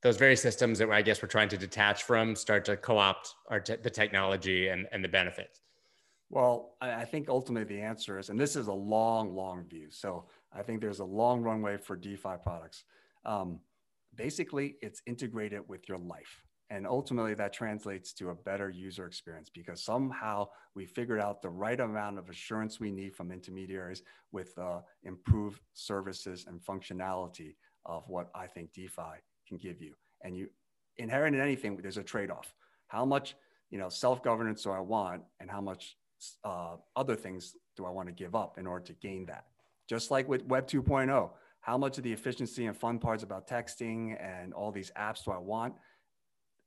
those 0.05 0.19
very 0.19 0.37
systems 0.37 0.79
that 0.79 0.91
I 0.91 1.01
guess 1.01 1.23
we're 1.23 1.29
trying 1.29 1.49
to 1.49 1.57
detach 1.57 2.03
from 2.03 2.37
start 2.37 2.67
to 2.67 2.77
co-opt 2.77 3.35
our 3.49 3.59
te- 3.59 3.77
the 3.77 3.89
technology 3.89 4.69
and, 4.69 4.87
and 4.93 5.03
the 5.03 5.09
benefits? 5.09 5.63
Well, 6.29 6.77
I 6.81 7.07
think 7.07 7.29
ultimately 7.31 7.77
the 7.77 7.83
answer 7.83 8.19
is, 8.19 8.29
and 8.29 8.39
this 8.39 8.55
is 8.55 8.67
a 8.67 8.73
long, 8.73 9.35
long 9.35 9.65
view. 9.67 9.87
So 9.91 10.27
I 10.53 10.63
think 10.63 10.83
there's 10.83 11.01
a 11.01 11.05
long 11.05 11.41
runway 11.41 11.79
for 11.79 11.97
DeFi 11.97 12.37
products. 12.43 12.85
Um, 13.25 13.61
basically, 14.15 14.77
it's 14.83 15.01
integrated 15.07 15.63
with 15.69 15.89
your 15.89 15.99
life. 15.99 16.43
And 16.71 16.87
ultimately, 16.87 17.35
that 17.35 17.53
translates 17.53 18.13
to 18.15 18.31
a 18.31 18.35
better 18.35 18.69
user 18.69 19.07
experience 19.07 19.49
because 19.49 19.83
somehow 19.83 20.49
we 20.75 20.87
figured 20.87 21.21
out 21.21 21.41
the 21.41 21.51
right 21.51 21.81
amount 21.81 22.19
of 22.19 22.29
assurance 22.29 22.79
we 22.79 22.91
need 22.91 23.15
from 23.15 23.31
intermediaries 23.31 24.03
with 24.33 24.57
uh, 24.59 24.81
improved 25.05 25.61
services 25.73 26.47
and 26.47 26.61
functionality 26.61 27.55
of 27.87 28.05
what 28.09 28.29
I 28.35 28.47
think 28.47 28.73
DeFi 28.73 29.21
can 29.47 29.59
give 29.59 29.81
you. 29.81 29.95
And 30.23 30.37
you 30.37 30.49
inherent 30.97 31.35
in 31.35 31.43
anything, 31.43 31.77
there's 31.77 31.97
a 31.97 32.03
trade-off. 32.03 32.55
How 32.89 33.05
much, 33.05 33.37
you 33.71 33.79
know, 33.79 33.89
self-governance 33.89 34.63
do 34.63 34.71
I 34.71 34.81
want, 34.81 35.23
and 35.41 35.51
how 35.51 35.61
much 35.61 35.97
uh, 36.45 36.77
other 36.97 37.17
things 37.17 37.57
do 37.77 37.85
I 37.85 37.91
want 37.91 38.09
to 38.09 38.15
give 38.15 38.35
up 38.35 38.59
in 38.59 38.67
order 38.67 38.85
to 38.87 38.93
gain 38.95 39.27
that? 39.27 39.47
Just 39.89 40.11
like 40.11 40.29
with 40.29 40.45
Web 40.47 40.67
2.0, 40.67 41.31
how 41.61 41.79
much 41.79 41.99
of 41.99 42.05
the 42.05 42.13
efficiency 42.13 42.67
and 42.67 42.77
fun 42.77 42.99
parts 42.99 43.23
about 43.23 43.49
texting 43.49 44.17
and 44.23 44.53
all 44.53 44.71
these 44.71 44.91
apps 44.99 45.25
do 45.25 45.31
I 45.31 45.39
want? 45.39 45.75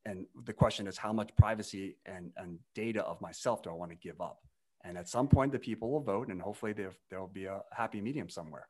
And 0.06 0.26
the 0.46 0.54
question 0.54 0.88
is, 0.88 0.98
how 0.98 1.14
much 1.14 1.36
privacy 1.36 1.98
and, 2.06 2.32
and 2.38 2.60
data 2.74 3.04
of 3.04 3.20
myself 3.22 3.62
do 3.62 3.70
I 3.70 3.74
want 3.74 3.92
to 3.92 3.98
give 3.98 4.22
up? 4.22 4.40
And 4.84 4.98
at 4.98 5.10
some 5.10 5.28
point, 5.28 5.52
the 5.52 5.60
people 5.60 5.92
will 5.92 6.02
vote, 6.02 6.30
and 6.30 6.42
hopefully 6.42 6.74
there, 6.74 6.94
there'll 7.10 7.28
be 7.28 7.46
a 7.46 7.62
happy 7.72 8.00
medium 8.00 8.30
somewhere. 8.30 8.68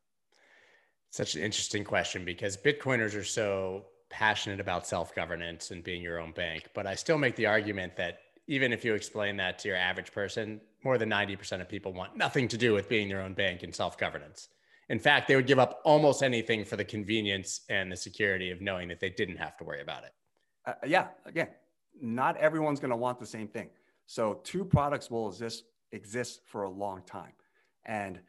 Such 1.10 1.34
an 1.36 1.42
interesting 1.42 1.84
question 1.84 2.24
because 2.24 2.56
Bitcoiners 2.56 3.14
are 3.14 3.24
so 3.24 3.86
passionate 4.10 4.60
about 4.60 4.86
self 4.86 5.14
governance 5.14 5.70
and 5.70 5.84
being 5.84 6.02
your 6.02 6.20
own 6.20 6.32
bank. 6.32 6.68
But 6.74 6.86
I 6.86 6.94
still 6.94 7.18
make 7.18 7.36
the 7.36 7.46
argument 7.46 7.96
that 7.96 8.20
even 8.46 8.72
if 8.72 8.84
you 8.84 8.94
explain 8.94 9.36
that 9.36 9.58
to 9.60 9.68
your 9.68 9.76
average 9.76 10.12
person, 10.12 10.60
more 10.82 10.96
than 10.96 11.10
90% 11.10 11.60
of 11.60 11.68
people 11.68 11.92
want 11.92 12.16
nothing 12.16 12.48
to 12.48 12.56
do 12.56 12.72
with 12.72 12.88
being 12.88 13.08
their 13.08 13.20
own 13.20 13.34
bank 13.34 13.62
and 13.62 13.74
self 13.74 13.98
governance. 13.98 14.48
In 14.88 14.98
fact, 14.98 15.28
they 15.28 15.36
would 15.36 15.46
give 15.46 15.58
up 15.58 15.80
almost 15.84 16.22
anything 16.22 16.64
for 16.64 16.76
the 16.76 16.84
convenience 16.84 17.60
and 17.68 17.92
the 17.92 17.96
security 17.96 18.50
of 18.50 18.62
knowing 18.62 18.88
that 18.88 19.00
they 19.00 19.10
didn't 19.10 19.36
have 19.36 19.56
to 19.58 19.64
worry 19.64 19.82
about 19.82 20.04
it. 20.04 20.12
Uh, 20.64 20.72
yeah, 20.86 21.08
again, 21.26 21.48
not 22.00 22.36
everyone's 22.38 22.80
going 22.80 22.90
to 22.90 22.96
want 22.96 23.18
the 23.18 23.26
same 23.26 23.48
thing. 23.48 23.68
So, 24.06 24.40
two 24.44 24.64
products 24.64 25.10
will 25.10 25.28
exist 25.28 25.64
exist 25.92 26.40
for 26.46 26.62
a 26.62 26.70
long 26.70 27.02
time, 27.02 27.32
and 27.84 28.20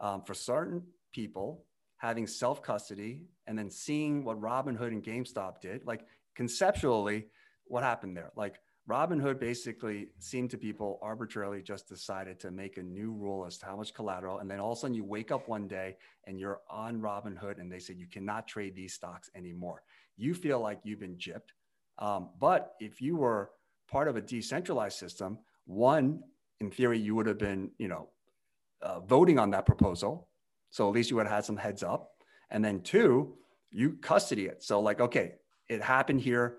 um, 0.00 0.22
for 0.22 0.34
certain 0.34 0.82
people, 1.12 1.64
having 1.98 2.26
self 2.26 2.62
custody 2.62 3.22
and 3.46 3.58
then 3.58 3.70
seeing 3.70 4.24
what 4.24 4.40
Robinhood 4.40 4.88
and 4.88 5.04
GameStop 5.04 5.60
did, 5.60 5.86
like 5.86 6.06
conceptually, 6.34 7.26
what 7.66 7.82
happened 7.82 8.16
there? 8.16 8.32
Like 8.34 8.60
Robinhood 8.88 9.38
basically 9.38 10.08
seemed 10.18 10.50
to 10.50 10.58
people 10.58 10.98
arbitrarily 11.02 11.60
just 11.60 11.88
decided 11.88 12.40
to 12.40 12.50
make 12.50 12.78
a 12.78 12.82
new 12.82 13.12
rule 13.12 13.44
as 13.44 13.58
to 13.58 13.66
how 13.66 13.76
much 13.76 13.92
collateral. 13.92 14.38
And 14.38 14.50
then 14.50 14.60
all 14.60 14.72
of 14.72 14.78
a 14.78 14.80
sudden 14.80 14.94
you 14.94 15.04
wake 15.04 15.30
up 15.30 15.46
one 15.46 15.68
day 15.68 15.96
and 16.26 16.40
you're 16.40 16.60
on 16.70 17.00
Robinhood 17.00 17.60
and 17.60 17.70
they 17.70 17.80
said 17.80 17.98
you 17.98 18.06
cannot 18.06 18.48
trade 18.48 18.74
these 18.74 18.94
stocks 18.94 19.28
anymore. 19.34 19.82
You 20.16 20.32
feel 20.32 20.60
like 20.60 20.80
you've 20.84 21.00
been 21.00 21.16
gypped. 21.16 21.52
Um, 21.98 22.30
but 22.40 22.74
if 22.80 23.02
you 23.02 23.16
were 23.16 23.50
part 23.90 24.08
of 24.08 24.16
a 24.16 24.22
decentralized 24.22 24.96
system, 24.96 25.38
one, 25.66 26.22
in 26.60 26.70
theory, 26.70 26.98
you 26.98 27.14
would 27.14 27.26
have 27.26 27.38
been, 27.38 27.70
you 27.78 27.88
know, 27.88 28.08
uh, 28.80 29.00
voting 29.00 29.38
on 29.38 29.50
that 29.50 29.66
proposal. 29.66 30.27
So 30.70 30.88
at 30.88 30.94
least 30.94 31.10
you 31.10 31.16
would 31.16 31.26
have 31.26 31.34
had 31.34 31.44
some 31.44 31.56
heads 31.56 31.82
up. 31.82 32.12
And 32.50 32.64
then 32.64 32.80
two, 32.80 33.34
you 33.70 33.92
custody 34.00 34.46
it. 34.46 34.62
So 34.62 34.80
like, 34.80 35.00
okay, 35.00 35.34
it 35.68 35.82
happened 35.82 36.20
here. 36.20 36.56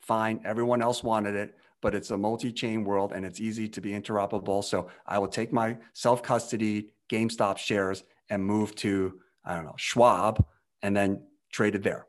Fine. 0.00 0.40
Everyone 0.44 0.82
else 0.82 1.04
wanted 1.04 1.34
it, 1.34 1.54
but 1.80 1.94
it's 1.94 2.10
a 2.10 2.16
multi-chain 2.16 2.84
world 2.84 3.12
and 3.12 3.24
it's 3.24 3.40
easy 3.40 3.68
to 3.68 3.80
be 3.80 3.90
interoperable. 3.90 4.64
So 4.64 4.88
I 5.06 5.18
will 5.18 5.28
take 5.28 5.52
my 5.52 5.76
self-custody 5.92 6.90
GameStop 7.10 7.58
shares 7.58 8.04
and 8.28 8.44
move 8.44 8.74
to, 8.76 9.20
I 9.44 9.54
don't 9.54 9.64
know, 9.64 9.74
Schwab 9.76 10.44
and 10.82 10.96
then 10.96 11.22
trade 11.52 11.74
it 11.74 11.82
there. 11.82 12.06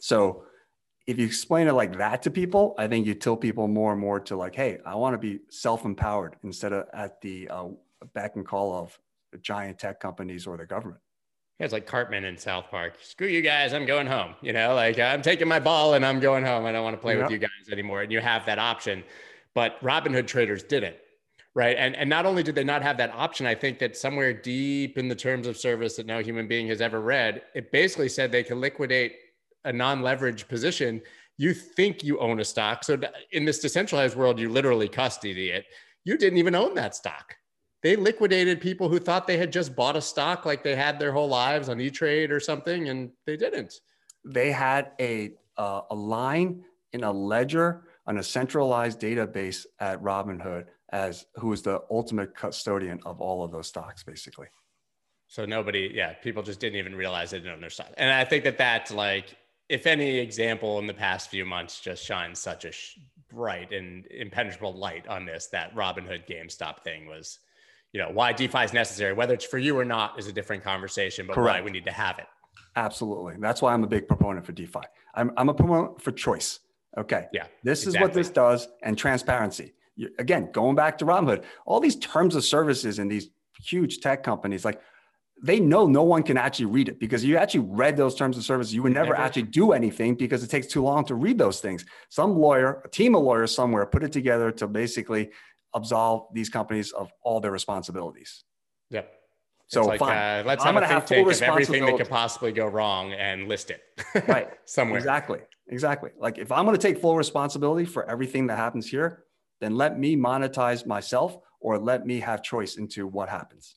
So 0.00 0.44
if 1.06 1.18
you 1.18 1.26
explain 1.26 1.66
it 1.66 1.72
like 1.72 1.96
that 1.98 2.22
to 2.22 2.30
people, 2.30 2.74
I 2.78 2.86
think 2.86 3.06
you 3.06 3.14
tell 3.14 3.36
people 3.36 3.66
more 3.68 3.92
and 3.92 4.00
more 4.00 4.20
to 4.20 4.36
like, 4.36 4.54
hey, 4.54 4.78
I 4.84 4.94
want 4.94 5.14
to 5.14 5.18
be 5.18 5.40
self-empowered 5.50 6.36
instead 6.44 6.72
of 6.72 6.86
at 6.92 7.20
the 7.20 7.48
uh, 7.48 7.68
beck 8.14 8.36
and 8.36 8.46
call 8.46 8.72
of 8.74 8.98
giant 9.38 9.78
tech 9.78 10.00
companies 10.00 10.46
or 10.46 10.56
the 10.56 10.66
government. 10.66 11.00
Yeah, 11.58 11.64
it's 11.64 11.72
like 11.74 11.86
Cartman 11.86 12.24
in 12.24 12.38
South 12.38 12.70
Park. 12.70 12.94
Screw 13.02 13.26
you 13.26 13.42
guys, 13.42 13.74
I'm 13.74 13.84
going 13.84 14.06
home. 14.06 14.34
You 14.40 14.54
know, 14.54 14.74
like 14.74 14.98
I'm 14.98 15.20
taking 15.20 15.46
my 15.46 15.60
ball 15.60 15.92
and 15.92 16.06
I'm 16.06 16.18
going 16.18 16.42
home. 16.42 16.64
I 16.64 16.72
don't 16.72 16.82
want 16.82 16.96
to 16.96 17.00
play 17.00 17.16
yep. 17.16 17.24
with 17.24 17.32
you 17.32 17.38
guys 17.38 17.50
anymore. 17.70 18.00
And 18.00 18.10
you 18.10 18.20
have 18.20 18.46
that 18.46 18.58
option, 18.58 19.04
but 19.54 19.78
Robinhood 19.82 20.26
traders 20.26 20.62
didn't, 20.62 20.96
right? 21.54 21.76
And 21.78 21.94
and 21.96 22.08
not 22.08 22.24
only 22.24 22.42
did 22.42 22.54
they 22.54 22.64
not 22.64 22.82
have 22.82 22.96
that 22.96 23.12
option, 23.14 23.46
I 23.46 23.54
think 23.54 23.78
that 23.80 23.94
somewhere 23.94 24.32
deep 24.32 24.96
in 24.96 25.06
the 25.06 25.14
terms 25.14 25.46
of 25.46 25.58
service 25.58 25.96
that 25.96 26.06
no 26.06 26.20
human 26.20 26.48
being 26.48 26.66
has 26.68 26.80
ever 26.80 27.00
read, 27.00 27.42
it 27.54 27.70
basically 27.72 28.08
said 28.08 28.32
they 28.32 28.42
can 28.42 28.58
liquidate 28.58 29.16
a 29.66 29.72
non-leveraged 29.72 30.48
position. 30.48 31.02
You 31.36 31.52
think 31.52 32.02
you 32.02 32.18
own 32.20 32.40
a 32.40 32.44
stock, 32.44 32.84
so 32.84 32.98
in 33.32 33.44
this 33.44 33.60
decentralized 33.60 34.16
world, 34.16 34.38
you 34.38 34.48
literally 34.48 34.88
custody 34.88 35.50
it. 35.50 35.66
You 36.04 36.16
didn't 36.16 36.38
even 36.38 36.54
own 36.54 36.74
that 36.74 36.94
stock 36.94 37.34
they 37.82 37.96
liquidated 37.96 38.60
people 38.60 38.88
who 38.88 38.98
thought 38.98 39.26
they 39.26 39.38
had 39.38 39.52
just 39.52 39.74
bought 39.74 39.96
a 39.96 40.00
stock 40.00 40.44
like 40.44 40.62
they 40.62 40.76
had 40.76 40.98
their 40.98 41.12
whole 41.12 41.28
lives 41.28 41.68
on 41.68 41.80
E-Trade 41.80 42.30
or 42.30 42.40
something, 42.40 42.88
and 42.88 43.10
they 43.26 43.36
didn't. 43.36 43.80
They 44.24 44.52
had 44.52 44.92
a 45.00 45.32
uh, 45.56 45.82
a 45.90 45.94
line 45.94 46.64
in 46.92 47.04
a 47.04 47.12
ledger 47.12 47.82
on 48.06 48.18
a 48.18 48.22
centralized 48.22 49.00
database 49.00 49.66
at 49.78 50.02
Robinhood 50.02 50.66
as 50.90 51.26
who 51.36 51.48
was 51.48 51.62
the 51.62 51.82
ultimate 51.90 52.34
custodian 52.34 53.00
of 53.06 53.20
all 53.20 53.44
of 53.44 53.52
those 53.52 53.68
stocks, 53.68 54.02
basically. 54.02 54.48
So 55.28 55.46
nobody, 55.46 55.92
yeah, 55.94 56.14
people 56.14 56.42
just 56.42 56.58
didn't 56.58 56.78
even 56.78 56.94
realize 56.94 57.30
they 57.30 57.38
didn't 57.38 57.52
own 57.52 57.60
their 57.60 57.70
stock, 57.70 57.92
and 57.96 58.10
I 58.10 58.24
think 58.24 58.44
that 58.44 58.58
that's 58.58 58.90
like, 58.90 59.36
if 59.68 59.86
any 59.86 60.18
example 60.18 60.78
in 60.80 60.86
the 60.86 60.94
past 60.94 61.30
few 61.30 61.44
months 61.44 61.80
just 61.80 62.04
shines 62.04 62.40
such 62.40 62.64
a 62.64 62.72
sh- 62.72 62.98
bright 63.30 63.72
and 63.72 64.06
impenetrable 64.06 64.72
light 64.72 65.06
on 65.06 65.24
this, 65.24 65.46
that 65.46 65.74
Robinhood 65.74 66.26
GameStop 66.28 66.82
thing 66.82 67.06
was 67.06 67.38
you 67.92 68.00
know 68.00 68.10
why 68.12 68.32
DeFi 68.32 68.64
is 68.64 68.72
necessary. 68.72 69.12
Whether 69.12 69.34
it's 69.34 69.44
for 69.44 69.58
you 69.58 69.78
or 69.78 69.84
not 69.84 70.18
is 70.18 70.26
a 70.26 70.32
different 70.32 70.62
conversation, 70.62 71.26
but 71.26 71.34
Correct. 71.34 71.60
why 71.60 71.64
we 71.64 71.70
need 71.70 71.84
to 71.84 71.92
have 71.92 72.18
it. 72.18 72.26
Absolutely, 72.76 73.34
that's 73.38 73.62
why 73.62 73.72
I'm 73.72 73.84
a 73.84 73.88
big 73.88 74.06
proponent 74.08 74.46
for 74.46 74.52
DeFi. 74.52 74.80
I'm 75.14 75.32
I'm 75.36 75.48
a 75.48 75.54
proponent 75.54 76.00
for 76.00 76.12
choice. 76.12 76.60
Okay. 76.98 77.26
Yeah. 77.32 77.46
This 77.62 77.84
exactly. 77.84 77.98
is 77.98 78.02
what 78.02 78.14
this 78.14 78.30
does, 78.30 78.68
and 78.82 78.96
transparency. 78.98 79.74
You, 79.96 80.10
again, 80.18 80.50
going 80.52 80.76
back 80.76 80.98
to 80.98 81.04
Robinhood, 81.04 81.44
all 81.66 81.80
these 81.80 81.96
terms 81.96 82.34
of 82.34 82.44
services 82.44 82.98
in 82.98 83.08
these 83.08 83.30
huge 83.62 84.00
tech 84.00 84.22
companies, 84.22 84.64
like 84.64 84.80
they 85.42 85.58
know 85.58 85.86
no 85.86 86.02
one 86.02 86.22
can 86.22 86.36
actually 86.36 86.66
read 86.66 86.88
it 86.88 86.98
because 86.98 87.24
you 87.24 87.36
actually 87.36 87.60
read 87.60 87.96
those 87.96 88.14
terms 88.14 88.36
of 88.36 88.44
service. 88.44 88.72
You 88.72 88.82
would 88.82 88.92
never, 88.92 89.12
never, 89.12 89.22
actually 89.22 89.44
do 89.44 89.72
anything 89.72 90.14
because 90.14 90.42
it 90.42 90.50
takes 90.50 90.66
too 90.66 90.82
long 90.82 91.04
to 91.06 91.14
read 91.14 91.38
those 91.38 91.60
things. 91.60 91.84
Some 92.08 92.36
lawyer, 92.36 92.82
a 92.84 92.88
team 92.88 93.14
of 93.14 93.22
lawyers 93.22 93.54
somewhere 93.54 93.86
put 93.86 94.02
it 94.02 94.12
together 94.12 94.50
to 94.52 94.66
basically 94.66 95.30
absolve 95.74 96.26
these 96.32 96.48
companies 96.48 96.92
of 96.92 97.12
all 97.22 97.40
their 97.40 97.50
responsibilities. 97.50 98.44
Yep. 98.90 99.12
So 99.68 99.84
like, 99.84 100.00
fine. 100.00 100.16
Uh, 100.16 100.42
let's 100.44 100.64
I'm 100.64 100.74
have 100.74 100.82
a 100.82 100.86
think 101.06 101.26
tank 101.26 101.30
of 101.30 101.42
everything 101.42 101.86
that 101.86 101.96
could 101.96 102.08
possibly 102.08 102.50
go 102.50 102.66
wrong 102.66 103.12
and 103.12 103.48
list 103.48 103.70
it 103.70 103.82
right 104.28 104.48
somewhere. 104.64 104.98
Exactly. 104.98 105.40
Exactly. 105.68 106.10
Like 106.18 106.38
if 106.38 106.50
I'm 106.50 106.64
going 106.64 106.76
to 106.76 106.82
take 106.82 106.98
full 106.98 107.16
responsibility 107.16 107.84
for 107.84 108.08
everything 108.10 108.48
that 108.48 108.56
happens 108.56 108.88
here, 108.88 109.24
then 109.60 109.76
let 109.76 109.98
me 109.98 110.16
monetize 110.16 110.86
myself 110.86 111.38
or 111.60 111.78
let 111.78 112.04
me 112.04 112.18
have 112.18 112.42
choice 112.42 112.76
into 112.76 113.06
what 113.06 113.28
happens. 113.28 113.76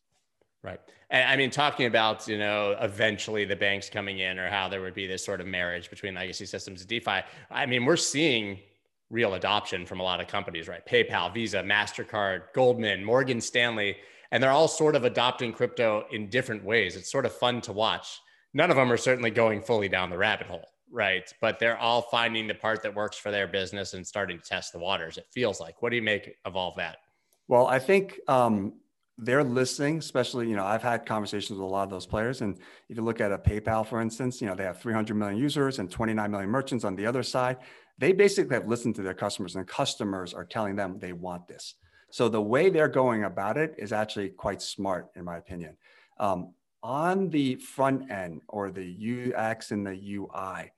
Right. 0.64 0.80
And 1.10 1.30
I 1.30 1.36
mean, 1.36 1.52
talking 1.52 1.86
about, 1.86 2.28
you 2.28 2.40
know, 2.40 2.76
eventually 2.80 3.46
the 3.46 3.56
banks 3.56 3.90
coming 3.90 4.20
in 4.20 4.40
or 4.40 4.50
how 4.50 4.70
there 4.70 4.82
would 4.82 4.96
be 4.96 5.06
this 5.06 5.24
sort 5.24 5.42
of 5.42 5.46
marriage 5.46 5.90
between 5.90 6.16
legacy 6.16 6.46
systems 6.46 6.82
and 6.82 6.90
DeFi. 6.90 7.22
I 7.52 7.66
mean, 7.66 7.86
we're 7.86 7.98
seeing 7.98 8.60
real 9.10 9.36
adoption 9.36 9.86
from 9.86 10.00
a 10.00 10.04
lot 10.04 10.20
of 10.20 10.28
companies, 10.28 10.68
right? 10.68 10.86
PayPal, 10.86 11.34
Visa, 11.34 11.62
MasterCard, 11.62 12.54
Goldman, 12.54 13.04
Morgan 13.04 13.40
Stanley, 13.42 13.98
and 14.32 14.42
they're 14.42 14.52
all 14.52 14.68
sort 14.68 14.96
of 14.96 15.04
adopting 15.04 15.54
crypto 15.54 16.06
in 16.12 16.30
different 16.30 16.64
ways. 16.64 16.96
It's 16.96 17.12
sort 17.12 17.26
of 17.26 17.34
fun 17.34 17.62
to 17.62 17.74
watch. 17.74 18.20
None 18.54 18.72
of 18.72 18.78
them 18.78 18.92
are 18.92 18.98
certainly 18.98 19.32
going 19.32 19.62
fully 19.62 19.90
down 19.90 20.10
the 20.10 20.18
rabbit 20.18 20.48
hole, 20.48 20.68
right? 20.92 21.32
But 21.42 21.60
they're 21.60 21.78
all 21.78 22.04
finding 22.04 22.48
the 22.48 22.56
part 22.56 22.82
that 22.84 22.96
works 22.96 23.18
for 23.18 23.32
their 23.32 23.48
business 23.48 23.94
and 23.94 24.06
starting 24.06 24.40
to 24.40 24.44
test 24.44 24.74
the 24.74 24.80
waters, 24.80 25.18
it 25.18 25.28
feels 25.32 25.60
like. 25.60 25.82
What 25.82 25.92
do 25.92 25.96
you 25.96 26.02
make 26.02 26.36
of 26.46 26.56
all 26.56 26.74
that? 26.78 26.98
Well, 27.48 27.68
I 27.68 27.80
think 27.80 28.20
um, 28.28 28.74
they're 29.18 29.44
listening, 29.44 30.00
especially, 30.00 30.50
you 30.50 30.56
know, 30.56 30.66
I've 30.66 30.82
had 30.82 31.06
conversations 31.06 31.60
with 31.60 31.68
a 31.68 31.72
lot 31.72 31.84
of 31.84 31.90
those 31.90 32.06
players. 32.06 32.42
And 32.42 32.58
if 32.90 32.98
you 32.98 33.04
look 33.04 33.22
at 33.22 33.32
a 33.32 33.38
PayPal, 33.38 33.86
for 33.86 34.02
instance, 34.02 34.42
you 34.42 34.48
know, 34.48 34.56
they 34.56 34.64
have 34.64 34.82
300 34.82 35.16
million 35.16 35.38
users 35.38 35.80
and 35.80 35.90
29 35.90 36.32
million 36.32 36.50
merchants 36.50 36.84
on 36.84 36.96
the 36.96 37.06
other 37.06 37.22
side 37.22 37.58
they 37.98 38.12
basically 38.12 38.56
have 38.56 38.68
listened 38.68 38.96
to 38.96 39.02
their 39.02 39.14
customers 39.14 39.56
and 39.56 39.68
customers 39.68 40.34
are 40.34 40.46
telling 40.46 40.76
them 40.76 40.98
they 41.00 41.14
want 41.14 41.48
this. 41.48 41.76
So 42.10 42.30
the 42.30 42.42
way 42.42 42.70
they're 42.70 42.88
going 42.88 43.24
about 43.24 43.58
it 43.58 43.76
is 43.78 43.92
actually 43.92 44.30
quite 44.30 44.62
smart, 44.62 45.10
in 45.16 45.26
my 45.26 45.38
opinion. 45.38 45.78
Um, 46.20 46.54
on 46.82 47.30
the 47.30 47.56
front 47.56 48.12
end 48.12 48.42
or 48.48 48.72
the 48.72 49.34
UX 49.36 49.72
and 49.72 49.86
the 49.86 50.16
UI, 50.16 50.72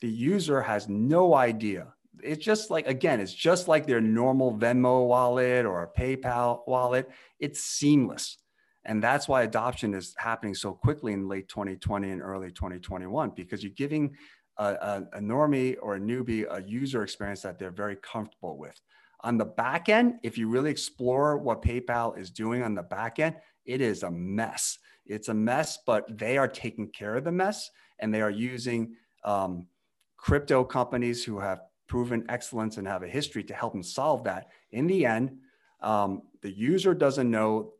the 0.00 0.08
user 0.08 0.60
has 0.62 0.88
no 0.88 1.34
idea. 1.34 1.94
It's 2.22 2.44
just 2.44 2.70
like, 2.70 2.86
again, 2.86 3.20
it's 3.20 3.34
just 3.34 3.68
like 3.68 3.86
their 3.86 4.00
normal 4.00 4.56
Venmo 4.56 5.06
wallet 5.06 5.66
or 5.66 5.82
a 5.82 6.00
PayPal 6.00 6.60
wallet. 6.66 7.08
It's 7.38 7.60
seamless. 7.60 8.38
And 8.84 9.02
that's 9.02 9.28
why 9.28 9.42
adoption 9.42 9.94
is 9.94 10.14
happening 10.18 10.54
so 10.54 10.72
quickly 10.72 11.12
in 11.12 11.28
late 11.28 11.48
2020 11.48 12.10
and 12.10 12.22
early 12.22 12.50
2021, 12.50 13.32
because 13.36 13.62
you're 13.62 13.72
giving 13.72 14.16
a, 14.56 15.02
a, 15.12 15.20
normie 15.20 15.76
or 15.80 15.96
a 15.96 16.00
newbie 16.00 16.46
a 16.50 16.62
user 16.66 17.02
experience 17.02 17.42
that 17.42 17.58
they're 17.58 17.70
very 17.70 17.96
comfortable 17.96 18.58
with. 18.58 18.80
On 19.22 19.36
the 19.36 19.44
back 19.44 19.88
end, 19.88 20.14
if 20.22 20.38
you 20.38 20.48
really 20.48 20.70
explore 20.70 21.38
what 21.38 21.62
PayPal 21.62 22.18
is 22.18 22.30
doing 22.30 22.62
on 22.62 22.74
the 22.74 22.82
back 22.82 23.18
end, 23.18 23.36
it 23.64 23.80
is 23.80 24.02
a 24.02 24.10
mess. 24.10 24.78
It's 25.06 25.28
a 25.28 25.34
mess, 25.34 25.78
but 25.86 26.06
they 26.16 26.38
are 26.38 26.48
taking 26.48 26.88
care 26.88 27.16
of 27.16 27.24
the 27.24 27.32
mess 27.32 27.70
and 27.98 28.12
they 28.14 28.22
are 28.22 28.30
using 28.30 28.94
um, 29.24 29.66
crypto 30.16 30.64
companies 30.64 31.24
who 31.24 31.38
have 31.40 31.60
proven 31.88 32.24
excellence 32.28 32.76
and 32.76 32.86
have 32.86 33.02
a 33.02 33.08
history 33.08 33.42
to 33.44 33.54
help 33.54 33.72
them 33.72 33.82
solve 33.82 34.24
that. 34.24 34.48
In 34.70 34.86
the 34.86 35.06
end, 35.06 35.38
um, 35.80 36.22
the 36.42 36.50
user 36.50 36.94
doesn't 36.94 37.30
know 37.30 37.72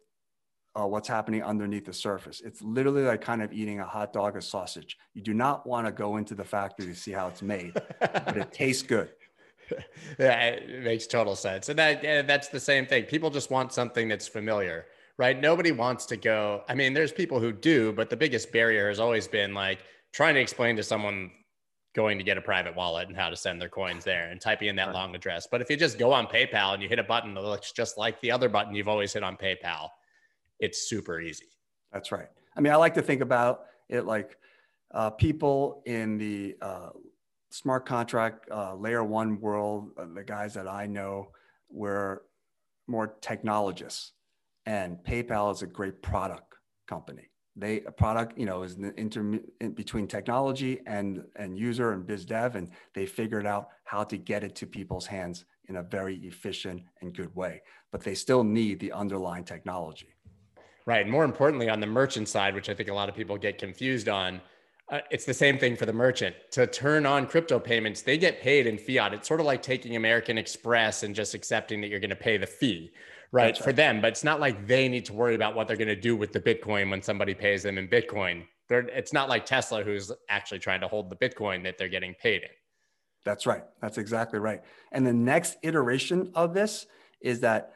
uh, 0.79 0.87
what's 0.87 1.09
happening 1.09 1.43
underneath 1.43 1.85
the 1.85 1.93
surface. 1.93 2.41
It's 2.41 2.63
literally 2.63 3.03
like 3.03 3.21
kind 3.21 3.43
of 3.43 3.53
eating 3.53 3.81
a 3.81 3.85
hot 3.85 4.13
dog 4.13 4.37
or 4.37 4.41
sausage. 4.41 4.97
You 5.15 5.23
do 5.23 5.35
not 5.35 5.67
want 5.67 5.87
to 5.87 5.93
go 5.93 6.17
into 6.17 6.35
the 6.35 6.45
factory 6.45 6.87
to 6.87 6.95
see 6.95 7.13
how 7.13 7.29
it's 7.29 7.43
made, 7.43 7.75
but 8.01 8.37
it 8.37 8.53
tastes 8.53 8.83
good. 8.83 9.11
Yeah, 10.19 10.47
it 10.47 10.83
makes 10.83 11.07
total 11.07 11.37
sense. 11.37 11.69
And 11.69 11.79
that 11.79 12.01
that's 12.27 12.49
the 12.49 12.59
same 12.59 12.87
thing. 12.87 13.05
People 13.05 13.29
just 13.29 13.51
want 13.51 13.71
something 13.71 14.09
that's 14.09 14.27
familiar, 14.27 14.87
right? 15.19 15.39
Nobody 15.39 15.73
wants 15.73 16.07
to 16.07 16.17
go. 16.17 16.63
I 16.71 16.75
mean, 16.75 16.95
there's 16.95 17.13
people 17.13 17.39
who 17.39 17.53
do, 17.53 17.93
but 17.93 18.09
the 18.09 18.17
biggest 18.17 18.51
barrier 18.51 18.89
has 18.89 18.99
always 18.99 19.29
been 19.29 19.53
like 19.53 19.81
trying 20.11 20.37
to 20.37 20.41
explain 20.41 20.77
to 20.77 20.83
someone 20.83 21.31
going 21.99 22.17
to 22.17 22.23
get 22.23 22.39
a 22.39 22.41
private 22.41 22.77
wallet 22.77 23.09
and 23.09 23.17
how 23.17 23.29
to 23.29 23.35
send 23.35 23.61
their 23.61 23.69
coins 23.69 24.05
there 24.05 24.31
and 24.31 24.41
typing 24.41 24.69
in 24.69 24.77
that 24.77 24.93
long 24.93 25.17
address. 25.17 25.49
But 25.51 25.61
if 25.61 25.69
you 25.69 25.77
just 25.77 25.99
go 25.99 26.13
on 26.13 26.29
PayPal 26.29 26.73
and 26.73 26.81
you 26.81 26.89
hit 26.89 27.01
a 27.01 27.03
button 27.03 27.35
that 27.35 27.43
looks 27.43 27.73
just 27.73 27.99
like 27.99 28.21
the 28.21 28.31
other 28.31 28.49
button 28.49 28.73
you've 28.73 28.87
always 28.87 29.13
hit 29.13 29.25
on 29.25 29.37
PayPal, 29.37 29.89
it's 30.61 30.89
super 30.89 31.21
easy. 31.21 31.49
That's 31.93 32.13
right. 32.13 32.29
I 32.57 32.61
mean, 32.61 32.73
I 32.73 32.77
like 32.77 32.95
to 32.95 33.03
think 33.03 33.21
about 33.21 33.63
it 33.89 34.05
like 34.05 34.37
uh, 34.93 35.11
people 35.11 35.83
in 35.87 36.19
the 36.19 36.55
uh, 36.63 36.91
smart 37.51 37.85
contract 37.85 38.49
uh, 38.49 38.77
layer 38.77 39.03
one 39.03 39.41
world, 39.41 39.91
uh, 39.99 40.05
the 40.15 40.23
guys 40.23 40.55
that 40.55 40.69
I 40.69 40.87
know 40.87 41.33
were 41.69 42.23
more 42.87 43.17
technologists, 43.21 44.13
and 44.67 44.99
PayPal 44.99 45.53
is 45.53 45.63
a 45.63 45.67
great 45.67 46.01
product 46.01 46.55
company. 46.87 47.29
They 47.59 47.81
a 47.83 47.91
product, 47.91 48.39
you 48.39 48.47
know, 48.47 48.63
is 48.63 48.77
the 48.77 48.99
inter 48.99 49.41
in 49.61 49.73
between 49.73 50.07
technology 50.07 50.81
and 50.87 51.25
and 51.37 51.59
user 51.59 51.93
and 51.93 52.07
biz 52.07 52.25
dev, 52.25 52.55
and 52.57 52.71
they 52.95 53.05
figured 53.05 53.47
out 53.47 53.69
how 53.85 54.05
to 54.05 54.17
get 54.17 54.45
it 54.45 54.55
to 54.57 54.67
people's 54.67 55.07
hands 55.07 55.45
in 55.69 55.77
a 55.77 55.83
very 55.83 56.17
efficient 56.19 56.83
and 57.01 57.15
good 57.15 57.35
way. 57.35 57.63
But 57.93 58.03
they 58.03 58.15
still 58.15 58.45
need 58.45 58.81
the 58.81 58.93
underlying 58.93 59.45
technology. 59.45 60.15
Right. 60.87 61.03
And 61.03 61.11
more 61.11 61.25
importantly, 61.25 61.69
on 61.69 61.81
the 61.81 61.87
merchant 61.87 62.29
side, 62.29 62.55
which 62.55 62.71
I 62.71 62.75
think 62.75 62.89
a 62.89 62.95
lot 62.95 63.11
of 63.11 63.15
people 63.15 63.37
get 63.37 63.59
confused 63.59 64.09
on, 64.09 64.41
uh, 64.91 65.01
it's 65.11 65.27
the 65.27 65.35
same 65.35 65.59
thing 65.59 65.77
for 65.77 65.85
the 65.85 65.93
merchant. 65.93 66.35
To 66.53 66.67
turn 66.67 67.05
on 67.05 67.27
crypto 67.27 67.59
payments, 67.59 68.01
they 68.01 68.17
get 68.17 68.41
paid 68.41 68.67
in 68.67 68.79
fiat. 68.79 69.13
It's 69.13 69.29
sort 69.29 69.41
of 69.41 69.45
like 69.47 69.61
taking 69.63 69.97
American 69.97 70.39
Express 70.39 71.03
and 71.03 71.15
just 71.15 71.35
accepting 71.35 71.83
that 71.83 71.89
you're 71.89 72.01
going 72.01 72.09
to 72.09 72.17
pay 72.17 72.39
the 72.39 72.47
fee, 72.47 72.91
right, 73.33 73.45
right, 73.55 73.59
for 73.59 73.73
them. 73.73 74.01
But 74.01 74.09
it's 74.09 74.25
not 74.25 74.41
like 74.41 74.67
they 74.67 74.89
need 74.89 75.05
to 75.07 75.13
worry 75.13 75.35
about 75.35 75.55
what 75.55 75.69
they're 75.69 75.77
going 75.77 75.89
to 75.89 75.97
do 75.97 76.17
with 76.17 76.33
the 76.33 76.41
Bitcoin 76.41 76.91
when 76.91 77.03
somebody 77.03 77.35
pays 77.35 77.63
them 77.63 77.79
in 77.79 77.89
Bitcoin. 77.89 78.45
They're, 78.69 78.89
it's 78.89 79.13
not 79.13 79.29
like 79.29 79.47
Tesla, 79.47 79.83
who's 79.83 80.13
actually 80.29 80.59
trying 80.59 80.81
to 80.81 80.89
hold 80.89 81.11
the 81.11 81.17
Bitcoin 81.17 81.63
that 81.65 81.79
they're 81.79 81.89
getting 81.89 82.15
paid 82.15 82.43
in. 82.43 82.51
That's 83.25 83.47
right. 83.47 83.63
That's 83.81 83.99
exactly 83.99 84.39
right. 84.39 84.63
And 84.93 85.07
the 85.07 85.13
next 85.13 85.57
iteration 85.63 86.31
of 86.35 86.55
this 86.55 86.87
is 87.21 87.41
that 87.41 87.73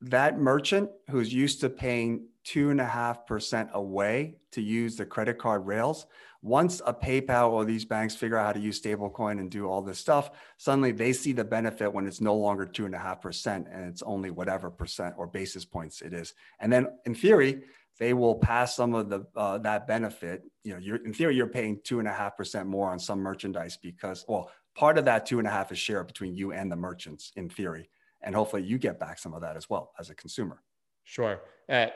that 0.00 0.38
merchant 0.38 0.90
who's 1.10 1.32
used 1.32 1.60
to 1.60 1.70
paying 1.70 2.26
two 2.44 2.70
and 2.70 2.80
a 2.80 2.84
half 2.84 3.26
percent 3.26 3.68
away 3.74 4.36
to 4.52 4.62
use 4.62 4.96
the 4.96 5.04
credit 5.04 5.38
card 5.38 5.66
rails. 5.66 6.06
Once 6.40 6.80
a 6.86 6.94
PayPal 6.94 7.50
or 7.50 7.64
these 7.64 7.84
banks 7.84 8.14
figure 8.14 8.36
out 8.36 8.46
how 8.46 8.52
to 8.52 8.60
use 8.60 8.80
stablecoin 8.80 9.40
and 9.40 9.50
do 9.50 9.66
all 9.66 9.82
this 9.82 9.98
stuff, 9.98 10.30
suddenly 10.56 10.92
they 10.92 11.12
see 11.12 11.32
the 11.32 11.44
benefit 11.44 11.92
when 11.92 12.06
it's 12.06 12.20
no 12.20 12.36
longer 12.36 12.64
two 12.64 12.86
and 12.86 12.94
a 12.94 12.98
half 12.98 13.20
percent 13.20 13.66
and 13.72 13.84
it's 13.88 14.02
only 14.02 14.30
whatever 14.30 14.70
percent 14.70 15.14
or 15.18 15.26
basis 15.26 15.64
points 15.64 16.00
it 16.00 16.14
is. 16.14 16.34
And 16.60 16.72
then 16.72 16.86
in 17.06 17.14
theory, 17.14 17.64
they 17.98 18.14
will 18.14 18.36
pass 18.36 18.76
some 18.76 18.94
of 18.94 19.08
the 19.08 19.26
uh, 19.34 19.58
that 19.58 19.88
benefit. 19.88 20.44
You 20.62 20.74
know, 20.74 20.78
you're 20.78 21.04
in 21.04 21.12
theory 21.12 21.34
you're 21.34 21.48
paying 21.48 21.80
two 21.82 21.98
and 21.98 22.06
a 22.06 22.12
half 22.12 22.36
percent 22.36 22.68
more 22.68 22.88
on 22.88 23.00
some 23.00 23.18
merchandise 23.18 23.76
because 23.76 24.24
well, 24.28 24.50
part 24.76 24.96
of 24.96 25.04
that 25.06 25.26
two 25.26 25.40
and 25.40 25.48
a 25.48 25.50
half 25.50 25.72
is 25.72 25.78
shared 25.78 26.06
between 26.06 26.36
you 26.36 26.52
and 26.52 26.70
the 26.70 26.76
merchants 26.76 27.32
in 27.34 27.48
theory 27.48 27.90
and 28.22 28.34
hopefully 28.34 28.62
you 28.62 28.78
get 28.78 28.98
back 28.98 29.18
some 29.18 29.34
of 29.34 29.40
that 29.42 29.56
as 29.56 29.70
well 29.70 29.92
as 29.98 30.10
a 30.10 30.14
consumer. 30.14 30.62
Sure. 31.04 31.40
Uh, 31.68 31.86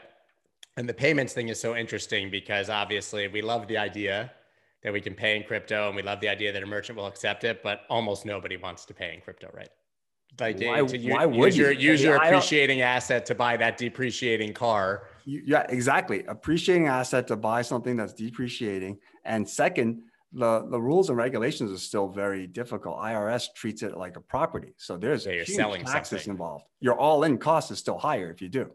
and 0.77 0.89
the 0.89 0.95
payments 0.95 1.33
thing 1.33 1.49
is 1.49 1.61
so 1.61 1.77
interesting 1.77 2.31
because 2.31 2.71
obviously 2.71 3.29
we 3.29 3.43
love 3.43 3.67
the 3.69 3.77
idea 3.77 4.33
that 4.83 4.93
we 4.93 5.01
can 5.01 5.15
pay 5.15 5.37
in 5.37 5.43
crypto 5.45 5.87
and 5.89 5.97
we 5.97 6.03
love 6.03 6.21
the 6.21 6.29
idea 6.29 6.53
that 6.53 6.63
a 6.63 6.67
merchant 6.67 6.97
will 6.97 7.07
accept 7.07 7.45
it, 7.45 7.63
but 7.63 7.83
almost 7.89 8.25
nobody 8.25 8.57
wants 8.57 8.85
to 8.87 8.95
pay 8.95 9.15
in 9.15 9.21
crypto, 9.21 9.51
right? 9.55 9.69
Like 10.41 10.61
why, 10.61 10.81
to 10.81 10.99
use, 10.99 11.13
why 11.13 11.27
would 11.27 11.55
use 11.55 11.57
you? 11.59 11.65
your 11.65 11.73
use 11.73 12.03
your 12.03 12.17
appreciating 12.17 12.81
asset 12.81 13.27
to 13.27 13.35
buy 13.35 13.57
that 13.59 13.77
depreciating 13.77 14.55
car. 14.55 15.09
Yeah, 15.27 15.67
exactly. 15.69 16.25
Appreciating 16.25 16.87
asset 16.87 17.29
to 17.29 17.37
buy 17.37 17.61
something 17.61 17.97
that's 17.97 18.15
depreciating. 18.15 18.99
And 19.25 19.47
second, 19.47 20.05
the, 20.33 20.67
the 20.71 20.81
rules 20.81 21.09
and 21.09 21.19
regulations 21.19 21.71
are 21.71 21.79
still 21.79 22.09
very 22.09 22.47
difficult. 22.47 22.99
IRS 22.99 23.49
treats 23.55 23.83
it 23.83 23.97
like 23.97 24.17
a 24.17 24.21
property. 24.21 24.75
So 24.79 24.97
there's 24.97 25.27
yeah, 25.27 25.43
huge 25.45 25.85
taxes 25.85 26.21
something. 26.21 26.31
involved. 26.31 26.65
Your 26.81 26.99
all 26.99 27.25
in 27.25 27.39
cost 27.39 27.71
is 27.71 27.79
still 27.79 27.99
higher 27.99 28.31
if 28.31 28.41
you 28.41 28.49
do. 28.49 28.71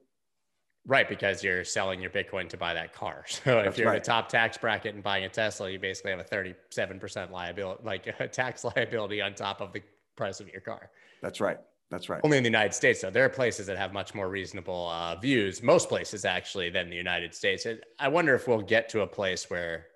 Right, 0.85 1.09
because 1.09 1.43
you're 1.43 1.65
selling 1.65 2.01
your 2.01 2.11
Bitcoin 2.11 2.47
to 2.49 2.57
buy 2.57 2.73
that 2.73 2.93
car. 2.93 3.25
So 3.27 3.55
That's 3.55 3.67
if 3.67 3.77
you're 3.77 3.87
right. 3.87 3.97
in 3.97 4.01
the 4.01 4.05
top 4.05 4.29
tax 4.29 4.57
bracket 4.57 4.95
and 4.95 5.03
buying 5.03 5.25
a 5.25 5.29
Tesla, 5.29 5.69
you 5.69 5.79
basically 5.79 6.11
have 6.11 6.21
a 6.21 6.23
37% 6.23 7.29
liability, 7.29 7.81
like 7.83 8.07
a 8.19 8.27
tax 8.27 8.63
liability 8.63 9.21
on 9.21 9.33
top 9.33 9.59
of 9.59 9.73
the 9.73 9.81
price 10.15 10.39
of 10.39 10.47
your 10.49 10.61
car. 10.61 10.89
That's 11.21 11.41
right. 11.41 11.57
That's 11.89 12.09
right. 12.09 12.21
Only 12.23 12.37
in 12.37 12.43
the 12.43 12.49
United 12.49 12.73
States, 12.73 13.01
though. 13.01 13.09
There 13.09 13.25
are 13.25 13.29
places 13.29 13.65
that 13.67 13.77
have 13.77 13.93
much 13.93 14.13
more 14.13 14.29
reasonable 14.29 14.89
uh, 14.89 15.15
views, 15.15 15.63
most 15.63 15.89
places 15.89 16.25
actually, 16.25 16.69
than 16.69 16.89
the 16.89 16.95
United 16.95 17.33
States. 17.33 17.65
I 17.99 18.07
wonder 18.07 18.35
if 18.35 18.47
we'll 18.47 18.61
get 18.61 18.89
to 18.89 19.01
a 19.01 19.07
place 19.07 19.49
where 19.49 19.87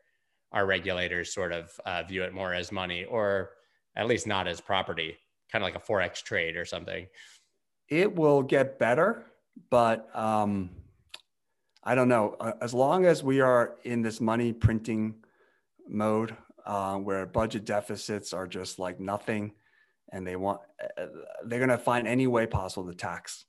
our 0.52 0.66
regulators 0.66 1.34
sort 1.34 1.52
of 1.52 1.72
uh, 1.86 2.04
view 2.04 2.24
it 2.24 2.34
more 2.34 2.54
as 2.54 2.72
money 2.72 3.06
or 3.06 3.52
at 3.96 4.08
least 4.08 4.28
not 4.28 4.48
as 4.48 4.62
property, 4.62 5.18
kind 5.52 5.64
of 5.64 5.68
like 5.68 5.76
a 5.76 5.86
forex 5.86 6.22
trade 6.24 6.56
or 6.56 6.66
something. 6.66 7.08
It 7.90 8.16
will 8.16 8.42
get 8.42 8.80
better, 8.80 9.26
but 9.70 10.10
um, 10.16 10.70
I 11.84 11.96
don't 11.96 12.08
know. 12.08 12.36
Uh, 12.40 12.54
as 12.62 12.74
long 12.74 13.06
as 13.06 13.24
we 13.24 13.42
are 13.42 13.76
in 13.84 14.02
this 14.02 14.22
money 14.22 14.54
printing 14.54 15.16
mode 15.88 16.36
uh, 16.66 16.96
where 16.96 17.26
budget 17.26 17.66
deficits 17.66 18.34
are 18.34 18.48
just 18.48 18.80
like 18.80 19.00
nothing, 19.00 19.54
and 20.14 20.26
they 20.26 20.36
want 20.36 20.62
uh, 20.98 21.08
they're 21.46 21.60
going 21.60 21.70
to 21.70 21.78
find 21.78 22.08
any 22.08 22.28
way 22.28 22.46
possible 22.46 22.88
to 22.88 22.96
tax. 22.96 23.46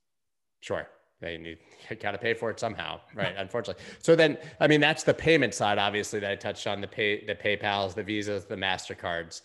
Sure 0.60 0.88
they 1.22 1.38
need 1.38 1.58
got 2.00 2.10
to 2.10 2.18
pay 2.18 2.34
for 2.34 2.50
it 2.50 2.60
somehow, 2.60 3.00
right? 3.14 3.34
Unfortunately. 3.38 3.82
So 4.00 4.14
then, 4.14 4.36
I 4.60 4.66
mean, 4.66 4.80
that's 4.80 5.04
the 5.04 5.14
payment 5.14 5.54
side, 5.54 5.78
obviously, 5.78 6.20
that 6.20 6.30
I 6.30 6.36
touched 6.36 6.66
on 6.66 6.82
the 6.82 6.88
pay, 6.88 7.24
the 7.24 7.34
PayPal's, 7.34 7.94
the 7.94 8.02
Visas, 8.02 8.44
the 8.44 8.56
Mastercards. 8.56 9.40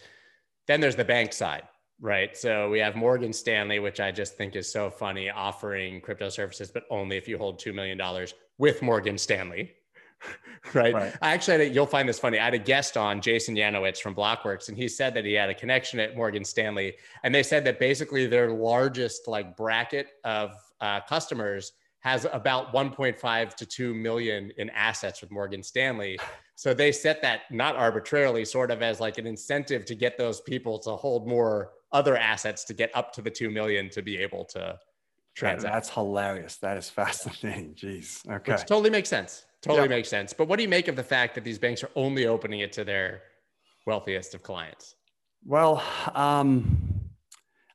Then 0.66 0.82
there's 0.82 0.98
the 0.98 1.06
bank 1.06 1.32
side, 1.32 1.64
right? 2.02 2.36
So 2.36 2.70
we 2.70 2.80
have 2.80 2.96
Morgan 2.96 3.32
Stanley, 3.32 3.80
which 3.80 4.02
I 4.02 4.12
just 4.12 4.36
think 4.36 4.56
is 4.58 4.70
so 4.70 4.90
funny, 4.90 5.30
offering 5.30 6.02
crypto 6.02 6.28
services, 6.28 6.72
but 6.72 6.84
only 6.90 7.16
if 7.16 7.28
you 7.28 7.38
hold 7.38 7.60
two 7.60 7.72
million 7.72 7.98
dollars 7.98 8.34
with 8.58 8.82
Morgan 8.82 9.18
Stanley. 9.18 9.74
right? 10.74 10.96
right. 10.96 11.14
I 11.22 11.34
actually, 11.34 11.68
a, 11.68 11.70
you'll 11.70 11.86
find 11.86 12.10
this 12.10 12.18
funny. 12.18 12.40
I 12.40 12.46
had 12.46 12.56
a 12.56 12.60
guest 12.60 12.98
on, 12.98 13.22
Jason 13.22 13.56
Yanowitz 13.56 14.00
from 14.00 14.16
Blockworks, 14.16 14.68
and 14.68 14.76
he 14.76 14.88
said 14.88 15.14
that 15.14 15.26
he 15.26 15.34
had 15.34 15.52
a 15.52 15.54
connection 15.54 16.00
at 16.00 16.18
Morgan 16.18 16.44
Stanley, 16.44 16.96
and 17.24 17.34
they 17.34 17.44
said 17.44 17.64
that 17.66 17.80
basically 17.80 18.26
their 18.26 18.52
largest 18.52 19.28
like 19.28 19.56
bracket 19.56 20.08
of 20.24 20.56
uh, 20.82 21.02
customers 21.02 21.74
has 22.00 22.26
about 22.32 22.74
1.5 22.74 23.56
to 23.56 23.66
2 23.66 23.94
million 23.94 24.52
in 24.58 24.70
assets 24.70 25.22
with 25.22 25.32
Morgan 25.32 25.64
Stanley. 25.64 26.18
So 26.56 26.74
they 26.74 26.92
set 26.92 27.22
that 27.22 27.42
not 27.52 27.76
arbitrarily, 27.76 28.46
sort 28.46 28.72
of 28.72 28.82
as 28.82 29.00
like 29.00 29.18
an 29.18 29.28
incentive 29.28 29.86
to 29.86 29.96
get 29.96 30.18
those 30.18 30.42
people 30.42 30.80
to 30.80 30.92
hold 30.92 31.28
more 31.28 31.72
other 31.92 32.18
assets 32.18 32.64
to 32.66 32.74
get 32.74 32.92
up 32.96 33.14
to 33.14 33.22
the 33.22 33.30
2 33.30 33.50
million 33.50 33.90
to 33.90 34.02
be 34.02 34.18
able 34.18 34.46
to 34.46 34.78
transact. 35.36 35.74
That's 35.74 35.90
hilarious. 35.90 36.58
That 36.58 36.78
is 36.78 36.90
fascinating. 36.90 37.76
Jeez. 37.76 38.28
Okay. 38.28 38.54
Which 38.54 38.62
totally 38.62 38.90
makes 38.90 39.10
sense. 39.10 39.46
Totally 39.62 39.84
yep. 39.84 39.90
makes 39.90 40.10
sense. 40.10 40.34
But 40.34 40.48
what 40.48 40.58
do 40.58 40.64
you 40.64 40.70
make 40.70 40.88
of 40.88 40.96
the 40.96 41.04
fact 41.04 41.36
that 41.36 41.44
these 41.44 41.60
banks 41.60 41.84
are 41.84 41.92
only 41.96 42.26
opening 42.26 42.62
it 42.62 42.72
to 42.74 42.84
their 42.84 43.22
wealthiest 43.86 44.34
of 44.34 44.44
clients? 44.44 44.96
Well, 45.46 45.84
um, 46.14 47.08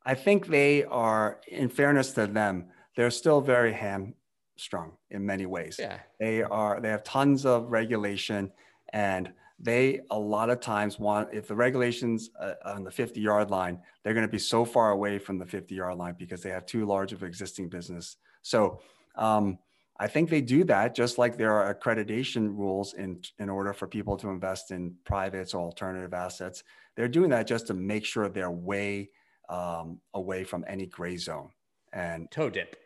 I 0.05 0.15
think 0.15 0.49
they 0.49 0.85
are, 0.85 1.41
in 1.49 1.69
fairness 1.69 2.13
to 2.13 2.27
them, 2.27 2.67
they're 2.97 3.11
still 3.11 3.41
very 3.41 3.73
hamstrung 3.73 4.93
in 5.11 5.25
many 5.25 5.47
ways. 5.47 5.77
Yeah. 5.79 5.99
They 6.21 6.43
are 6.43 6.81
they 6.81 6.89
have 6.89 7.05
tons 7.05 7.47
of 7.47 7.71
regulation 7.71 8.53
and 8.93 9.33
they 9.63 10.01
a 10.11 10.19
lot 10.19 10.51
of 10.51 10.61
times 10.61 10.99
want 10.99 11.29
if 11.33 11.47
the 11.47 11.55
regulations 11.55 12.31
uh, 12.41 12.55
on 12.65 12.83
the 12.85 12.91
50 12.91 13.21
yard 13.21 13.51
line 13.51 13.79
they're 14.03 14.15
going 14.15 14.27
to 14.27 14.31
be 14.31 14.39
so 14.39 14.65
far 14.65 14.91
away 14.91 15.19
from 15.19 15.39
the 15.39 15.47
50 15.47 15.75
yard 15.75 15.97
line 15.97 16.17
because 16.19 16.43
they 16.43 16.51
have 16.51 16.67
too 16.67 16.85
large 16.85 17.13
of 17.13 17.23
existing 17.23 17.69
business 17.69 18.17
so 18.43 18.81
um, 19.17 19.59
i 19.99 20.07
think 20.07 20.29
they 20.29 20.41
do 20.41 20.65
that 20.65 20.95
just 20.95 21.17
like 21.17 21.37
there 21.37 21.53
are 21.53 21.73
accreditation 21.73 22.49
rules 22.57 22.95
in 22.95 23.21
in 23.39 23.49
order 23.49 23.73
for 23.73 23.87
people 23.87 24.17
to 24.17 24.29
invest 24.29 24.73
in 24.73 24.95
privates 25.05 25.55
or 25.55 25.63
alternative 25.63 26.13
assets 26.13 26.65
they're 26.97 27.09
doing 27.09 27.31
that 27.31 27.47
just 27.47 27.69
to 27.69 27.75
make 27.75 28.05
sure 28.05 28.29
they're 28.29 28.51
way 28.51 29.09
um, 29.49 30.01
away 30.15 30.45
from 30.45 30.65
any 30.67 30.87
gray 30.87 31.17
zone 31.17 31.51
and 31.93 32.31
toe 32.31 32.51
dip 32.51 32.77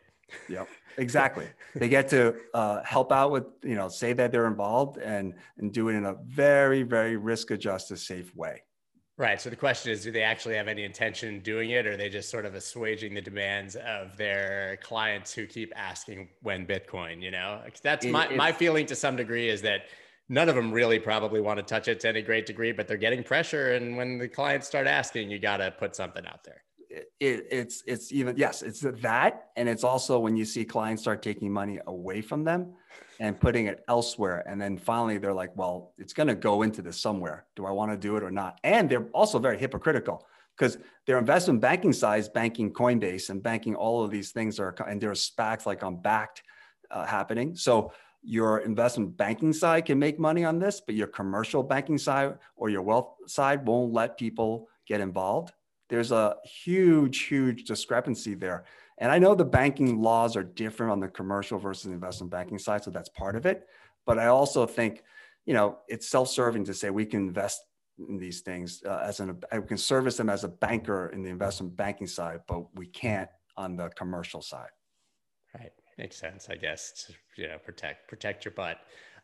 Yep, 0.49 0.67
exactly. 0.97 1.47
they 1.75 1.89
get 1.89 2.09
to 2.09 2.35
uh, 2.53 2.83
help 2.83 3.11
out 3.11 3.31
with, 3.31 3.45
you 3.63 3.75
know, 3.75 3.87
say 3.87 4.13
that 4.13 4.31
they're 4.31 4.47
involved 4.47 4.97
and 4.97 5.33
and 5.57 5.73
do 5.73 5.89
it 5.89 5.95
in 5.95 6.05
a 6.05 6.15
very, 6.25 6.83
very 6.83 7.17
risk 7.17 7.51
adjusted, 7.51 7.97
safe 7.97 8.35
way. 8.35 8.63
Right. 9.17 9.41
So 9.41 9.49
the 9.49 9.55
question 9.55 9.91
is, 9.91 10.03
do 10.03 10.11
they 10.11 10.21
actually 10.21 10.55
have 10.55 10.67
any 10.67 10.83
intention 10.83 11.39
doing 11.39 11.71
it, 11.71 11.87
or 11.87 11.93
are 11.93 11.97
they 11.97 12.09
just 12.09 12.29
sort 12.29 12.45
of 12.45 12.53
assuaging 12.53 13.15
the 13.15 13.21
demands 13.21 13.75
of 13.75 14.15
their 14.15 14.77
clients 14.83 15.33
who 15.33 15.47
keep 15.47 15.73
asking 15.75 16.29
when 16.41 16.67
Bitcoin? 16.67 17.21
You 17.21 17.31
know, 17.31 17.61
that's 17.81 18.05
it, 18.05 18.11
my 18.11 18.29
my 18.29 18.51
feeling 18.51 18.85
to 18.87 18.95
some 18.95 19.15
degree 19.15 19.49
is 19.49 19.61
that 19.63 19.85
none 20.29 20.49
of 20.49 20.55
them 20.55 20.71
really 20.71 20.99
probably 20.99 21.41
want 21.41 21.57
to 21.57 21.63
touch 21.63 21.87
it 21.87 21.99
to 22.01 22.09
any 22.09 22.21
great 22.21 22.45
degree, 22.45 22.71
but 22.71 22.87
they're 22.87 22.97
getting 22.97 23.23
pressure, 23.23 23.73
and 23.73 23.97
when 23.97 24.19
the 24.19 24.27
clients 24.27 24.67
start 24.67 24.85
asking, 24.85 25.31
you 25.31 25.39
got 25.39 25.57
to 25.57 25.71
put 25.71 25.95
something 25.95 26.25
out 26.27 26.43
there 26.43 26.61
it, 26.89 27.47
it's 27.51 27.83
it's 27.85 28.11
even 28.11 28.37
yes 28.37 28.61
it's 28.61 28.81
that 28.81 29.49
and 29.55 29.67
it's 29.67 29.83
also 29.83 30.19
when 30.19 30.35
you 30.35 30.45
see 30.45 30.63
clients 30.63 31.01
start 31.01 31.21
taking 31.21 31.51
money 31.51 31.79
away 31.87 32.21
from 32.21 32.43
them 32.43 32.73
and 33.19 33.39
putting 33.39 33.65
it 33.65 33.83
elsewhere 33.87 34.43
and 34.47 34.61
then 34.61 34.77
finally 34.77 35.17
they're 35.17 35.33
like 35.33 35.55
well 35.55 35.93
it's 35.97 36.13
going 36.13 36.27
to 36.27 36.35
go 36.35 36.61
into 36.61 36.81
this 36.81 36.99
somewhere. 36.99 37.45
Do 37.55 37.65
i 37.65 37.71
want 37.71 37.91
to 37.91 37.97
do 37.97 38.15
it 38.15 38.23
or 38.23 38.31
not? 38.31 38.59
And 38.63 38.89
they're 38.89 39.07
also 39.13 39.39
very 39.39 39.57
hypocritical 39.57 40.25
because 40.57 40.77
their 41.05 41.17
investment 41.17 41.61
banking 41.61 41.93
side 41.93 42.27
banking 42.33 42.71
coinbase 42.71 43.29
and 43.29 43.41
banking 43.41 43.75
all 43.75 44.03
of 44.03 44.11
these 44.11 44.31
things 44.31 44.59
are 44.59 44.75
and 44.87 45.01
there's 45.01 45.29
spacs 45.29 45.65
like 45.65 45.83
on 45.83 46.01
backed 46.01 46.43
uh, 46.91 47.05
happening. 47.05 47.55
So 47.55 47.91
your 48.23 48.59
investment 48.59 49.15
banking 49.17 49.53
side 49.53 49.85
can 49.85 49.99
make 49.99 50.19
money 50.19 50.43
on 50.43 50.59
this 50.59 50.81
but 50.81 50.95
your 50.95 51.07
commercial 51.07 51.63
banking 51.63 51.97
side 51.97 52.37
or 52.55 52.69
your 52.69 52.81
wealth 52.81 53.15
side 53.27 53.65
won't 53.65 53.93
let 53.93 54.17
people 54.17 54.67
get 54.87 55.01
involved 55.01 55.53
there's 55.89 56.11
a 56.11 56.35
huge, 56.43 57.23
huge 57.23 57.63
discrepancy 57.63 58.33
there. 58.33 58.65
And 58.99 59.11
I 59.11 59.19
know 59.19 59.35
the 59.35 59.45
banking 59.45 60.01
laws 60.01 60.35
are 60.35 60.43
different 60.43 60.91
on 60.91 60.99
the 60.99 61.07
commercial 61.07 61.59
versus 61.59 61.83
the 61.83 61.91
investment 61.91 62.31
banking 62.31 62.57
side, 62.57 62.83
so 62.83 62.91
that's 62.91 63.09
part 63.09 63.35
of 63.35 63.45
it. 63.45 63.67
But 64.05 64.17
I 64.17 64.27
also 64.27 64.65
think, 64.65 65.03
you 65.45 65.53
know, 65.53 65.79
it's 65.87 66.07
self-serving 66.07 66.65
to 66.65 66.73
say 66.73 66.89
we 66.89 67.05
can 67.05 67.27
invest 67.27 67.61
in 68.09 68.17
these 68.17 68.41
things 68.41 68.83
uh, 68.85 69.01
as 69.03 69.19
an 69.19 69.39
I 69.51 69.59
can 69.59 69.77
service 69.77 70.17
them 70.17 70.29
as 70.29 70.43
a 70.43 70.47
banker 70.47 71.09
in 71.09 71.23
the 71.23 71.29
investment 71.29 71.75
banking 71.75 72.07
side, 72.07 72.41
but 72.47 72.73
we 72.75 72.87
can't 72.87 73.29
on 73.55 73.75
the 73.75 73.89
commercial 73.89 74.41
side. 74.41 74.69
Right, 75.57 75.71
makes 75.97 76.17
sense, 76.17 76.47
I 76.49 76.55
guess. 76.55 77.05
To, 77.05 77.13
you 77.41 77.47
know, 77.49 77.57
protect 77.57 78.07
protect 78.07 78.45
your 78.45 78.53
butt. 78.53 78.77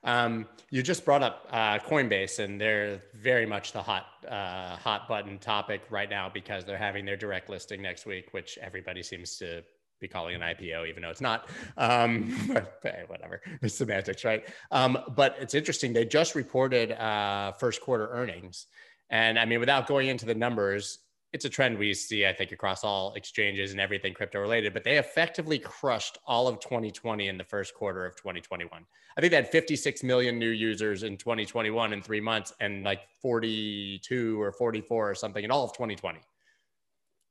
Um, 0.04 0.47
you 0.70 0.84
just 0.84 1.06
brought 1.06 1.24
up 1.24 1.47
uh, 1.51 1.80
Coinbase, 1.80 2.39
and 2.39 2.60
they're 2.60 3.01
very 3.14 3.45
much 3.45 3.72
the 3.72 3.82
hot 3.82 4.06
uh, 4.28 4.76
hot 4.76 5.08
button 5.08 5.38
topic 5.39 5.82
right 5.89 6.10
now 6.10 6.30
because 6.34 6.66
they're 6.66 6.78
having 6.78 7.06
their 7.06 7.16
direct 7.16 7.49
listing 7.49 7.82
next 7.82 8.06
week, 8.06 8.28
which 8.32 8.58
everybody 8.62 9.04
seems 9.04 9.38
to 9.38 9.64
be 10.01 10.08
calling 10.08 10.36
an 10.36 10.41
IPO, 10.41 10.89
even 10.89 11.01
though 11.01 11.10
it's 11.10 11.22
not. 11.22 11.47
Um, 11.78 12.36
but 12.54 12.80
hey, 12.84 13.04
whatever, 13.08 13.41
it's 13.62 13.76
semantics, 13.76 14.26
right? 14.26 14.45
Um, 14.72 14.97
but 15.16 15.38
it's 15.39 15.54
interesting. 15.54 15.93
They 15.93 16.06
just 16.06 16.36
reported 16.36 16.91
uh, 16.91 17.54
first 17.54 17.82
quarter 17.82 18.10
earnings, 18.10 18.68
and 19.10 19.39
I 19.39 19.45
mean, 19.45 19.60
without 19.60 19.88
going 19.88 20.10
into 20.10 20.26
the 20.26 20.36
numbers, 20.36 20.99
it's 21.34 21.45
a 21.45 21.49
trend 21.49 21.79
we 21.79 21.93
see, 21.95 22.27
I 22.27 22.31
think, 22.31 22.51
across 22.51 22.84
all 22.84 23.15
exchanges 23.15 23.71
and 23.71 23.81
everything 23.81 24.13
crypto 24.13 24.39
related, 24.39 24.71
but 24.71 24.84
they 24.84 24.99
effectively 24.99 25.57
crushed 25.57 26.19
all 26.27 26.47
of 26.47 26.59
2020 26.59 27.27
in 27.27 27.38
the 27.38 27.43
first 27.43 27.73
quarter 27.73 28.05
of 28.05 28.15
2021. 28.15 28.86
I 29.17 29.21
think 29.21 29.31
they 29.31 29.36
had 29.36 29.49
56 29.49 30.03
million 30.03 30.38
new 30.38 30.49
users 30.49 31.01
in 31.01 31.17
2021 31.17 31.91
in 31.91 32.01
three 32.03 32.21
months 32.21 32.53
and 32.59 32.84
like 32.84 33.01
42 33.19 34.41
or 34.41 34.51
44 34.51 35.09
or 35.09 35.15
something 35.15 35.43
in 35.43 35.49
all 35.49 35.63
of 35.63 35.73
2020. 35.73 36.19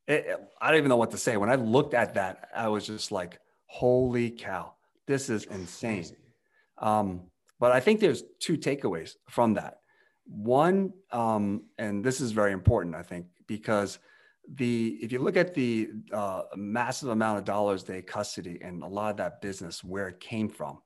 It, 0.09 0.37
I 0.61 0.71
don't 0.71 0.79
even 0.79 0.89
know 0.89 0.97
what 0.97 1.13
to 1.13 1.19
say. 1.19 1.37
When 1.37 1.51
I 1.51 1.55
looked 1.55 1.95
at 1.95 2.15
that, 2.15 2.49
I 2.55 2.69
was 2.69 2.87
just 2.87 3.13
like, 3.13 3.39
holy 3.67 4.31
cow, 4.31 4.75
this 5.07 5.31
is 5.31 5.45
insane. 5.45 6.07
Um, 6.79 7.23
but 7.61 7.71
I 7.71 7.79
think 7.79 8.01
there's 8.01 8.25
two 8.41 8.59
takeaways 8.59 9.15
from 9.29 9.55
that. 9.55 9.79
One, 10.27 10.93
um, 11.13 11.65
and 11.79 12.05
this 12.05 12.21
is 12.21 12.33
very 12.33 12.53
important, 12.53 12.97
I 12.97 13.03
think, 13.03 13.27
because 13.47 13.99
the 14.55 14.99
if 15.01 15.13
you 15.13 15.21
look 15.21 15.37
at 15.37 15.55
the 15.55 15.89
uh, 16.13 16.43
massive 16.57 17.11
amount 17.11 17.39
of 17.39 17.45
dollars 17.45 17.85
they 17.85 18.03
custody 18.03 18.59
and 18.61 18.83
a 18.83 18.87
lot 18.87 19.11
of 19.11 19.17
that 19.17 19.41
business 19.41 19.85
where 19.85 20.09
it 20.09 20.19
came 20.19 20.49
from 20.49 20.79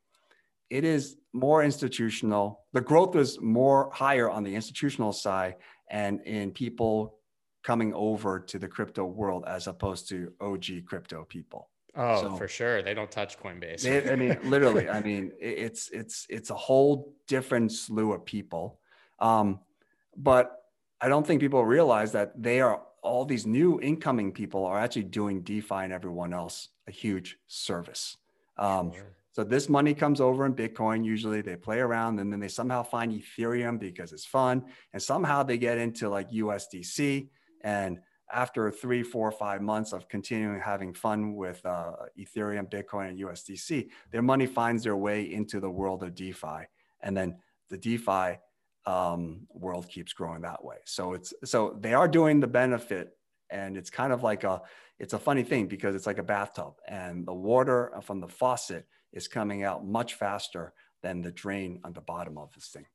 it 0.70 0.84
is 0.84 1.16
more 1.32 1.62
institutional. 1.62 2.64
The 2.72 2.80
growth 2.80 3.14
is 3.16 3.40
more 3.40 3.90
higher 3.92 4.28
on 4.28 4.42
the 4.42 4.54
institutional 4.54 5.12
side 5.12 5.56
and 5.90 6.20
in 6.22 6.50
people 6.50 7.18
coming 7.62 7.92
over 7.94 8.40
to 8.40 8.58
the 8.58 8.68
crypto 8.68 9.04
world 9.04 9.44
as 9.46 9.66
opposed 9.66 10.08
to 10.08 10.32
og 10.40 10.64
crypto 10.86 11.24
people. 11.24 11.70
Oh 11.94 12.22
so, 12.22 12.36
for 12.36 12.48
sure. 12.48 12.82
They 12.82 12.94
don't 12.94 13.10
touch 13.10 13.38
coinbase. 13.38 13.82
They, 13.82 14.10
i 14.10 14.16
mean 14.16 14.38
literally 14.44 14.88
i 14.88 15.00
mean 15.00 15.32
it's 15.40 15.88
it's 15.90 16.26
it's 16.28 16.50
a 16.50 16.54
whole 16.54 17.14
different 17.26 17.72
slew 17.72 18.12
of 18.12 18.24
people. 18.24 18.80
Um, 19.18 19.60
but 20.16 20.55
I 21.00 21.08
don't 21.08 21.26
think 21.26 21.40
people 21.40 21.64
realize 21.64 22.12
that 22.12 22.40
they 22.40 22.60
are 22.60 22.82
all 23.02 23.24
these 23.24 23.46
new 23.46 23.80
incoming 23.80 24.32
people 24.32 24.64
are 24.64 24.78
actually 24.78 25.04
doing 25.04 25.42
DeFi 25.42 25.74
and 25.74 25.92
everyone 25.92 26.32
else 26.32 26.68
a 26.88 26.90
huge 26.90 27.38
service. 27.46 28.16
Um, 28.58 28.92
sure. 28.92 29.16
So 29.32 29.44
this 29.44 29.68
money 29.68 29.92
comes 29.92 30.20
over 30.20 30.46
in 30.46 30.54
Bitcoin. 30.54 31.04
Usually 31.04 31.42
they 31.42 31.56
play 31.56 31.78
around 31.78 32.18
and 32.20 32.32
then 32.32 32.40
they 32.40 32.48
somehow 32.48 32.82
find 32.82 33.12
Ethereum 33.12 33.78
because 33.78 34.12
it's 34.12 34.24
fun. 34.24 34.64
And 34.94 35.02
somehow 35.02 35.42
they 35.42 35.58
get 35.58 35.76
into 35.76 36.08
like 36.08 36.30
USDC. 36.30 37.28
And 37.62 37.98
after 38.32 38.70
three, 38.70 39.02
four, 39.02 39.30
five 39.30 39.60
months 39.60 39.92
of 39.92 40.08
continuing 40.08 40.58
having 40.58 40.94
fun 40.94 41.34
with 41.34 41.64
uh, 41.66 41.92
Ethereum, 42.18 42.70
Bitcoin, 42.70 43.10
and 43.10 43.20
USDC, 43.20 43.88
their 44.10 44.22
money 44.22 44.46
finds 44.46 44.82
their 44.82 44.96
way 44.96 45.30
into 45.30 45.60
the 45.60 45.70
world 45.70 46.02
of 46.02 46.14
DeFi. 46.14 46.64
And 47.02 47.14
then 47.14 47.36
the 47.68 47.76
DeFi 47.76 48.38
um, 48.86 49.46
world 49.50 49.88
keeps 49.88 50.12
growing 50.12 50.42
that 50.42 50.64
way. 50.64 50.76
So 50.84 51.14
it's 51.14 51.34
so 51.44 51.76
they 51.80 51.94
are 51.94 52.08
doing 52.08 52.40
the 52.40 52.46
benefit, 52.46 53.16
and 53.50 53.76
it's 53.76 53.90
kind 53.90 54.12
of 54.12 54.22
like 54.22 54.44
a 54.44 54.62
it's 54.98 55.12
a 55.12 55.18
funny 55.18 55.42
thing 55.42 55.66
because 55.66 55.94
it's 55.94 56.06
like 56.06 56.18
a 56.18 56.22
bathtub, 56.22 56.74
and 56.88 57.26
the 57.26 57.34
water 57.34 57.92
from 58.02 58.20
the 58.20 58.28
faucet 58.28 58.86
is 59.12 59.28
coming 59.28 59.64
out 59.64 59.84
much 59.84 60.14
faster 60.14 60.72
than 61.02 61.22
the 61.22 61.32
drain 61.32 61.80
on 61.84 61.92
the 61.92 62.00
bottom 62.00 62.38
of 62.38 62.52
this 62.54 62.68
thing. 62.68 62.86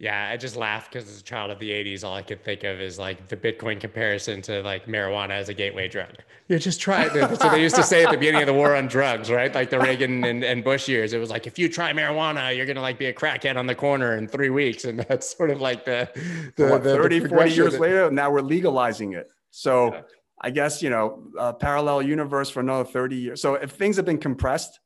Yeah, 0.00 0.28
I 0.30 0.36
just 0.36 0.54
laugh 0.54 0.88
because 0.88 1.10
as 1.10 1.18
a 1.18 1.24
child 1.24 1.50
of 1.50 1.58
the 1.58 1.70
80s, 1.70 2.04
all 2.04 2.14
I 2.14 2.22
could 2.22 2.44
think 2.44 2.62
of 2.62 2.80
is 2.80 3.00
like 3.00 3.26
the 3.26 3.36
Bitcoin 3.36 3.80
comparison 3.80 4.40
to 4.42 4.62
like 4.62 4.86
marijuana 4.86 5.30
as 5.30 5.48
a 5.48 5.54
gateway 5.54 5.88
drug. 5.88 6.10
You 6.46 6.56
just 6.60 6.80
try 6.80 7.06
it. 7.06 7.14
That's 7.14 7.42
what 7.42 7.50
they 7.50 7.60
used 7.60 7.74
to 7.74 7.82
say 7.82 8.04
at 8.04 8.12
the 8.12 8.16
beginning 8.16 8.42
of 8.42 8.46
the 8.46 8.54
war 8.54 8.76
on 8.76 8.86
drugs, 8.86 9.28
right? 9.28 9.52
Like 9.52 9.70
the 9.70 9.80
Reagan 9.80 10.22
and, 10.22 10.44
and 10.44 10.62
Bush 10.62 10.88
years. 10.88 11.14
It 11.14 11.18
was 11.18 11.30
like, 11.30 11.48
if 11.48 11.58
you 11.58 11.68
try 11.68 11.92
marijuana, 11.92 12.56
you're 12.56 12.64
going 12.64 12.76
to 12.76 12.82
like 12.82 12.96
be 12.96 13.06
a 13.06 13.12
crackhead 13.12 13.56
on 13.56 13.66
the 13.66 13.74
corner 13.74 14.16
in 14.16 14.28
three 14.28 14.50
weeks. 14.50 14.84
And 14.84 15.00
that's 15.00 15.36
sort 15.36 15.50
of 15.50 15.60
like 15.60 15.84
the, 15.84 16.08
the, 16.54 16.68
what, 16.68 16.84
the 16.84 16.94
30, 16.94 17.18
the 17.18 17.28
40 17.30 17.50
years 17.50 17.78
later, 17.80 18.08
now 18.08 18.30
we're 18.30 18.40
legalizing 18.40 19.14
it. 19.14 19.28
So 19.50 19.92
yeah. 19.92 20.02
I 20.40 20.50
guess, 20.50 20.80
you 20.80 20.90
know, 20.90 21.24
a 21.36 21.52
parallel 21.52 22.02
universe 22.02 22.50
for 22.50 22.60
another 22.60 22.84
30 22.84 23.16
years. 23.16 23.42
So 23.42 23.54
if 23.54 23.72
things 23.72 23.96
have 23.96 24.04
been 24.04 24.18
compressed, 24.18 24.78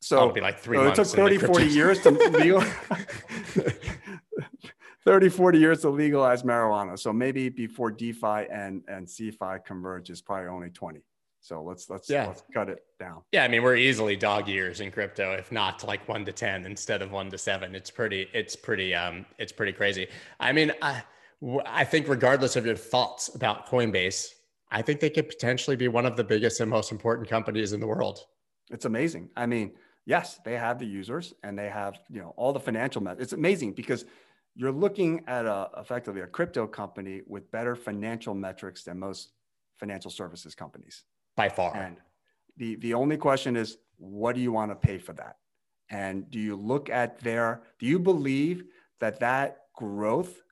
so 0.00 0.16
oh, 0.16 0.22
it'll 0.22 0.34
be 0.34 0.40
like 0.40 0.58
three 0.58 0.76
so 0.78 0.88
it 0.88 0.94
took 0.94 1.06
30, 1.06 1.38
40 1.38 1.66
years 1.66 2.00
to 2.02 2.10
legal. 2.30 2.64
30, 5.04 5.28
40 5.28 5.58
years 5.58 5.80
to 5.80 5.90
legalize 5.90 6.42
marijuana. 6.42 6.98
So 6.98 7.12
maybe 7.12 7.48
before 7.48 7.90
DeFi 7.90 8.46
and, 8.50 8.82
and 8.88 9.06
CeFi 9.06 9.64
converge 9.64 10.10
is 10.10 10.20
probably 10.20 10.48
only 10.48 10.70
20. 10.70 11.00
So 11.42 11.62
let's 11.62 11.88
let's 11.88 12.08
yeah. 12.10 12.26
let's 12.26 12.42
cut 12.52 12.68
it 12.68 12.84
down. 12.98 13.22
Yeah, 13.32 13.44
I 13.44 13.48
mean 13.48 13.62
we're 13.62 13.76
easily 13.76 14.14
dog 14.14 14.46
years 14.46 14.80
in 14.80 14.90
crypto, 14.90 15.32
if 15.32 15.50
not 15.50 15.82
like 15.84 16.06
one 16.06 16.24
to 16.26 16.32
ten 16.32 16.66
instead 16.66 17.00
of 17.00 17.12
one 17.12 17.30
to 17.30 17.38
seven. 17.38 17.74
It's 17.74 17.90
pretty 17.90 18.28
it's 18.34 18.54
pretty 18.54 18.94
um 18.94 19.24
it's 19.38 19.52
pretty 19.52 19.72
crazy. 19.72 20.06
I 20.38 20.52
mean 20.52 20.72
I 20.82 21.02
I 21.64 21.84
think 21.84 22.08
regardless 22.08 22.56
of 22.56 22.66
your 22.66 22.76
thoughts 22.76 23.34
about 23.34 23.66
Coinbase, 23.66 24.34
I 24.70 24.82
think 24.82 25.00
they 25.00 25.08
could 25.08 25.28
potentially 25.28 25.76
be 25.76 25.88
one 25.88 26.04
of 26.04 26.16
the 26.16 26.24
biggest 26.24 26.60
and 26.60 26.70
most 26.70 26.92
important 26.92 27.28
companies 27.28 27.72
in 27.72 27.80
the 27.80 27.86
world. 27.86 28.26
It's 28.70 28.84
amazing. 28.84 29.30
I 29.34 29.46
mean, 29.46 29.72
yes, 30.04 30.38
they 30.44 30.56
have 30.56 30.78
the 30.78 30.86
users 30.86 31.32
and 31.42 31.58
they 31.58 31.70
have 31.70 32.00
you 32.10 32.20
know 32.20 32.34
all 32.36 32.52
the 32.52 32.60
financial 32.60 33.02
methods. 33.02 33.22
It's 33.22 33.32
amazing 33.32 33.72
because 33.72 34.04
you're 34.54 34.72
looking 34.72 35.22
at 35.26 35.46
a 35.46 35.68
effectively 35.78 36.20
a 36.22 36.26
crypto 36.26 36.66
company 36.66 37.22
with 37.26 37.50
better 37.50 37.76
financial 37.76 38.34
metrics 38.34 38.84
than 38.84 38.98
most 38.98 39.32
financial 39.78 40.10
services 40.10 40.54
companies 40.54 41.04
by 41.36 41.48
far. 41.48 41.76
And 41.76 41.96
the 42.56 42.76
the 42.76 42.94
only 42.94 43.16
question 43.16 43.56
is, 43.56 43.78
what 43.96 44.34
do 44.34 44.40
you 44.40 44.52
want 44.52 44.70
to 44.70 44.76
pay 44.76 44.98
for 44.98 45.12
that? 45.14 45.36
And 45.90 46.30
do 46.30 46.38
you 46.38 46.56
look 46.56 46.90
at 46.90 47.18
their? 47.20 47.62
Do 47.78 47.86
you 47.86 47.98
believe 47.98 48.64
that 49.00 49.20
that 49.20 49.58
growth 49.74 50.42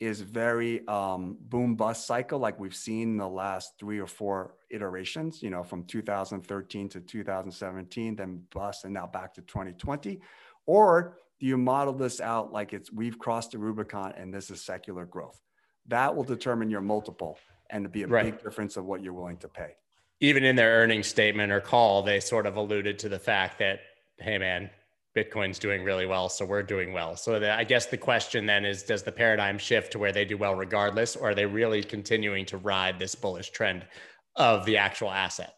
is 0.00 0.20
very 0.20 0.86
um, 0.88 1.38
boom 1.40 1.74
bust 1.76 2.06
cycle 2.06 2.38
like 2.38 2.58
we've 2.58 2.74
seen 2.74 3.12
in 3.12 3.16
the 3.16 3.28
last 3.28 3.72
three 3.78 3.98
or 3.98 4.06
four 4.06 4.54
iterations 4.70 5.42
you 5.42 5.50
know 5.50 5.62
from 5.62 5.84
2013 5.84 6.88
to 6.88 7.00
2017 7.00 8.16
then 8.16 8.42
bust 8.52 8.84
and 8.84 8.92
now 8.92 9.06
back 9.06 9.32
to 9.32 9.40
2020 9.42 10.20
or 10.66 11.18
do 11.40 11.46
you 11.46 11.56
model 11.56 11.92
this 11.92 12.20
out 12.20 12.52
like 12.52 12.72
it's 12.72 12.92
we've 12.92 13.18
crossed 13.18 13.52
the 13.52 13.58
rubicon 13.58 14.12
and 14.16 14.32
this 14.32 14.50
is 14.50 14.60
secular 14.62 15.04
growth 15.04 15.40
that 15.86 16.14
will 16.14 16.24
determine 16.24 16.70
your 16.70 16.80
multiple 16.80 17.38
and 17.70 17.90
be 17.90 18.02
a 18.02 18.06
right. 18.06 18.24
big 18.26 18.42
difference 18.42 18.76
of 18.76 18.84
what 18.84 19.02
you're 19.02 19.12
willing 19.12 19.36
to 19.36 19.48
pay 19.48 19.74
even 20.20 20.44
in 20.44 20.56
their 20.56 20.82
earnings 20.82 21.06
statement 21.06 21.52
or 21.52 21.60
call 21.60 22.02
they 22.02 22.20
sort 22.20 22.46
of 22.46 22.56
alluded 22.56 22.98
to 22.98 23.08
the 23.08 23.18
fact 23.18 23.58
that 23.58 23.80
hey 24.18 24.38
man 24.38 24.70
Bitcoin's 25.14 25.60
doing 25.60 25.84
really 25.84 26.06
well, 26.06 26.28
so 26.28 26.44
we're 26.44 26.62
doing 26.62 26.92
well. 26.92 27.16
So 27.16 27.38
the, 27.38 27.54
I 27.54 27.62
guess 27.62 27.86
the 27.86 27.96
question 27.96 28.46
then 28.46 28.64
is, 28.64 28.82
does 28.82 29.04
the 29.04 29.12
paradigm 29.12 29.58
shift 29.58 29.92
to 29.92 29.98
where 29.98 30.10
they 30.10 30.24
do 30.24 30.36
well 30.36 30.56
regardless, 30.56 31.14
or 31.14 31.30
are 31.30 31.34
they 31.34 31.46
really 31.46 31.84
continuing 31.84 32.44
to 32.46 32.56
ride 32.56 32.98
this 32.98 33.14
bullish 33.14 33.50
trend 33.50 33.86
of 34.34 34.64
the 34.66 34.76
actual 34.76 35.10
asset? 35.10 35.54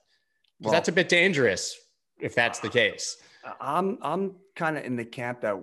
Because 0.58 0.70
well, 0.70 0.72
that's 0.74 0.88
a 0.88 0.92
bit 0.92 1.08
dangerous 1.08 1.74
if 2.20 2.34
that's 2.34 2.58
the 2.60 2.68
case. 2.68 3.16
I'm 3.60 3.98
I'm 4.02 4.34
kind 4.54 4.76
of 4.76 4.84
in 4.84 4.96
the 4.96 5.04
camp 5.04 5.40
that, 5.42 5.56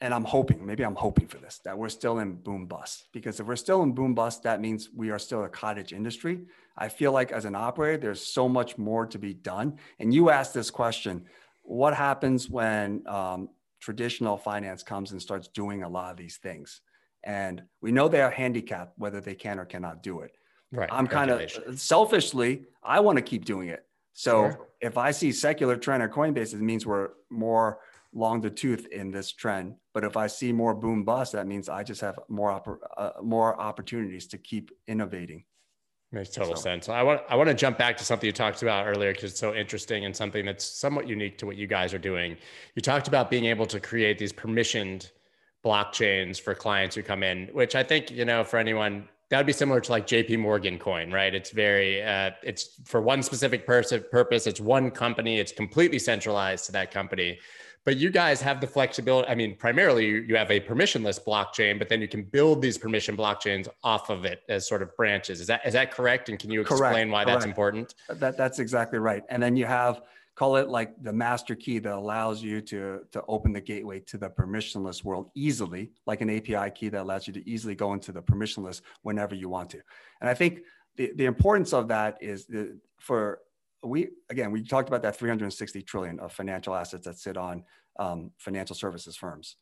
and 0.00 0.12
I'm 0.12 0.24
hoping, 0.24 0.64
maybe 0.64 0.84
I'm 0.84 0.94
hoping 0.94 1.26
for 1.26 1.38
this, 1.38 1.60
that 1.64 1.76
we're 1.76 1.88
still 1.88 2.18
in 2.18 2.34
boom 2.34 2.66
bust. 2.66 3.08
Because 3.12 3.40
if 3.40 3.46
we're 3.46 3.56
still 3.56 3.82
in 3.82 3.92
boom 3.92 4.14
bust, 4.14 4.42
that 4.42 4.60
means 4.60 4.90
we 4.94 5.10
are 5.10 5.18
still 5.18 5.44
a 5.44 5.48
cottage 5.48 5.92
industry. 5.92 6.40
I 6.76 6.88
feel 6.88 7.12
like 7.12 7.32
as 7.32 7.44
an 7.44 7.54
operator, 7.54 7.98
there's 7.98 8.24
so 8.24 8.48
much 8.48 8.76
more 8.76 9.06
to 9.06 9.18
be 9.18 9.32
done. 9.32 9.78
And 9.98 10.12
you 10.12 10.30
asked 10.30 10.54
this 10.54 10.70
question 10.70 11.24
what 11.62 11.94
happens 11.94 12.48
when 12.48 13.02
um, 13.08 13.48
traditional 13.80 14.36
finance 14.36 14.82
comes 14.82 15.12
and 15.12 15.20
starts 15.20 15.48
doing 15.48 15.82
a 15.82 15.88
lot 15.88 16.10
of 16.10 16.16
these 16.16 16.36
things? 16.36 16.80
And 17.24 17.62
we 17.80 17.90
know 17.90 18.06
they 18.08 18.20
are 18.20 18.30
handicapped 18.30 18.92
whether 18.98 19.20
they 19.20 19.34
can 19.34 19.58
or 19.58 19.64
cannot 19.64 20.02
do 20.02 20.20
it. 20.20 20.32
Right. 20.72 20.88
I'm 20.92 21.06
kind 21.06 21.30
of 21.30 21.80
selfishly, 21.80 22.64
I 22.82 23.00
want 23.00 23.16
to 23.16 23.22
keep 23.22 23.44
doing 23.44 23.68
it. 23.68 23.85
So 24.18 24.50
sure. 24.50 24.68
if 24.80 24.96
I 24.96 25.10
see 25.10 25.30
secular 25.30 25.76
trend 25.76 26.02
or 26.02 26.08
Coinbase, 26.08 26.54
it 26.54 26.60
means 26.60 26.86
we're 26.86 27.10
more 27.28 27.80
long 28.14 28.40
the 28.40 28.48
tooth 28.48 28.86
in 28.86 29.10
this 29.10 29.30
trend. 29.30 29.74
But 29.92 30.04
if 30.04 30.16
I 30.16 30.26
see 30.26 30.52
more 30.52 30.74
boom 30.74 31.04
bust, 31.04 31.32
that 31.32 31.46
means 31.46 31.68
I 31.68 31.82
just 31.82 32.00
have 32.00 32.18
more 32.30 32.50
oppor- 32.50 32.78
uh, 32.96 33.10
more 33.22 33.60
opportunities 33.60 34.26
to 34.28 34.38
keep 34.38 34.70
innovating. 34.88 35.44
Makes 36.12 36.30
total 36.30 36.56
so. 36.56 36.62
sense. 36.62 36.88
I 36.88 37.02
want 37.02 37.20
I 37.28 37.36
want 37.36 37.50
to 37.50 37.54
jump 37.54 37.76
back 37.76 37.98
to 37.98 38.04
something 38.04 38.26
you 38.26 38.32
talked 38.32 38.62
about 38.62 38.86
earlier 38.86 39.12
because 39.12 39.32
it's 39.32 39.40
so 39.40 39.54
interesting 39.54 40.06
and 40.06 40.16
something 40.16 40.46
that's 40.46 40.64
somewhat 40.64 41.06
unique 41.06 41.36
to 41.38 41.46
what 41.46 41.56
you 41.56 41.66
guys 41.66 41.92
are 41.92 41.98
doing. 41.98 42.38
You 42.74 42.80
talked 42.80 43.08
about 43.08 43.30
being 43.30 43.44
able 43.44 43.66
to 43.66 43.78
create 43.80 44.16
these 44.16 44.32
permissioned 44.32 45.10
blockchains 45.62 46.40
for 46.40 46.54
clients 46.54 46.96
who 46.96 47.02
come 47.02 47.22
in, 47.22 47.48
which 47.48 47.74
I 47.74 47.82
think, 47.82 48.10
you 48.10 48.24
know, 48.24 48.44
for 48.44 48.56
anyone, 48.56 49.10
that 49.28 49.38
would 49.38 49.46
be 49.46 49.52
similar 49.52 49.80
to 49.80 49.90
like 49.90 50.06
JP 50.06 50.38
Morgan 50.38 50.78
coin, 50.78 51.10
right? 51.10 51.34
It's 51.34 51.50
very, 51.50 52.02
uh, 52.02 52.30
it's 52.42 52.80
for 52.84 53.00
one 53.00 53.22
specific 53.22 53.66
pers- 53.66 53.92
purpose. 54.10 54.46
It's 54.46 54.60
one 54.60 54.90
company. 54.90 55.40
It's 55.40 55.52
completely 55.52 55.98
centralized 55.98 56.66
to 56.66 56.72
that 56.72 56.92
company. 56.92 57.38
But 57.84 57.96
you 57.96 58.10
guys 58.10 58.40
have 58.42 58.60
the 58.60 58.66
flexibility. 58.66 59.28
I 59.28 59.36
mean, 59.36 59.56
primarily 59.56 60.06
you 60.06 60.36
have 60.36 60.50
a 60.50 60.60
permissionless 60.60 61.20
blockchain, 61.24 61.78
but 61.78 61.88
then 61.88 62.00
you 62.00 62.08
can 62.08 62.24
build 62.24 62.60
these 62.60 62.76
permission 62.76 63.16
blockchains 63.16 63.68
off 63.84 64.10
of 64.10 64.24
it 64.24 64.42
as 64.48 64.66
sort 64.66 64.82
of 64.82 64.96
branches. 64.96 65.40
Is 65.40 65.46
that 65.46 65.64
is 65.64 65.72
that 65.74 65.92
correct? 65.92 66.28
And 66.28 66.36
can 66.36 66.50
you 66.50 66.60
explain 66.62 66.80
correct, 66.80 67.10
why 67.10 67.24
correct. 67.24 67.40
that's 67.40 67.44
important? 67.44 67.94
That 68.08 68.36
that's 68.36 68.58
exactly 68.58 68.98
right. 68.98 69.22
And 69.28 69.40
then 69.40 69.56
you 69.56 69.66
have 69.66 70.02
call 70.36 70.56
it 70.56 70.68
like 70.68 70.92
the 71.02 71.12
master 71.12 71.54
key 71.54 71.78
that 71.78 71.94
allows 71.94 72.42
you 72.42 72.60
to, 72.60 73.00
to 73.10 73.24
open 73.26 73.52
the 73.54 73.60
gateway 73.60 73.98
to 74.00 74.18
the 74.18 74.28
permissionless 74.28 75.02
world 75.02 75.30
easily, 75.34 75.90
like 76.06 76.20
an 76.20 76.28
API 76.28 76.70
key 76.70 76.90
that 76.90 77.00
allows 77.00 77.26
you 77.26 77.32
to 77.32 77.48
easily 77.48 77.74
go 77.74 77.94
into 77.94 78.12
the 78.12 78.22
permissionless 78.22 78.82
whenever 79.02 79.34
you 79.34 79.48
want 79.48 79.70
to. 79.70 79.80
And 80.20 80.28
I 80.28 80.34
think 80.34 80.60
the, 80.96 81.10
the 81.16 81.24
importance 81.24 81.72
of 81.72 81.88
that 81.88 82.18
is 82.20 82.44
the, 82.46 82.78
for 82.98 83.40
we, 83.82 84.08
again, 84.28 84.50
we 84.52 84.62
talked 84.62 84.88
about 84.88 85.02
that 85.02 85.16
360 85.16 85.80
trillion 85.82 86.20
of 86.20 86.32
financial 86.32 86.74
assets 86.74 87.06
that 87.06 87.18
sit 87.18 87.38
on 87.38 87.64
um, 87.98 88.30
financial 88.36 88.76
services 88.76 89.16
firms. 89.16 89.56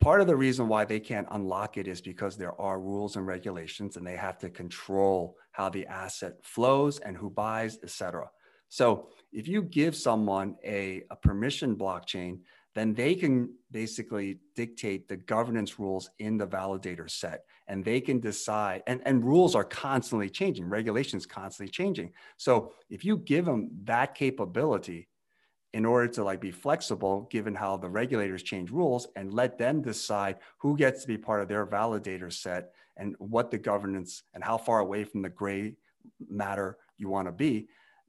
Part 0.00 0.20
of 0.20 0.26
the 0.28 0.36
reason 0.36 0.68
why 0.68 0.84
they 0.84 1.00
can't 1.00 1.26
unlock 1.30 1.76
it 1.76 1.88
is 1.88 2.00
because 2.00 2.36
there 2.36 2.60
are 2.60 2.78
rules 2.78 3.16
and 3.16 3.26
regulations 3.26 3.96
and 3.96 4.06
they 4.06 4.16
have 4.16 4.38
to 4.38 4.50
control 4.50 5.36
how 5.50 5.70
the 5.70 5.86
asset 5.86 6.34
flows 6.44 7.00
and 7.00 7.16
who 7.16 7.30
buys, 7.30 7.78
et 7.82 7.90
cetera. 7.90 8.28
So 8.68 9.08
if 9.32 9.48
you 9.48 9.62
give 9.62 9.96
someone 9.96 10.56
a, 10.64 11.02
a 11.10 11.16
permission 11.16 11.76
blockchain, 11.76 12.40
then 12.74 12.94
they 12.94 13.14
can 13.14 13.52
basically 13.70 14.38
dictate 14.54 15.08
the 15.08 15.16
governance 15.16 15.78
rules 15.78 16.10
in 16.18 16.38
the 16.38 16.46
validator 16.46 17.10
set 17.10 17.44
and 17.66 17.84
they 17.84 18.00
can 18.00 18.20
decide 18.20 18.82
and, 18.86 19.00
and 19.04 19.24
rules 19.24 19.54
are 19.54 19.64
constantly 19.64 20.30
changing 20.30 20.68
regulations 20.68 21.26
constantly 21.26 21.70
changing. 21.70 22.12
So 22.36 22.72
if 22.88 23.04
you 23.04 23.16
give 23.16 23.44
them 23.44 23.70
that 23.84 24.14
capability 24.14 25.08
in 25.72 25.84
order 25.84 26.08
to 26.08 26.24
like 26.24 26.40
be 26.40 26.50
flexible 26.50 27.28
given 27.30 27.54
how 27.54 27.76
the 27.76 27.88
regulators 27.88 28.42
change 28.42 28.70
rules 28.70 29.08
and 29.16 29.34
let 29.34 29.58
them 29.58 29.82
decide 29.82 30.36
who 30.58 30.76
gets 30.76 31.02
to 31.02 31.08
be 31.08 31.18
part 31.18 31.42
of 31.42 31.48
their 31.48 31.66
validator 31.66 32.32
set 32.32 32.70
and 32.96 33.14
what 33.18 33.50
the 33.50 33.58
governance 33.58 34.22
and 34.34 34.44
how 34.44 34.56
far 34.56 34.78
away 34.80 35.04
from 35.04 35.22
the 35.22 35.28
gray 35.28 35.74
matter 36.30 36.78
you 36.96 37.08
want 37.08 37.26
to 37.26 37.32
be 37.32 37.68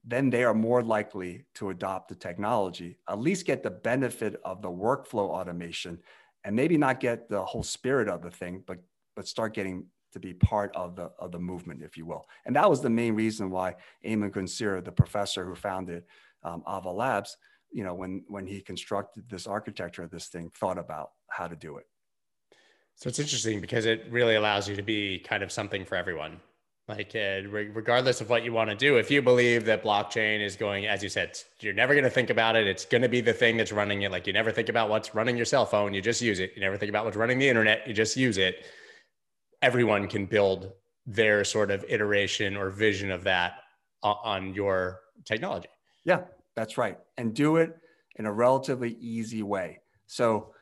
then 0.09 0.31
they 0.31 0.43
are 0.43 0.55
more 0.55 0.81
likely 0.81 1.45
to 1.53 1.69
adopt 1.69 2.09
the 2.09 2.15
technology, 2.15 2.97
at 3.07 3.19
least 3.19 3.45
get 3.45 3.61
the 3.61 3.69
benefit 3.69 4.41
of 4.43 4.61
the 4.61 4.69
workflow 4.69 5.29
automation, 5.29 5.99
and 6.43 6.55
maybe 6.55 6.77
not 6.77 6.99
get 6.99 7.29
the 7.29 7.43
whole 7.43 7.63
spirit 7.63 8.07
of 8.09 8.21
the 8.21 8.31
thing, 8.31 8.63
but 8.65 8.79
but 9.15 9.27
start 9.27 9.53
getting 9.53 9.85
to 10.13 10.19
be 10.19 10.33
part 10.33 10.75
of 10.75 10.95
the 10.95 11.11
of 11.19 11.31
the 11.31 11.39
movement, 11.39 11.83
if 11.83 11.95
you 11.95 12.05
will. 12.07 12.25
And 12.45 12.55
that 12.55 12.69
was 12.69 12.81
the 12.81 12.89
main 12.89 13.13
reason 13.13 13.51
why 13.51 13.75
Emin 14.03 14.31
Gün 14.31 14.47
Sirer, 14.47 14.81
the 14.81 14.91
professor 14.91 15.45
who 15.45 15.53
founded 15.53 16.03
um, 16.43 16.63
Ava 16.67 16.89
Labs, 16.89 17.37
you 17.71 17.83
know, 17.83 17.93
when 17.93 18.23
when 18.27 18.47
he 18.47 18.61
constructed 18.61 19.29
this 19.29 19.45
architecture 19.45 20.03
of 20.03 20.09
this 20.09 20.27
thing, 20.27 20.49
thought 20.55 20.79
about 20.79 21.11
how 21.27 21.47
to 21.47 21.55
do 21.55 21.77
it. 21.77 21.85
So 22.95 23.09
it's 23.09 23.19
interesting 23.19 23.61
because 23.61 23.85
it 23.85 24.07
really 24.09 24.35
allows 24.35 24.67
you 24.67 24.75
to 24.75 24.81
be 24.81 25.19
kind 25.19 25.43
of 25.43 25.51
something 25.51 25.85
for 25.85 25.95
everyone 25.95 26.39
like 26.89 27.15
uh, 27.15 27.47
regardless 27.47 28.19
of 28.19 28.29
what 28.29 28.43
you 28.43 28.51
want 28.51 28.69
to 28.69 28.75
do 28.75 28.97
if 28.97 29.11
you 29.11 29.21
believe 29.21 29.63
that 29.65 29.83
blockchain 29.83 30.43
is 30.43 30.55
going 30.55 30.87
as 30.87 31.03
you 31.03 31.07
said 31.07 31.37
you're 31.59 31.73
never 31.73 31.93
going 31.93 32.03
to 32.03 32.09
think 32.09 32.31
about 32.31 32.55
it. 32.55 32.67
It's 32.67 32.83
going 32.83 33.03
to 33.03 33.07
be 33.07 33.21
the 33.21 33.31
thing 33.31 33.57
that's 33.57 33.71
running 33.71 34.01
it. 34.01 34.11
Like 34.11 34.25
you 34.25 34.33
never 34.33 34.51
think 34.51 34.69
about 34.69 34.89
what's 34.89 35.13
running 35.13 35.37
your 35.37 35.45
cell 35.45 35.65
phone 35.65 35.93
you 35.93 36.01
just 36.01 36.21
use 36.21 36.39
it. 36.39 36.51
You 36.55 36.61
never 36.61 36.77
think 36.77 36.89
about 36.89 37.05
what's 37.05 37.15
running 37.15 37.37
the 37.37 37.47
internet 37.47 37.87
you 37.87 37.93
just 37.93 38.17
use 38.17 38.37
it. 38.39 38.65
Everyone 39.61 40.07
can 40.07 40.25
build 40.25 40.71
their 41.05 41.43
sort 41.43 41.69
of 41.69 41.85
iteration 41.87 42.57
or 42.57 42.69
vision 42.69 43.11
of 43.11 43.23
that 43.23 43.53
on 44.01 44.53
your 44.53 44.99
technology. 45.25 45.69
Yeah 46.03 46.21
that's 46.55 46.77
right. 46.77 46.97
And 47.17 47.33
do 47.33 47.57
it 47.57 47.77
in 48.15 48.25
a 48.25 48.33
relatively 48.33 48.97
easy 48.99 49.43
way. 49.43 49.79
So 50.07 50.53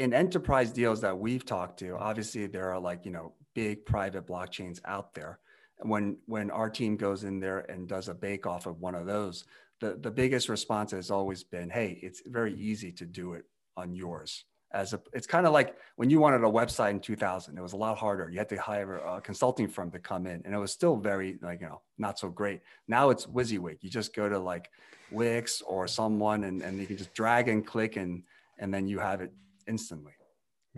in 0.00 0.14
enterprise 0.14 0.72
deals 0.72 1.00
that 1.02 1.18
we've 1.18 1.44
talked 1.44 1.78
to 1.78 1.96
obviously 1.98 2.46
there 2.46 2.70
are 2.70 2.80
like 2.80 3.04
you 3.04 3.10
know 3.10 3.34
big 3.54 3.84
private 3.84 4.26
blockchains 4.26 4.80
out 4.86 5.14
there 5.14 5.38
when 5.82 6.16
when 6.26 6.50
our 6.50 6.70
team 6.70 6.96
goes 6.96 7.24
in 7.24 7.40
there 7.40 7.60
and 7.70 7.88
does 7.88 8.08
a 8.08 8.14
bake 8.14 8.46
off 8.46 8.66
of 8.66 8.80
one 8.80 8.94
of 8.94 9.06
those 9.06 9.44
the, 9.80 9.96
the 10.00 10.10
biggest 10.10 10.48
response 10.48 10.92
has 10.92 11.10
always 11.10 11.42
been 11.42 11.70
hey 11.70 11.98
it's 12.02 12.22
very 12.26 12.54
easy 12.54 12.92
to 12.92 13.06
do 13.06 13.34
it 13.34 13.44
on 13.76 13.94
yours. 13.94 14.44
As 14.72 14.92
a 14.92 15.00
it's 15.12 15.26
kind 15.26 15.46
of 15.46 15.52
like 15.52 15.76
when 15.96 16.10
you 16.10 16.20
wanted 16.20 16.44
a 16.44 16.50
website 16.50 16.90
in 16.90 17.00
2000 17.00 17.58
it 17.58 17.60
was 17.60 17.72
a 17.72 17.76
lot 17.76 17.98
harder. 17.98 18.30
You 18.30 18.38
had 18.38 18.48
to 18.50 18.60
hire 18.60 18.98
a 18.98 19.20
consulting 19.20 19.66
firm 19.66 19.90
to 19.90 19.98
come 19.98 20.26
in 20.26 20.42
and 20.44 20.54
it 20.54 20.58
was 20.58 20.70
still 20.70 20.96
very 20.96 21.38
like 21.42 21.60
you 21.60 21.66
know 21.66 21.80
not 21.98 22.18
so 22.18 22.28
great. 22.28 22.60
Now 22.86 23.10
it's 23.10 23.26
WYSIWYG. 23.26 23.78
You 23.80 23.90
just 23.90 24.14
go 24.14 24.28
to 24.28 24.38
like 24.38 24.70
wix 25.10 25.60
or 25.62 25.88
someone 25.88 26.44
and, 26.44 26.62
and 26.62 26.78
you 26.78 26.86
can 26.86 26.96
just 26.96 27.14
drag 27.14 27.48
and 27.48 27.66
click 27.66 27.96
and 27.96 28.22
and 28.58 28.72
then 28.72 28.86
you 28.86 29.00
have 29.00 29.20
it 29.22 29.32
instantly 29.66 30.12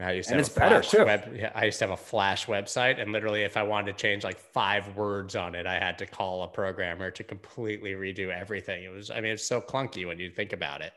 I 0.01 0.13
used 0.13 0.29
to 0.29 0.35
and 0.35 0.41
have 0.41 0.47
it's 0.47 0.57
better 0.57 0.81
too. 0.81 1.05
Web, 1.05 1.35
yeah, 1.37 1.53
I 1.55 1.67
used 1.67 1.79
to 1.81 1.85
have 1.87 1.93
a 1.93 2.03
Flash 2.03 2.47
website, 2.47 3.01
and 3.01 3.13
literally, 3.13 3.43
if 3.43 3.57
I 3.57 3.63
wanted 3.63 3.97
to 3.97 4.03
change 4.03 4.25
like 4.25 4.39
five 4.39 4.97
words 4.97 5.37
on 5.37 5.55
it, 5.55 5.67
I 5.67 5.75
had 5.75 5.99
to 5.99 6.07
call 6.07 6.45
a 6.45 6.49
programmer 6.49 7.11
to 7.11 7.23
completely 7.23 7.93
redo 7.93 8.31
everything. 8.31 8.85
It 8.85 8.89
was, 8.89 9.11
I 9.11 9.21
mean, 9.21 9.33
it's 9.33 9.45
so 9.45 9.61
clunky 9.61 10.07
when 10.07 10.19
you 10.19 10.31
think 10.31 10.55
about 10.55 10.81
it. 10.81 10.93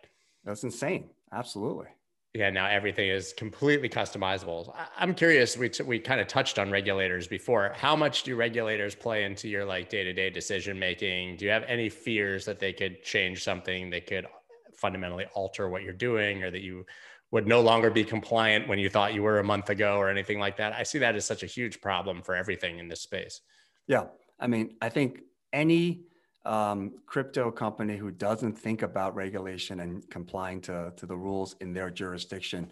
That's 0.46 0.64
insane. 0.64 1.10
Absolutely. 1.34 1.88
Yeah, 2.34 2.50
now 2.50 2.68
everything 2.68 3.10
is 3.10 3.34
completely 3.34 3.88
customizable. 3.88 4.74
I'm 4.98 5.14
curious. 5.14 5.58
We 5.58 5.70
t- 5.70 5.84
we 5.84 6.00
kind 6.00 6.20
of 6.20 6.28
touched 6.28 6.60
on 6.60 6.70
regulators 6.70 7.28
before. 7.28 7.74
How 7.76 7.96
much 7.96 8.24
do 8.24 8.36
regulators 8.36 8.94
play 8.94 9.24
into 9.24 9.48
your 9.48 9.64
like 9.64 9.90
day 9.90 10.04
to 10.04 10.14
day 10.14 10.30
decision 10.30 10.78
making? 10.78 11.38
Do 11.38 11.46
you 11.46 11.52
have 11.52 11.64
any 11.64 11.88
fears 11.90 12.44
that 12.46 12.60
they 12.60 12.74
could 12.74 13.04
change 13.04 13.44
something 13.44 13.90
that 13.92 14.08
could 14.08 14.28
fundamentally 14.74 15.26
alter 15.34 15.70
what 15.70 15.84
you're 15.84 15.94
doing, 15.94 16.44
or 16.44 16.52
that 16.52 16.62
you 16.62 16.86
would 17.36 17.48
no 17.48 17.60
longer 17.60 17.90
be 17.90 18.06
compliant 18.06 18.66
when 18.66 18.80
you 18.80 18.90
thought 18.90 19.14
you 19.14 19.22
were 19.22 19.40
a 19.40 19.44
month 19.44 19.70
ago 19.70 19.98
or 19.98 20.08
anything 20.10 20.40
like 20.40 20.56
that. 20.56 20.72
I 20.72 20.84
see 20.84 21.00
that 21.00 21.18
as 21.18 21.26
such 21.26 21.44
a 21.44 21.46
huge 21.46 21.82
problem 21.82 22.22
for 22.22 22.34
everything 22.34 22.80
in 22.80 22.88
this 22.88 23.02
space. 23.02 23.42
Yeah. 23.88 24.06
I 24.40 24.48
mean, 24.48 24.78
I 24.82 24.88
think 24.88 25.20
any 25.52 26.06
um, 26.46 26.94
crypto 27.06 27.52
company 27.52 27.98
who 27.98 28.10
doesn't 28.10 28.54
think 28.54 28.84
about 28.84 29.16
regulation 29.16 29.82
and 29.82 30.10
complying 30.10 30.62
to, 30.62 30.94
to 30.96 31.06
the 31.06 31.18
rules 31.18 31.58
in 31.60 31.74
their 31.74 31.90
jurisdiction 31.90 32.72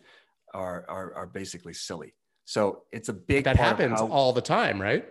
are, 0.53 0.85
are, 0.87 1.13
are 1.13 1.27
basically 1.27 1.73
silly. 1.73 2.13
So 2.45 2.83
it's 2.93 3.09
a 3.09 3.13
big 3.13 3.43
that 3.43 3.57
happens 3.57 3.99
how, 3.99 4.07
all 4.07 4.31
the 4.31 4.41
time, 4.41 4.81
right? 4.81 5.05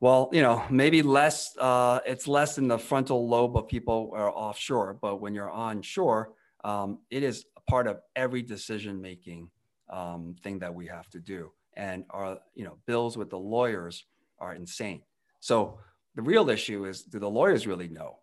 Well, 0.00 0.30
you 0.32 0.40
know, 0.40 0.64
maybe 0.70 1.02
less. 1.02 1.54
Uh, 1.58 2.00
it's 2.06 2.26
less 2.26 2.56
in 2.56 2.68
the 2.68 2.78
frontal 2.78 3.28
lobe 3.28 3.54
of 3.54 3.68
people 3.68 4.12
are 4.14 4.30
offshore, 4.30 4.94
but 4.94 5.20
when 5.20 5.34
you're 5.34 5.50
onshore, 5.50 6.32
um, 6.64 7.00
it 7.10 7.22
is 7.22 7.44
part 7.68 7.86
of 7.86 8.00
every 8.16 8.42
decision 8.42 9.00
making 9.00 9.50
um, 9.90 10.34
thing 10.42 10.58
that 10.60 10.74
we 10.74 10.86
have 10.86 11.08
to 11.10 11.20
do. 11.20 11.52
And 11.76 12.04
our, 12.10 12.38
you 12.54 12.64
know, 12.64 12.78
bills 12.86 13.16
with 13.16 13.30
the 13.30 13.38
lawyers 13.38 14.04
are 14.38 14.54
insane. 14.54 15.02
So 15.40 15.78
the 16.14 16.22
real 16.22 16.50
issue 16.50 16.84
is, 16.84 17.02
do 17.02 17.18
the 17.18 17.30
lawyers 17.30 17.66
really 17.66 17.88
know? 17.88 18.18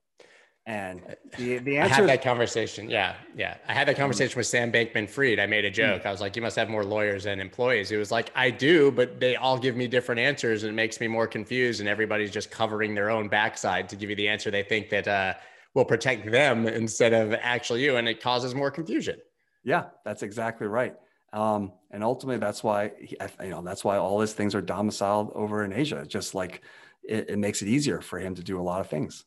And 0.66 1.02
the, 1.38 1.58
the 1.58 1.78
answer. 1.80 1.94
I 1.96 1.98
had 1.98 2.10
that 2.10 2.22
conversation. 2.22 2.90
Yeah. 2.90 3.16
Yeah. 3.36 3.58
I 3.68 3.74
had 3.74 3.88
that 3.88 3.98
conversation 3.98 4.38
with 4.38 4.46
Sam 4.46 4.72
Bankman 4.72 5.10
Fried. 5.10 5.40
I 5.40 5.48
made 5.48 5.66
a 5.66 5.72
joke. 5.72 6.06
I 6.06 6.12
was 6.12 6.22
like, 6.22 6.36
you 6.36 6.44
must 6.44 6.56
have 6.58 6.70
more 6.70 6.84
lawyers 6.84 7.24
than 7.24 7.40
employees. 7.40 7.90
He 7.90 7.96
was 7.96 8.12
like, 8.12 8.32
I 8.36 8.52
do, 8.52 8.92
but 8.92 9.20
they 9.20 9.36
all 9.36 9.58
give 9.58 9.76
me 9.76 9.88
different 9.88 10.20
answers 10.20 10.64
and 10.64 10.72
it 10.72 10.76
makes 10.76 11.00
me 11.00 11.08
more 11.08 11.26
confused. 11.26 11.80
And 11.80 11.90
everybody's 11.90 12.30
just 12.30 12.52
covering 12.52 12.94
their 12.94 13.10
own 13.10 13.30
backside 13.30 13.90
to 13.90 13.96
give 13.96 14.12
you 14.12 14.16
the 14.16 14.28
answer 14.28 14.52
they 14.52 14.62
think 14.62 14.90
that 14.90 15.08
uh, 15.08 15.34
will 15.74 15.86
protect 15.86 16.30
them 16.30 16.68
instead 16.68 17.14
of 17.14 17.34
actually 17.42 17.84
you. 17.84 17.96
And 17.96 18.08
it 18.08 18.22
causes 18.22 18.54
more 18.54 18.70
confusion. 18.70 19.18
Yeah, 19.64 19.86
that's 20.06 20.24
exactly 20.24 20.68
right. 20.68 20.96
Um, 21.32 21.74
and 21.92 22.04
ultimately, 22.04 22.40
that's 22.40 22.64
why 22.64 22.92
you 23.00 23.50
know 23.50 23.62
that's 23.62 23.84
why 23.84 23.98
all 23.98 24.20
his 24.20 24.34
things 24.34 24.56
are 24.56 24.62
domiciled 24.62 25.32
over 25.36 25.64
in 25.64 25.74
Asia. 25.74 26.06
Just 26.08 26.34
like 26.34 26.64
it, 27.04 27.30
it 27.30 27.40
makes 27.40 27.62
it 27.62 27.68
easier 27.68 28.02
for 28.02 28.20
him 28.20 28.36
to 28.36 28.44
do 28.44 28.60
a 28.60 28.64
lot 28.64 28.82
of 28.82 28.90
things, 28.90 29.26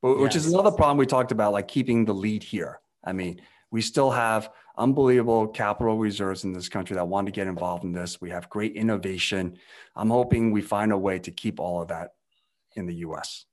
but, 0.00 0.14
yes. 0.14 0.20
which 0.20 0.36
is 0.36 0.52
another 0.52 0.70
problem 0.70 0.96
we 0.96 1.06
talked 1.06 1.32
about, 1.32 1.52
like 1.52 1.68
keeping 1.68 2.04
the 2.04 2.14
lead 2.14 2.42
here. 2.42 2.80
I 3.04 3.12
mean, 3.12 3.40
we 3.70 3.82
still 3.82 4.10
have 4.10 4.50
unbelievable 4.76 5.48
capital 5.48 5.98
reserves 5.98 6.44
in 6.44 6.52
this 6.52 6.68
country 6.68 6.94
that 6.94 7.06
want 7.06 7.26
to 7.26 7.32
get 7.32 7.46
involved 7.46 7.84
in 7.84 7.92
this. 7.92 8.20
We 8.20 8.30
have 8.30 8.48
great 8.48 8.74
innovation. 8.74 9.58
I'm 9.96 10.10
hoping 10.10 10.50
we 10.50 10.62
find 10.62 10.92
a 10.92 10.98
way 10.98 11.18
to 11.20 11.30
keep 11.30 11.60
all 11.60 11.82
of 11.82 11.88
that 11.88 12.12
in 12.76 12.86
the 12.86 12.94
U.S. 12.96 13.44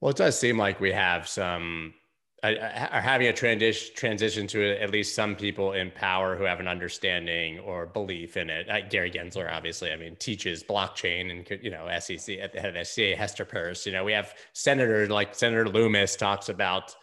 Well, 0.00 0.10
it 0.10 0.16
does 0.16 0.38
seem 0.38 0.58
like 0.58 0.80
we 0.80 0.92
have 0.92 1.28
some 1.28 1.94
are 2.42 3.00
having 3.00 3.28
a 3.28 3.32
transition 3.32 3.94
transition 3.94 4.46
to 4.48 4.82
at 4.82 4.90
least 4.90 5.14
some 5.14 5.36
people 5.36 5.72
in 5.72 5.92
power 5.92 6.36
who 6.36 6.42
have 6.42 6.58
an 6.58 6.66
understanding 6.66 7.60
or 7.60 7.86
belief 7.86 8.36
in 8.36 8.50
it. 8.50 8.68
Uh, 8.68 8.80
Gary 8.88 9.12
Gensler, 9.12 9.50
obviously, 9.52 9.92
I 9.92 9.96
mean, 9.96 10.16
teaches 10.16 10.64
blockchain 10.64 11.30
and 11.30 11.62
you 11.62 11.70
know 11.70 11.88
SEC 12.00 12.38
at 12.38 12.52
the 12.52 12.60
head 12.60 12.76
of 12.76 12.86
SCA, 12.86 13.14
Hester 13.14 13.44
Peirce. 13.44 13.86
You 13.86 13.92
know, 13.92 14.04
we 14.04 14.12
have 14.12 14.34
senators 14.54 15.08
like 15.08 15.34
Senator 15.34 15.68
Loomis 15.68 16.16
talks 16.16 16.48
about 16.48 16.94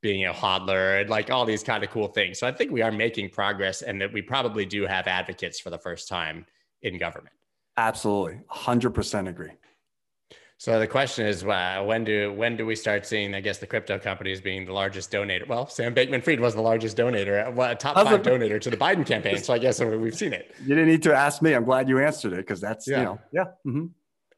being 0.00 0.24
a 0.26 0.32
hodler 0.32 1.00
and 1.00 1.10
like 1.10 1.30
all 1.30 1.44
these 1.44 1.62
kind 1.62 1.82
of 1.82 1.90
cool 1.90 2.08
things. 2.08 2.38
So 2.38 2.46
I 2.46 2.52
think 2.52 2.70
we 2.70 2.82
are 2.82 2.92
making 2.92 3.30
progress 3.30 3.82
and 3.82 4.00
that 4.00 4.12
we 4.12 4.22
probably 4.22 4.64
do 4.64 4.86
have 4.86 5.06
advocates 5.06 5.58
for 5.58 5.70
the 5.70 5.78
first 5.78 6.08
time 6.08 6.46
in 6.82 6.98
government. 6.98 7.34
Absolutely. 7.76 8.40
100% 8.50 9.28
agree. 9.28 9.50
So 10.58 10.80
the 10.80 10.86
question 10.86 11.26
is, 11.26 11.44
uh, 11.44 11.82
when 11.84 12.04
do 12.04 12.32
when 12.32 12.56
do 12.56 12.64
we 12.64 12.74
start 12.74 13.04
seeing? 13.04 13.34
I 13.34 13.40
guess 13.40 13.58
the 13.58 13.66
crypto 13.66 13.98
companies 13.98 14.40
being 14.40 14.64
the 14.64 14.72
largest 14.72 15.12
donator. 15.12 15.46
Well, 15.46 15.68
Sam 15.68 15.94
Bankman-Fried 15.94 16.40
was 16.40 16.54
the 16.54 16.62
largest 16.62 16.96
donator, 16.96 17.52
well, 17.54 17.76
top 17.76 17.96
five 17.96 18.22
donator 18.22 18.58
to 18.62 18.70
the 18.70 18.76
Biden 18.76 19.04
campaign. 19.04 19.36
So 19.38 19.52
I 19.52 19.58
guess 19.58 19.80
we've 19.80 20.14
seen 20.14 20.32
it. 20.32 20.54
You 20.62 20.68
didn't 20.68 20.88
need 20.88 21.02
to 21.02 21.14
ask 21.14 21.42
me. 21.42 21.52
I'm 21.52 21.64
glad 21.64 21.90
you 21.90 21.98
answered 21.98 22.32
it 22.32 22.38
because 22.38 22.60
that's 22.60 22.88
yeah. 22.88 22.98
you 22.98 23.04
know 23.04 23.18
yeah. 23.32 23.44
Mm-hmm. 23.66 23.86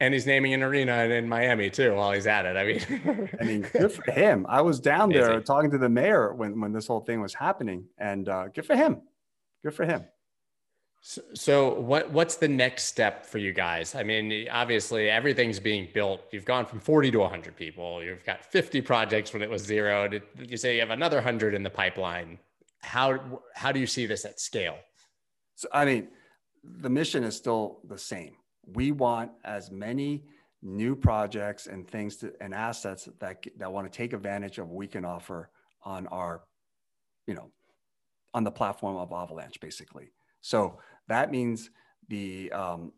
And 0.00 0.14
he's 0.14 0.26
naming 0.26 0.54
an 0.54 0.62
arena 0.62 1.04
in 1.04 1.28
Miami 1.28 1.70
too 1.70 1.94
while 1.94 2.12
he's 2.12 2.26
at 2.26 2.46
it. 2.46 2.56
I 2.56 2.64
mean, 2.64 3.30
I 3.40 3.44
mean, 3.44 3.60
good 3.72 3.92
for 3.92 4.10
him. 4.10 4.44
I 4.48 4.60
was 4.60 4.80
down 4.80 5.10
there 5.10 5.40
talking 5.40 5.70
to 5.70 5.78
the 5.78 5.88
mayor 5.88 6.34
when 6.34 6.60
when 6.60 6.72
this 6.72 6.88
whole 6.88 7.00
thing 7.00 7.20
was 7.20 7.34
happening, 7.34 7.84
and 7.96 8.28
uh, 8.28 8.48
good 8.48 8.66
for 8.66 8.74
him. 8.74 9.02
Good 9.64 9.74
for 9.74 9.84
him. 9.84 10.04
So, 11.00 11.74
what 11.74 12.10
what's 12.10 12.36
the 12.36 12.48
next 12.48 12.84
step 12.84 13.24
for 13.24 13.38
you 13.38 13.52
guys? 13.52 13.94
I 13.94 14.02
mean, 14.02 14.48
obviously 14.50 15.08
everything's 15.08 15.60
being 15.60 15.88
built. 15.94 16.20
You've 16.32 16.44
gone 16.44 16.66
from 16.66 16.80
40 16.80 17.12
to 17.12 17.18
100 17.20 17.56
people. 17.56 18.02
You've 18.02 18.24
got 18.24 18.44
50 18.44 18.80
projects 18.82 19.32
when 19.32 19.42
it 19.42 19.48
was 19.48 19.62
zero. 19.62 20.10
You 20.38 20.56
say 20.56 20.74
you 20.74 20.80
have 20.80 20.90
another 20.90 21.18
100 21.18 21.54
in 21.54 21.62
the 21.62 21.70
pipeline? 21.70 22.38
How 22.82 23.40
how 23.54 23.70
do 23.72 23.78
you 23.78 23.86
see 23.86 24.06
this 24.06 24.24
at 24.24 24.40
scale? 24.40 24.76
So, 25.54 25.68
I 25.72 25.84
mean, 25.84 26.08
the 26.62 26.90
mission 26.90 27.24
is 27.24 27.36
still 27.36 27.80
the 27.88 27.98
same. 27.98 28.34
We 28.66 28.92
want 28.92 29.30
as 29.44 29.70
many 29.70 30.24
new 30.62 30.96
projects 30.96 31.68
and 31.68 31.86
things 31.88 32.16
to, 32.16 32.32
and 32.40 32.52
assets 32.52 33.08
that 33.20 33.44
that 33.56 33.72
want 33.72 33.90
to 33.90 33.96
take 33.96 34.12
advantage 34.12 34.58
of 34.58 34.68
what 34.68 34.76
we 34.76 34.88
can 34.88 35.04
offer 35.04 35.50
on 35.84 36.08
our, 36.08 36.42
you 37.28 37.34
know, 37.34 37.50
on 38.34 38.42
the 38.42 38.50
platform 38.50 38.96
of 38.96 39.12
Avalanche, 39.12 39.60
basically. 39.60 40.10
So 40.48 40.78
that 41.08 41.30
means 41.30 41.68
the, 42.08 42.50
um, 42.52 42.92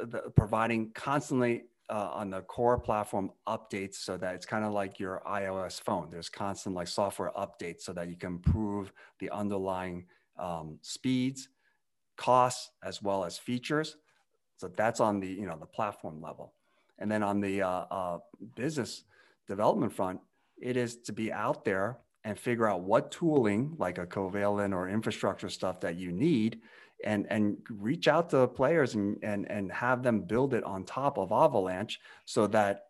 the, 0.00 0.06
the 0.06 0.18
providing 0.30 0.90
constantly 0.92 1.66
uh, 1.88 2.10
on 2.12 2.30
the 2.30 2.40
core 2.40 2.80
platform 2.80 3.30
updates 3.46 3.94
so 3.94 4.16
that 4.16 4.34
it's 4.34 4.44
kind 4.44 4.64
of 4.64 4.72
like 4.72 4.98
your 4.98 5.22
iOS 5.24 5.80
phone. 5.80 6.08
There's 6.10 6.28
constant 6.28 6.74
like 6.74 6.88
software 6.88 7.30
updates 7.38 7.82
so 7.82 7.92
that 7.92 8.08
you 8.08 8.16
can 8.16 8.30
improve 8.30 8.92
the 9.20 9.30
underlying 9.30 10.06
um, 10.36 10.78
speeds, 10.82 11.48
costs, 12.16 12.72
as 12.82 13.00
well 13.00 13.24
as 13.24 13.38
features. 13.38 13.96
So 14.56 14.66
that's 14.66 14.98
on 14.98 15.20
the 15.20 15.28
you 15.28 15.46
know 15.46 15.56
the 15.60 15.66
platform 15.66 16.20
level, 16.20 16.54
and 16.98 17.08
then 17.10 17.22
on 17.22 17.40
the 17.40 17.62
uh, 17.62 17.84
uh, 17.90 18.18
business 18.56 19.04
development 19.46 19.92
front, 19.92 20.20
it 20.60 20.76
is 20.76 20.96
to 21.02 21.12
be 21.12 21.32
out 21.32 21.64
there 21.64 21.98
and 22.24 22.38
figure 22.38 22.68
out 22.68 22.82
what 22.82 23.10
tooling 23.10 23.74
like 23.78 23.98
a 23.98 24.06
covalent 24.06 24.74
or 24.74 24.88
infrastructure 24.88 25.48
stuff 25.48 25.80
that 25.80 25.96
you 25.96 26.12
need 26.12 26.60
and 27.04 27.26
and 27.30 27.56
reach 27.70 28.08
out 28.08 28.30
to 28.30 28.46
players 28.46 28.94
and 28.94 29.16
and 29.22 29.50
and 29.50 29.72
have 29.72 30.02
them 30.02 30.20
build 30.22 30.54
it 30.54 30.64
on 30.64 30.84
top 30.84 31.18
of 31.18 31.32
avalanche 31.32 31.98
so 32.26 32.46
that 32.46 32.82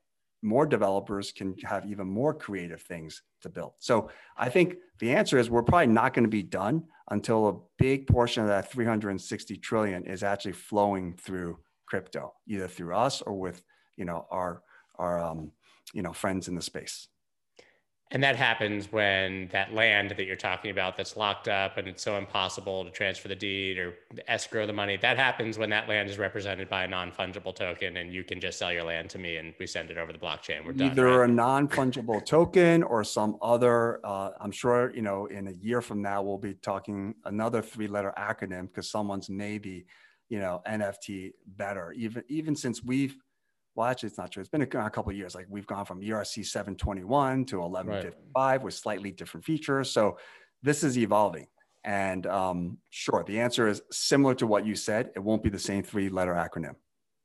more 0.42 0.66
developers 0.66 1.32
can 1.32 1.54
have 1.62 1.84
even 1.84 2.06
more 2.06 2.32
creative 2.32 2.80
things 2.80 3.22
to 3.42 3.48
build. 3.48 3.72
So 3.78 4.10
i 4.36 4.48
think 4.48 4.76
the 4.98 5.12
answer 5.12 5.38
is 5.38 5.48
we're 5.48 5.62
probably 5.62 5.86
not 5.86 6.14
going 6.14 6.24
to 6.24 6.30
be 6.30 6.42
done 6.42 6.84
until 7.10 7.48
a 7.48 7.58
big 7.78 8.06
portion 8.06 8.42
of 8.42 8.48
that 8.48 8.70
360 8.70 9.56
trillion 9.58 10.04
is 10.06 10.22
actually 10.22 10.52
flowing 10.52 11.16
through 11.16 11.58
crypto 11.86 12.32
either 12.46 12.68
through 12.68 12.94
us 12.94 13.20
or 13.22 13.38
with 13.38 13.62
you 13.96 14.04
know 14.04 14.26
our 14.30 14.62
our 14.96 15.18
um, 15.18 15.52
you 15.92 16.02
know 16.02 16.12
friends 16.12 16.48
in 16.48 16.54
the 16.54 16.62
space 16.62 17.08
and 18.12 18.22
that 18.24 18.34
happens 18.34 18.90
when 18.90 19.48
that 19.52 19.72
land 19.72 20.10
that 20.10 20.24
you're 20.24 20.34
talking 20.34 20.72
about 20.72 20.96
that's 20.96 21.16
locked 21.16 21.46
up 21.46 21.76
and 21.76 21.86
it's 21.86 22.02
so 22.02 22.16
impossible 22.16 22.84
to 22.84 22.90
transfer 22.90 23.28
the 23.28 23.36
deed 23.36 23.78
or 23.78 23.94
escrow 24.26 24.66
the 24.66 24.72
money. 24.72 24.96
That 24.96 25.16
happens 25.16 25.58
when 25.58 25.70
that 25.70 25.88
land 25.88 26.10
is 26.10 26.18
represented 26.18 26.68
by 26.68 26.84
a 26.84 26.88
non 26.88 27.12
fungible 27.12 27.54
token 27.54 27.98
and 27.98 28.12
you 28.12 28.24
can 28.24 28.40
just 28.40 28.58
sell 28.58 28.72
your 28.72 28.82
land 28.82 29.10
to 29.10 29.18
me 29.18 29.36
and 29.36 29.54
we 29.60 29.66
send 29.68 29.92
it 29.92 29.98
over 29.98 30.12
the 30.12 30.18
blockchain. 30.18 30.64
We're 30.66 30.72
done. 30.72 30.90
Either 30.90 31.20
right? 31.20 31.30
a 31.30 31.32
non 31.32 31.68
fungible 31.68 32.24
token 32.24 32.82
or 32.82 33.04
some 33.04 33.36
other, 33.40 34.04
uh, 34.04 34.30
I'm 34.40 34.52
sure, 34.52 34.92
you 34.92 35.02
know, 35.02 35.26
in 35.26 35.46
a 35.46 35.52
year 35.52 35.80
from 35.80 36.02
now, 36.02 36.20
we'll 36.20 36.38
be 36.38 36.54
talking 36.54 37.14
another 37.26 37.62
three 37.62 37.86
letter 37.86 38.12
acronym 38.18 38.62
because 38.62 38.90
someone's 38.90 39.30
maybe, 39.30 39.86
you 40.28 40.40
know, 40.40 40.62
NFT 40.68 41.30
better. 41.46 41.92
Even, 41.92 42.24
even 42.28 42.56
since 42.56 42.82
we've, 42.82 43.16
well, 43.80 43.88
actually, 43.88 44.08
it's 44.08 44.18
not 44.18 44.30
true. 44.30 44.42
It's 44.42 44.50
been 44.50 44.60
a, 44.60 44.84
a 44.84 44.90
couple 44.90 45.08
of 45.08 45.16
years. 45.16 45.34
Like 45.34 45.46
we've 45.48 45.66
gone 45.66 45.86
from 45.86 46.02
ERC 46.02 46.44
721 46.44 47.46
to 47.46 47.60
1155 47.60 48.34
right. 48.36 48.62
with 48.62 48.74
slightly 48.74 49.10
different 49.10 49.42
features. 49.42 49.90
So 49.90 50.18
this 50.62 50.84
is 50.84 50.98
evolving. 50.98 51.46
And 51.82 52.26
um, 52.26 52.76
sure, 52.90 53.24
the 53.26 53.40
answer 53.40 53.68
is 53.68 53.80
similar 53.90 54.34
to 54.34 54.46
what 54.46 54.66
you 54.66 54.76
said. 54.76 55.12
It 55.16 55.20
won't 55.20 55.42
be 55.42 55.48
the 55.48 55.58
same 55.58 55.82
three 55.82 56.10
letter 56.10 56.34
acronym. 56.34 56.74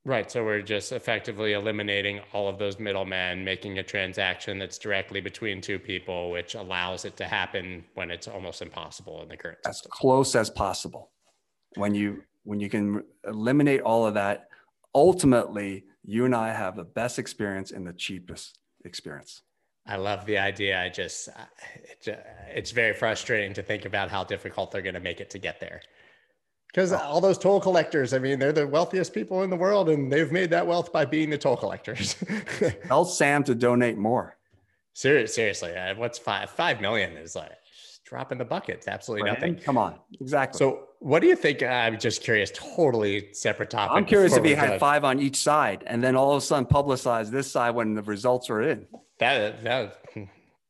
Right. 0.05 0.31
So 0.31 0.45
we're 0.45 0.61
just 0.61 0.93
effectively 0.93 1.53
eliminating 1.53 2.21
all 2.31 2.47
of 2.47 2.57
those 2.57 2.79
middlemen, 2.79 3.43
making 3.43 3.79
a 3.79 3.83
transaction 3.83 4.57
that's 4.57 4.77
directly 4.77 5.19
between 5.19 5.59
two 5.59 5.77
people, 5.77 6.31
which 6.31 6.55
allows 6.55 7.03
it 7.03 7.17
to 7.17 7.25
happen 7.25 7.83
when 7.95 8.11
it's 8.11 8.29
almost 8.29 8.61
impossible 8.61 9.21
in 9.23 9.27
the 9.27 9.35
current 9.35 9.57
as 9.67 9.81
close 9.89 10.35
as 10.35 10.49
possible. 10.49 11.11
When 11.75 11.93
you 11.93 12.23
when 12.43 12.61
you 12.61 12.69
can 12.69 13.03
eliminate 13.27 13.81
all 13.81 14.05
of 14.05 14.13
that, 14.13 14.47
ultimately 14.93 15.83
you 16.05 16.25
and 16.25 16.35
I 16.35 16.53
have 16.53 16.75
the 16.75 16.83
best 16.83 17.19
experience 17.19 17.71
and 17.71 17.85
the 17.85 17.93
cheapest 17.93 18.59
experience. 18.83 19.41
I 19.87 19.97
love 19.97 20.25
the 20.25 20.37
idea. 20.37 20.81
I 20.81 20.89
just, 20.89 21.29
it's 22.47 22.71
very 22.71 22.93
frustrating 22.93 23.53
to 23.53 23.61
think 23.61 23.85
about 23.85 24.09
how 24.09 24.23
difficult 24.23 24.71
they're 24.71 24.81
going 24.81 24.95
to 24.95 24.99
make 24.99 25.19
it 25.19 25.29
to 25.31 25.39
get 25.39 25.59
there. 25.59 25.81
Because 26.67 26.91
oh. 26.91 26.97
all 26.97 27.21
those 27.21 27.37
toll 27.37 27.61
collectors, 27.61 28.13
I 28.13 28.19
mean, 28.19 28.39
they're 28.39 28.51
the 28.51 28.67
wealthiest 28.67 29.13
people 29.13 29.43
in 29.43 29.49
the 29.49 29.55
world 29.55 29.89
and 29.89 30.11
they've 30.11 30.31
made 30.31 30.49
that 30.49 30.65
wealth 30.65 30.91
by 30.91 31.05
being 31.05 31.29
the 31.29 31.37
toll 31.37 31.55
collectors. 31.55 32.15
Tell 32.87 33.05
Sam 33.05 33.43
to 33.43 33.55
donate 33.55 33.97
more. 33.97 34.37
Seriously, 34.93 35.33
seriously. 35.33 35.75
Uh, 35.75 35.95
what's 35.95 36.17
five? 36.17 36.49
Five 36.49 36.81
million 36.81 37.13
is 37.17 37.35
like 37.35 37.51
drop 38.05 38.31
in 38.31 38.37
the 38.37 38.45
bucket. 38.45 38.77
It's 38.77 38.87
absolutely 38.87 39.29
nothing. 39.29 39.55
Come 39.55 39.77
on. 39.77 39.95
Exactly. 40.21 40.57
So 40.57 40.89
what 40.99 41.21
do 41.21 41.27
you 41.27 41.35
think? 41.35 41.63
I'm 41.63 41.99
just 41.99 42.21
curious, 42.21 42.51
totally 42.53 43.33
separate 43.33 43.71
topic. 43.71 43.97
I'm 43.97 44.05
curious 44.05 44.37
if 44.37 44.43
he 44.43 44.53
had 44.53 44.79
five 44.79 45.03
on 45.03 45.19
each 45.19 45.37
side 45.37 45.83
and 45.87 46.03
then 46.03 46.15
all 46.15 46.31
of 46.31 46.37
a 46.37 46.41
sudden 46.41 46.65
publicize 46.65 47.29
this 47.29 47.51
side 47.51 47.71
when 47.71 47.95
the 47.95 48.03
results 48.03 48.49
are 48.49 48.61
in. 48.61 48.85
That, 49.19 49.63
that, 49.63 49.97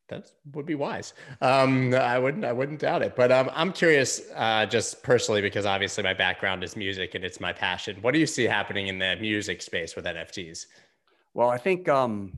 that 0.09 0.31
would 0.53 0.65
be 0.65 0.75
wise. 0.75 1.13
Um, 1.41 1.93
I 1.93 2.17
wouldn't, 2.17 2.45
I 2.45 2.53
wouldn't 2.53 2.79
doubt 2.79 3.01
it, 3.01 3.15
but 3.15 3.31
um, 3.31 3.49
I'm 3.53 3.73
curious 3.73 4.21
uh, 4.35 4.65
just 4.65 5.03
personally, 5.03 5.41
because 5.41 5.65
obviously 5.65 6.03
my 6.03 6.13
background 6.13 6.63
is 6.63 6.75
music 6.77 7.15
and 7.15 7.25
it's 7.25 7.39
my 7.39 7.51
passion. 7.51 7.97
What 8.01 8.13
do 8.13 8.19
you 8.19 8.27
see 8.27 8.45
happening 8.45 8.87
in 8.87 8.97
the 8.97 9.17
music 9.19 9.61
space 9.61 9.95
with 9.95 10.05
NFTs? 10.05 10.67
Well, 11.33 11.49
I 11.49 11.57
think, 11.57 11.89
um, 11.89 12.37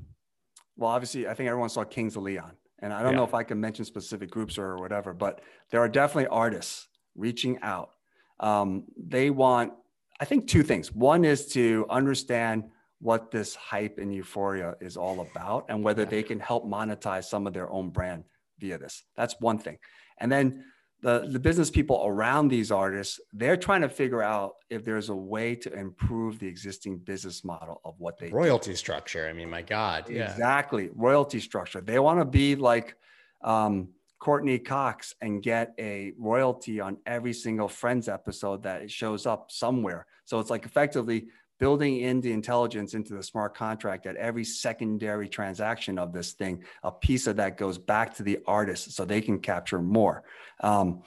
well, 0.75 0.89
obviously 0.89 1.27
I 1.27 1.35
think 1.35 1.49
everyone 1.49 1.69
saw 1.69 1.83
Kings 1.83 2.15
of 2.15 2.23
Leon 2.23 2.53
and 2.79 2.93
I 2.93 3.01
don't 3.01 3.13
yeah. 3.13 3.17
know 3.17 3.23
if 3.23 3.33
I 3.33 3.43
can 3.43 3.59
mention 3.59 3.85
specific 3.85 4.29
groups 4.29 4.57
or 4.57 4.77
whatever, 4.77 5.13
but 5.13 5.41
there 5.71 5.81
are 5.81 5.89
definitely 5.89 6.27
artists 6.27 6.87
reaching 7.15 7.59
out. 7.61 7.91
Um, 8.39 8.83
they 8.97 9.29
want, 9.29 9.73
I 10.19 10.25
think, 10.25 10.47
two 10.47 10.63
things. 10.63 10.93
One 10.93 11.25
is 11.25 11.47
to 11.53 11.85
understand 11.89 12.65
what 12.99 13.31
this 13.31 13.55
hype 13.55 13.97
and 13.99 14.13
euphoria 14.13 14.75
is 14.81 14.97
all 14.97 15.21
about 15.21 15.65
and 15.69 15.83
whether 15.83 16.05
they 16.05 16.23
can 16.23 16.39
help 16.39 16.65
monetize 16.65 17.25
some 17.25 17.45
of 17.45 17.53
their 17.53 17.69
own 17.71 17.89
brand 17.89 18.23
via 18.59 18.77
this. 18.77 19.03
That's 19.15 19.35
one 19.39 19.59
thing. 19.59 19.77
And 20.19 20.31
then 20.31 20.63
the, 21.01 21.27
the 21.29 21.39
business 21.39 21.69
people 21.69 22.03
around 22.05 22.47
these 22.47 22.71
artists, 22.71 23.19
they're 23.31 23.57
trying 23.57 23.81
to 23.81 23.89
figure 23.89 24.23
out 24.23 24.55
if 24.69 24.83
there's 24.83 25.09
a 25.09 25.15
way 25.15 25.55
to 25.55 25.71
improve 25.73 26.39
the 26.39 26.47
existing 26.47 26.97
business 26.97 27.43
model 27.43 27.81
of 27.85 27.95
what 27.99 28.17
they 28.17 28.29
royalty 28.29 28.71
do. 28.71 28.75
structure. 28.75 29.27
I 29.27 29.33
mean, 29.33 29.49
my 29.49 29.61
God. 29.61 30.09
Yeah. 30.09 30.31
Exactly. 30.31 30.89
Royalty 30.95 31.39
structure. 31.39 31.81
They 31.81 31.99
want 31.99 32.19
to 32.19 32.25
be 32.25 32.55
like 32.55 32.95
um, 33.43 33.89
Courteney 34.19 34.57
Cox 34.57 35.13
and 35.21 35.43
get 35.43 35.73
a 35.79 36.13
royalty 36.17 36.79
on 36.79 36.97
every 37.05 37.33
single 37.33 37.67
Friends 37.67 38.09
episode 38.09 38.63
that 38.63 38.81
it 38.81 38.91
shows 38.91 39.25
up 39.27 39.51
somewhere. 39.51 40.07
So 40.25 40.39
it's 40.39 40.49
like 40.49 40.65
effectively 40.65 41.27
building 41.59 42.01
in 42.01 42.21
the 42.21 42.31
intelligence 42.31 42.93
into 42.93 43.13
the 43.13 43.23
smart 43.23 43.55
contract 43.55 44.05
at 44.05 44.15
every 44.15 44.43
secondary 44.43 45.27
transaction 45.27 45.97
of 45.97 46.13
this 46.13 46.33
thing, 46.33 46.63
a 46.83 46.91
piece 46.91 47.27
of 47.27 47.37
that 47.37 47.57
goes 47.57 47.77
back 47.77 48.15
to 48.15 48.23
the 48.23 48.39
artist 48.45 48.91
so 48.91 49.05
they 49.05 49.21
can 49.21 49.39
capture 49.39 49.81
more. 49.81 50.23
Um, 50.61 51.03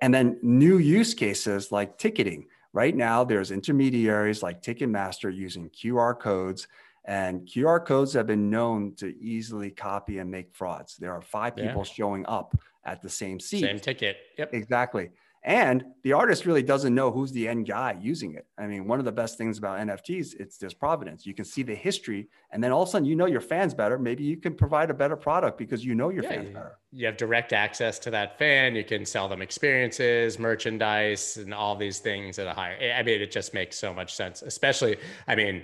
and 0.00 0.12
then 0.12 0.38
new 0.42 0.78
use 0.78 1.14
cases 1.14 1.70
like 1.70 1.98
ticketing. 1.98 2.46
Right 2.72 2.94
now, 2.94 3.24
there's 3.24 3.50
intermediaries 3.50 4.42
like 4.42 4.62
Ticketmaster 4.62 5.34
using 5.34 5.70
QR 5.70 6.18
codes, 6.18 6.66
and 7.04 7.46
QR 7.46 7.84
codes 7.84 8.12
have 8.12 8.26
been 8.26 8.50
known 8.50 8.94
to 8.96 9.16
easily 9.18 9.70
copy 9.70 10.18
and 10.18 10.30
make 10.30 10.54
frauds. 10.54 10.96
There 10.96 11.12
are 11.12 11.22
five 11.22 11.56
people 11.56 11.84
showing 11.84 12.26
up 12.26 12.54
at 12.84 13.00
the 13.00 13.08
same 13.08 13.40
seat. 13.40 13.62
Same 13.62 13.80
ticket. 13.80 14.16
Yep. 14.36 14.52
Exactly. 14.52 15.10
And 15.44 15.84
the 16.02 16.12
artist 16.12 16.46
really 16.46 16.62
doesn't 16.62 16.94
know 16.94 17.10
who's 17.10 17.32
the 17.32 17.46
end 17.46 17.66
guy 17.66 17.96
using 18.00 18.34
it. 18.34 18.46
I 18.58 18.66
mean, 18.66 18.86
one 18.86 18.98
of 18.98 19.04
the 19.04 19.12
best 19.12 19.38
things 19.38 19.58
about 19.58 19.78
NFTs, 19.78 20.34
it's 20.38 20.58
there's 20.58 20.74
providence. 20.74 21.24
You 21.26 21.34
can 21.34 21.44
see 21.44 21.62
the 21.62 21.74
history, 21.74 22.28
and 22.50 22.62
then 22.62 22.72
all 22.72 22.82
of 22.82 22.88
a 22.88 22.92
sudden 22.92 23.06
you 23.06 23.14
know 23.14 23.26
your 23.26 23.40
fans 23.40 23.72
better. 23.72 23.98
Maybe 23.98 24.24
you 24.24 24.36
can 24.36 24.54
provide 24.54 24.90
a 24.90 24.94
better 24.94 25.16
product 25.16 25.56
because 25.56 25.84
you 25.84 25.94
know 25.94 26.08
your 26.08 26.24
yeah, 26.24 26.30
fans 26.30 26.50
better. 26.50 26.78
You 26.92 27.06
have 27.06 27.16
direct 27.16 27.52
access 27.52 27.98
to 28.00 28.10
that 28.10 28.38
fan. 28.38 28.74
You 28.74 28.84
can 28.84 29.04
sell 29.04 29.28
them 29.28 29.42
experiences, 29.42 30.38
merchandise, 30.38 31.36
and 31.36 31.54
all 31.54 31.76
these 31.76 31.98
things 31.98 32.38
at 32.38 32.46
a 32.46 32.52
higher. 32.52 32.94
I 32.96 33.02
mean, 33.02 33.20
it 33.20 33.30
just 33.30 33.54
makes 33.54 33.78
so 33.78 33.94
much 33.94 34.14
sense. 34.14 34.42
Especially, 34.42 34.96
I 35.26 35.34
mean, 35.34 35.62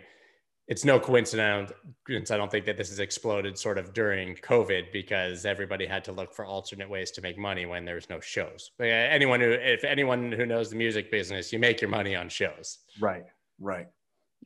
it's 0.66 0.84
no 0.84 0.98
coincidence. 0.98 1.72
I 2.08 2.36
don't 2.36 2.50
think 2.50 2.64
that 2.64 2.76
this 2.76 2.88
has 2.88 2.98
exploded 2.98 3.58
sort 3.58 3.76
of 3.76 3.92
during 3.92 4.34
COVID 4.36 4.92
because 4.92 5.44
everybody 5.44 5.84
had 5.84 6.04
to 6.04 6.12
look 6.12 6.32
for 6.32 6.46
alternate 6.46 6.88
ways 6.88 7.10
to 7.12 7.20
make 7.20 7.36
money 7.36 7.66
when 7.66 7.84
there's 7.84 8.08
no 8.08 8.18
shows. 8.18 8.70
But 8.78 8.84
anyone 8.84 9.40
who, 9.40 9.50
if 9.50 9.84
anyone 9.84 10.32
who 10.32 10.46
knows 10.46 10.70
the 10.70 10.76
music 10.76 11.10
business, 11.10 11.52
you 11.52 11.58
make 11.58 11.82
your 11.82 11.90
money 11.90 12.16
on 12.16 12.30
shows. 12.30 12.78
Right. 12.98 13.24
Right. 13.60 13.88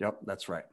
Yep. 0.01 0.19
That's 0.27 0.49
right. 0.49 0.65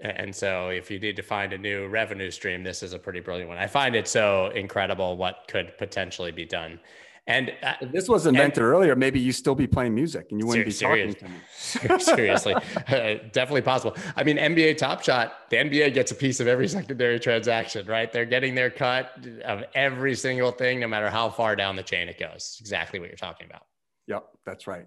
And 0.00 0.34
so, 0.34 0.68
if 0.68 0.90
you 0.90 0.98
need 0.98 1.16
to 1.16 1.22
find 1.22 1.52
a 1.52 1.58
new 1.58 1.86
revenue 1.86 2.30
stream, 2.30 2.64
this 2.64 2.82
is 2.82 2.92
a 2.94 2.98
pretty 2.98 3.20
brilliant 3.20 3.48
one. 3.48 3.58
I 3.58 3.68
find 3.68 3.94
it 3.94 4.08
so 4.08 4.50
incredible 4.54 5.16
what 5.16 5.44
could 5.48 5.78
potentially 5.78 6.32
be 6.32 6.44
done. 6.44 6.80
And 7.26 7.52
uh, 7.62 7.72
this 7.80 8.06
was 8.06 8.26
invented 8.26 8.58
and, 8.58 8.66
earlier, 8.66 8.94
maybe 8.94 9.18
you 9.18 9.32
still 9.32 9.54
be 9.54 9.66
playing 9.66 9.94
music 9.94 10.26
and 10.30 10.38
you 10.38 10.46
wouldn't 10.46 10.66
be 10.66 10.72
talking 10.72 11.14
to 11.14 11.24
me. 11.24 11.36
Seriously, 11.98 12.54
uh, 12.88 13.14
definitely 13.32 13.62
possible. 13.62 13.96
I 14.14 14.24
mean, 14.24 14.36
NBA 14.36 14.76
Top 14.76 15.02
Shot, 15.02 15.48
the 15.48 15.56
NBA 15.56 15.94
gets 15.94 16.12
a 16.12 16.14
piece 16.14 16.40
of 16.40 16.48
every 16.48 16.68
secondary 16.78 17.18
transaction, 17.18 17.86
right? 17.86 18.12
They're 18.12 18.26
getting 18.26 18.54
their 18.54 18.68
cut 18.68 19.26
of 19.42 19.64
every 19.74 20.14
single 20.14 20.50
thing, 20.50 20.80
no 20.80 20.88
matter 20.88 21.08
how 21.08 21.30
far 21.30 21.56
down 21.56 21.76
the 21.76 21.82
chain 21.82 22.10
it 22.10 22.18
goes. 22.18 22.58
Exactly 22.60 23.00
what 23.00 23.08
you're 23.08 23.16
talking 23.16 23.46
about. 23.48 23.62
Yep, 24.06 24.26
that's 24.44 24.66
right. 24.66 24.86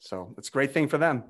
So 0.00 0.34
it's 0.38 0.48
a 0.48 0.52
great 0.52 0.72
thing 0.72 0.88
for 0.88 0.96
them. 0.96 1.24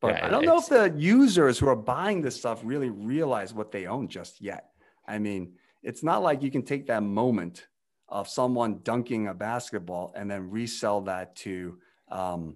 But 0.00 0.14
yeah, 0.14 0.26
I 0.26 0.30
don't 0.30 0.46
know 0.46 0.58
if 0.58 0.68
the 0.68 0.94
users 0.96 1.58
who 1.58 1.68
are 1.68 1.76
buying 1.76 2.22
this 2.22 2.36
stuff 2.36 2.60
really 2.64 2.88
realize 2.88 3.52
what 3.52 3.70
they 3.70 3.86
own 3.86 4.08
just 4.08 4.40
yet. 4.40 4.70
I 5.06 5.18
mean, 5.18 5.52
it's 5.82 6.02
not 6.02 6.22
like 6.22 6.42
you 6.42 6.50
can 6.50 6.62
take 6.62 6.86
that 6.86 7.02
moment 7.02 7.66
of 8.14 8.28
someone 8.28 8.78
dunking 8.84 9.26
a 9.26 9.34
basketball 9.34 10.12
and 10.14 10.30
then 10.30 10.48
resell 10.48 11.00
that 11.00 11.34
to 11.34 11.76
um, 12.12 12.54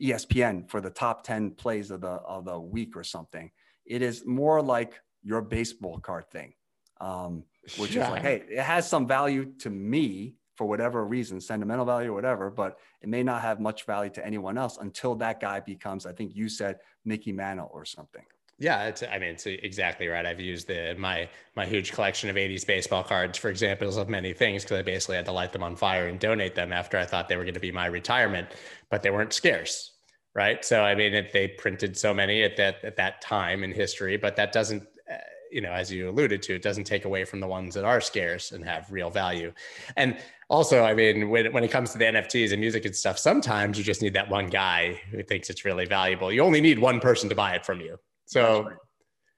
ESPN 0.00 0.68
for 0.68 0.82
the 0.82 0.90
top 0.90 1.24
10 1.24 1.52
plays 1.52 1.90
of 1.90 2.02
the, 2.02 2.08
of 2.08 2.44
the 2.44 2.60
week 2.60 2.94
or 2.94 3.02
something. 3.02 3.50
It 3.86 4.02
is 4.02 4.26
more 4.26 4.60
like 4.60 5.00
your 5.22 5.40
baseball 5.40 5.98
card 6.00 6.30
thing, 6.30 6.52
um, 7.00 7.44
which 7.78 7.94
yeah. 7.94 8.04
is 8.04 8.10
like, 8.10 8.22
hey, 8.22 8.42
it 8.50 8.60
has 8.60 8.86
some 8.86 9.08
value 9.08 9.46
to 9.60 9.70
me 9.70 10.34
for 10.54 10.68
whatever 10.68 11.06
reason, 11.06 11.40
sentimental 11.40 11.86
value 11.86 12.10
or 12.10 12.14
whatever, 12.14 12.50
but 12.50 12.78
it 13.00 13.08
may 13.08 13.22
not 13.22 13.40
have 13.40 13.58
much 13.58 13.86
value 13.86 14.10
to 14.10 14.24
anyone 14.24 14.58
else 14.58 14.76
until 14.82 15.14
that 15.14 15.40
guy 15.40 15.60
becomes, 15.60 16.04
I 16.04 16.12
think 16.12 16.36
you 16.36 16.50
said 16.50 16.76
Mickey 17.06 17.32
Mantle 17.32 17.70
or 17.72 17.86
something. 17.86 18.24
Yeah, 18.60 18.88
it's, 18.88 19.02
I 19.02 19.18
mean, 19.18 19.30
it's 19.30 19.46
exactly 19.46 20.06
right. 20.08 20.26
I've 20.26 20.38
used 20.38 20.68
the 20.68 20.94
my 20.98 21.30
my 21.56 21.64
huge 21.64 21.92
collection 21.92 22.28
of 22.28 22.36
'80s 22.36 22.66
baseball 22.66 23.02
cards 23.02 23.38
for 23.38 23.48
examples 23.48 23.96
of 23.96 24.10
many 24.10 24.34
things 24.34 24.62
because 24.62 24.78
I 24.78 24.82
basically 24.82 25.16
had 25.16 25.24
to 25.26 25.32
light 25.32 25.54
them 25.54 25.62
on 25.62 25.76
fire 25.76 26.08
and 26.08 26.20
donate 26.20 26.54
them 26.54 26.70
after 26.70 26.98
I 26.98 27.06
thought 27.06 27.26
they 27.28 27.36
were 27.38 27.44
going 27.44 27.54
to 27.54 27.60
be 27.60 27.72
my 27.72 27.86
retirement, 27.86 28.48
but 28.90 29.02
they 29.02 29.10
weren't 29.10 29.32
scarce, 29.32 29.92
right? 30.34 30.62
So 30.62 30.82
I 30.84 30.94
mean, 30.94 31.14
it, 31.14 31.32
they 31.32 31.48
printed 31.48 31.96
so 31.96 32.12
many 32.12 32.42
at 32.42 32.58
that 32.58 32.84
at 32.84 32.96
that 32.96 33.22
time 33.22 33.64
in 33.64 33.72
history, 33.72 34.18
but 34.18 34.36
that 34.36 34.52
doesn't, 34.52 34.82
uh, 35.10 35.16
you 35.50 35.62
know, 35.62 35.72
as 35.72 35.90
you 35.90 36.10
alluded 36.10 36.42
to, 36.42 36.54
it 36.54 36.62
doesn't 36.62 36.84
take 36.84 37.06
away 37.06 37.24
from 37.24 37.40
the 37.40 37.46
ones 37.46 37.74
that 37.76 37.86
are 37.86 38.02
scarce 38.02 38.52
and 38.52 38.62
have 38.62 38.92
real 38.92 39.08
value. 39.08 39.54
And 39.96 40.18
also, 40.50 40.84
I 40.84 40.92
mean, 40.92 41.30
when 41.30 41.50
when 41.54 41.64
it 41.64 41.70
comes 41.70 41.92
to 41.92 41.98
the 41.98 42.04
NFTs 42.04 42.52
and 42.52 42.60
music 42.60 42.84
and 42.84 42.94
stuff, 42.94 43.18
sometimes 43.18 43.78
you 43.78 43.84
just 43.84 44.02
need 44.02 44.12
that 44.12 44.28
one 44.28 44.48
guy 44.48 45.00
who 45.10 45.22
thinks 45.22 45.48
it's 45.48 45.64
really 45.64 45.86
valuable. 45.86 46.30
You 46.30 46.42
only 46.42 46.60
need 46.60 46.78
one 46.78 47.00
person 47.00 47.30
to 47.30 47.34
buy 47.34 47.54
it 47.54 47.64
from 47.64 47.80
you 47.80 47.98
so 48.30 48.70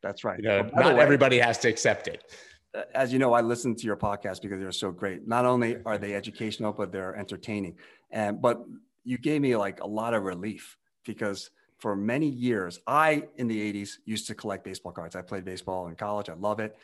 that's 0.03 0.23
right. 0.23 0.39
You 0.39 0.49
know, 0.49 0.71
not 0.75 0.97
way, 0.97 1.01
everybody 1.01 1.39
has 1.39 1.57
to 1.61 1.69
accept 1.69 2.09
it. 2.09 2.31
Uh, 2.75 2.83
as 2.95 3.11
you 3.11 3.19
know, 3.19 3.33
I 3.33 3.41
listen 3.41 3.75
to 3.75 3.87
your 3.87 3.97
podcast 3.97 4.43
because 4.43 4.61
they're 4.61 4.71
so 4.71 4.91
great. 4.91 5.27
Not 5.27 5.47
only 5.47 5.79
are 5.87 5.97
they 5.97 6.15
educational, 6.15 6.73
but 6.73 6.93
they're 6.93 7.17
entertaining. 7.17 7.77
And 8.11 8.43
but 8.43 8.63
you 9.03 9.17
gave 9.17 9.41
me 9.41 9.57
like 9.57 9.81
a 9.81 9.87
lot 9.87 10.13
of 10.13 10.25
relief 10.25 10.77
because 11.07 11.51
for 11.79 11.97
many 11.97 12.29
years, 12.29 12.81
I 12.87 13.25
in 13.37 13.49
the 13.49 13.73
80s 13.73 13.93
used 14.05 14.27
to 14.27 14.35
collect 14.35 14.63
baseball 14.63 14.93
cards. 14.93 15.17
I 15.17 15.23
played 15.23 15.47
baseball 15.47 15.89
in 15.89 15.95
college. 15.95 16.29
I 16.29 16.35
love 16.35 16.61
it. 16.61 16.77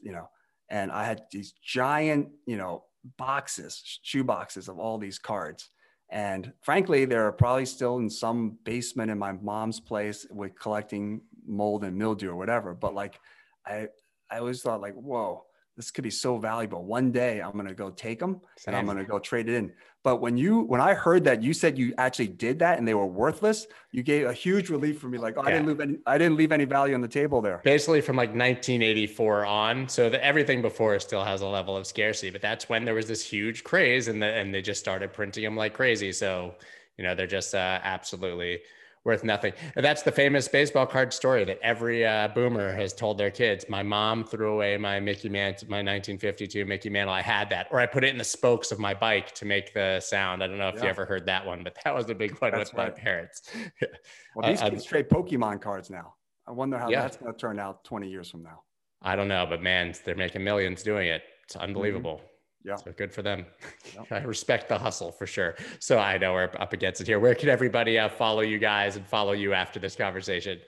You 0.00 0.12
know, 0.12 0.28
and 0.68 0.92
I 0.92 1.04
had 1.04 1.22
these 1.32 1.52
giant, 1.62 2.28
you 2.46 2.56
know, 2.56 2.84
boxes, 3.16 3.98
shoe 4.02 4.22
boxes 4.22 4.68
of 4.68 4.78
all 4.78 4.98
these 4.98 5.18
cards. 5.18 5.70
And 6.10 6.52
frankly, 6.62 7.04
they're 7.04 7.32
probably 7.32 7.66
still 7.66 7.98
in 7.98 8.08
some 8.08 8.58
basement 8.62 9.10
in 9.10 9.18
my 9.18 9.32
mom's 9.32 9.80
place 9.80 10.26
with 10.30 10.58
collecting 10.58 11.20
mold 11.46 11.84
and 11.84 11.96
mildew 11.96 12.30
or 12.30 12.36
whatever. 12.36 12.74
But 12.74 12.94
like, 12.94 13.20
I 13.66 13.88
I 14.30 14.38
always 14.38 14.62
thought 14.62 14.80
like, 14.80 14.94
whoa, 14.94 15.44
this 15.76 15.90
could 15.90 16.04
be 16.04 16.10
so 16.10 16.38
valuable. 16.38 16.84
One 16.84 17.12
day 17.12 17.40
I'm 17.40 17.52
gonna 17.52 17.74
go 17.74 17.90
take 17.90 18.18
them 18.18 18.40
Same. 18.56 18.74
and 18.74 18.76
I'm 18.76 18.86
gonna 18.86 19.04
go 19.04 19.18
trade 19.18 19.48
it 19.48 19.54
in. 19.54 19.72
But 20.02 20.20
when 20.20 20.36
you 20.38 20.60
when 20.60 20.80
I 20.80 20.94
heard 20.94 21.24
that 21.24 21.42
you 21.42 21.52
said 21.52 21.76
you 21.76 21.92
actually 21.98 22.28
did 22.28 22.60
that 22.60 22.78
and 22.78 22.88
they 22.88 22.94
were 22.94 23.06
worthless, 23.06 23.66
you 23.92 24.02
gave 24.02 24.26
a 24.26 24.32
huge 24.32 24.70
relief 24.70 25.00
for 25.00 25.08
me. 25.08 25.18
Like, 25.18 25.34
oh, 25.36 25.42
yeah. 25.42 25.48
I 25.48 25.52
didn't 25.52 25.66
leave 25.66 25.80
any 25.80 25.98
I 26.06 26.16
didn't 26.16 26.36
leave 26.36 26.52
any 26.52 26.64
value 26.64 26.94
on 26.94 27.02
the 27.02 27.08
table 27.08 27.42
there. 27.42 27.60
Basically 27.62 28.00
from 28.00 28.16
like 28.16 28.30
1984 28.30 29.44
on. 29.44 29.88
So 29.88 30.08
that 30.08 30.24
everything 30.24 30.62
before 30.62 30.98
still 30.98 31.24
has 31.24 31.42
a 31.42 31.46
level 31.46 31.76
of 31.76 31.86
scarcity, 31.86 32.30
but 32.30 32.40
that's 32.40 32.68
when 32.68 32.84
there 32.84 32.94
was 32.94 33.06
this 33.06 33.22
huge 33.22 33.62
craze 33.62 34.08
and 34.08 34.22
the, 34.22 34.26
and 34.26 34.54
they 34.54 34.62
just 34.62 34.80
started 34.80 35.12
printing 35.12 35.44
them 35.44 35.56
like 35.56 35.74
crazy. 35.74 36.12
So 36.12 36.54
you 36.96 37.04
know 37.04 37.14
they're 37.14 37.26
just 37.26 37.54
uh, 37.54 37.80
absolutely 37.82 38.60
worth 39.06 39.24
nothing. 39.24 39.52
And 39.76 39.84
that's 39.84 40.02
the 40.02 40.12
famous 40.12 40.48
baseball 40.48 40.84
card 40.84 41.14
story 41.14 41.44
that 41.44 41.58
every 41.62 42.04
uh, 42.04 42.28
boomer 42.28 42.72
has 42.74 42.92
told 42.92 43.16
their 43.16 43.30
kids. 43.30 43.64
My 43.68 43.82
mom 43.82 44.24
threw 44.24 44.52
away 44.52 44.76
my 44.76 44.98
Mickey 45.00 45.28
Mantle, 45.28 45.68
my 45.70 45.76
1952 45.76 46.66
Mickey 46.66 46.90
Mantle. 46.90 47.14
I 47.14 47.22
had 47.22 47.48
that, 47.50 47.68
or 47.70 47.78
I 47.78 47.86
put 47.86 48.04
it 48.04 48.08
in 48.08 48.18
the 48.18 48.24
spokes 48.24 48.72
of 48.72 48.78
my 48.78 48.92
bike 48.92 49.32
to 49.36 49.44
make 49.44 49.72
the 49.72 50.00
sound. 50.00 50.42
I 50.42 50.48
don't 50.48 50.58
know 50.58 50.68
if 50.68 50.76
yeah. 50.76 50.82
you 50.82 50.88
ever 50.88 51.06
heard 51.06 51.24
that 51.26 51.46
one, 51.46 51.62
but 51.62 51.78
that 51.84 51.94
was 51.94 52.10
a 52.10 52.14
big 52.14 52.36
one 52.40 52.50
that's 52.50 52.72
with 52.72 52.78
right. 52.78 52.94
my 52.94 53.00
parents. 53.00 53.42
well, 54.34 54.50
these 54.50 54.60
uh, 54.60 54.70
kids 54.70 54.84
trade 54.84 55.08
Pokemon 55.08 55.62
cards 55.62 55.88
now. 55.88 56.14
I 56.48 56.50
wonder 56.50 56.76
how 56.76 56.90
yeah. 56.90 57.02
that's 57.02 57.16
going 57.16 57.32
to 57.32 57.38
turn 57.38 57.58
out 57.58 57.84
20 57.84 58.10
years 58.10 58.30
from 58.30 58.42
now. 58.42 58.62
I 59.02 59.14
don't 59.14 59.28
know, 59.28 59.46
but 59.48 59.62
man, 59.62 59.94
they're 60.04 60.16
making 60.16 60.42
millions 60.42 60.82
doing 60.82 61.08
it. 61.08 61.22
It's 61.44 61.54
unbelievable. 61.54 62.16
Mm-hmm. 62.16 62.35
Yeah. 62.66 62.74
So 62.74 62.92
good 62.92 63.12
for 63.12 63.22
them. 63.22 63.46
Yep. 63.94 64.06
I 64.10 64.18
respect 64.24 64.68
the 64.68 64.76
hustle 64.76 65.12
for 65.12 65.24
sure. 65.24 65.54
So 65.78 65.98
I 65.98 66.18
know 66.18 66.32
we're 66.32 66.50
up 66.58 66.72
against 66.72 67.00
it 67.00 67.06
here. 67.06 67.20
Where 67.20 67.34
can 67.34 67.48
everybody 67.48 67.96
uh, 67.96 68.08
follow 68.08 68.40
you 68.40 68.58
guys 68.58 68.96
and 68.96 69.06
follow 69.06 69.32
you 69.32 69.52
after 69.52 69.78
this 69.78 69.94
conversation? 69.94 70.58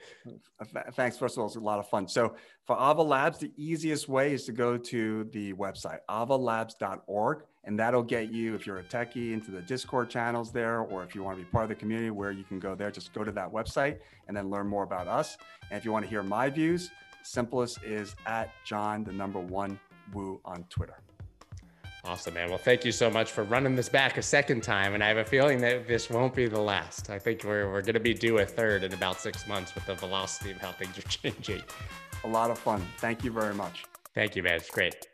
Thanks. 0.93 1.17
First 1.17 1.35
of 1.35 1.41
all, 1.41 1.47
it's 1.47 1.57
a 1.57 1.59
lot 1.59 1.77
of 1.77 1.89
fun. 1.89 2.07
So 2.07 2.35
for 2.65 2.77
Ava 2.79 3.01
Labs, 3.01 3.39
the 3.39 3.51
easiest 3.57 4.07
way 4.07 4.31
is 4.31 4.45
to 4.45 4.53
go 4.53 4.77
to 4.77 5.25
the 5.25 5.51
website, 5.53 5.99
avalabs.org. 6.09 7.43
And 7.65 7.77
that'll 7.77 8.03
get 8.03 8.31
you, 8.31 8.55
if 8.55 8.65
you're 8.65 8.79
a 8.79 8.83
techie, 8.83 9.33
into 9.33 9.51
the 9.51 9.61
Discord 9.61 10.09
channels 10.09 10.53
there, 10.53 10.79
or 10.79 11.03
if 11.03 11.13
you 11.13 11.21
want 11.21 11.37
to 11.37 11.43
be 11.43 11.49
part 11.51 11.63
of 11.63 11.69
the 11.69 11.75
community 11.75 12.11
where 12.11 12.31
you 12.31 12.45
can 12.45 12.59
go 12.59 12.75
there, 12.75 12.89
just 12.89 13.13
go 13.13 13.25
to 13.25 13.31
that 13.33 13.51
website 13.51 13.99
and 14.29 14.37
then 14.37 14.49
learn 14.49 14.67
more 14.67 14.83
about 14.83 15.09
us. 15.09 15.37
And 15.69 15.77
if 15.77 15.83
you 15.83 15.91
want 15.91 16.05
to 16.05 16.09
hear 16.09 16.23
my 16.23 16.49
views, 16.49 16.89
simplest 17.23 17.83
is 17.83 18.15
at 18.25 18.51
John, 18.63 19.03
the 19.03 19.11
number 19.11 19.39
one 19.39 19.77
Wu 20.13 20.39
on 20.45 20.63
Twitter. 20.69 21.03
Awesome, 22.05 22.33
man. 22.33 22.49
Well, 22.49 22.57
thank 22.57 22.85
you 22.85 22.91
so 22.91 23.09
much 23.09 23.31
for 23.31 23.43
running 23.43 23.75
this 23.75 23.89
back 23.89 24.17
a 24.17 24.21
second 24.21 24.63
time. 24.63 24.93
And 24.93 25.03
I 25.03 25.07
have 25.07 25.17
a 25.17 25.25
feeling 25.25 25.59
that 25.61 25.87
this 25.87 26.09
won't 26.09 26.33
be 26.33 26.47
the 26.47 26.59
last. 26.59 27.09
I 27.09 27.19
think 27.19 27.43
we're, 27.43 27.69
we're 27.69 27.81
going 27.81 27.95
to 27.95 27.99
be 27.99 28.13
due 28.13 28.37
a 28.39 28.45
third 28.45 28.83
in 28.83 28.93
about 28.93 29.19
six 29.19 29.45
months 29.47 29.75
with 29.75 29.85
the 29.85 29.95
velocity 29.95 30.51
of 30.51 30.57
how 30.57 30.71
things 30.71 30.97
are 30.97 31.01
changing. 31.09 31.61
A 32.23 32.27
lot 32.27 32.51
of 32.51 32.57
fun. 32.57 32.85
Thank 32.97 33.23
you 33.23 33.31
very 33.31 33.53
much. 33.53 33.85
Thank 34.15 34.35
you, 34.35 34.43
man. 34.43 34.55
It's 34.55 34.69
great. 34.69 35.07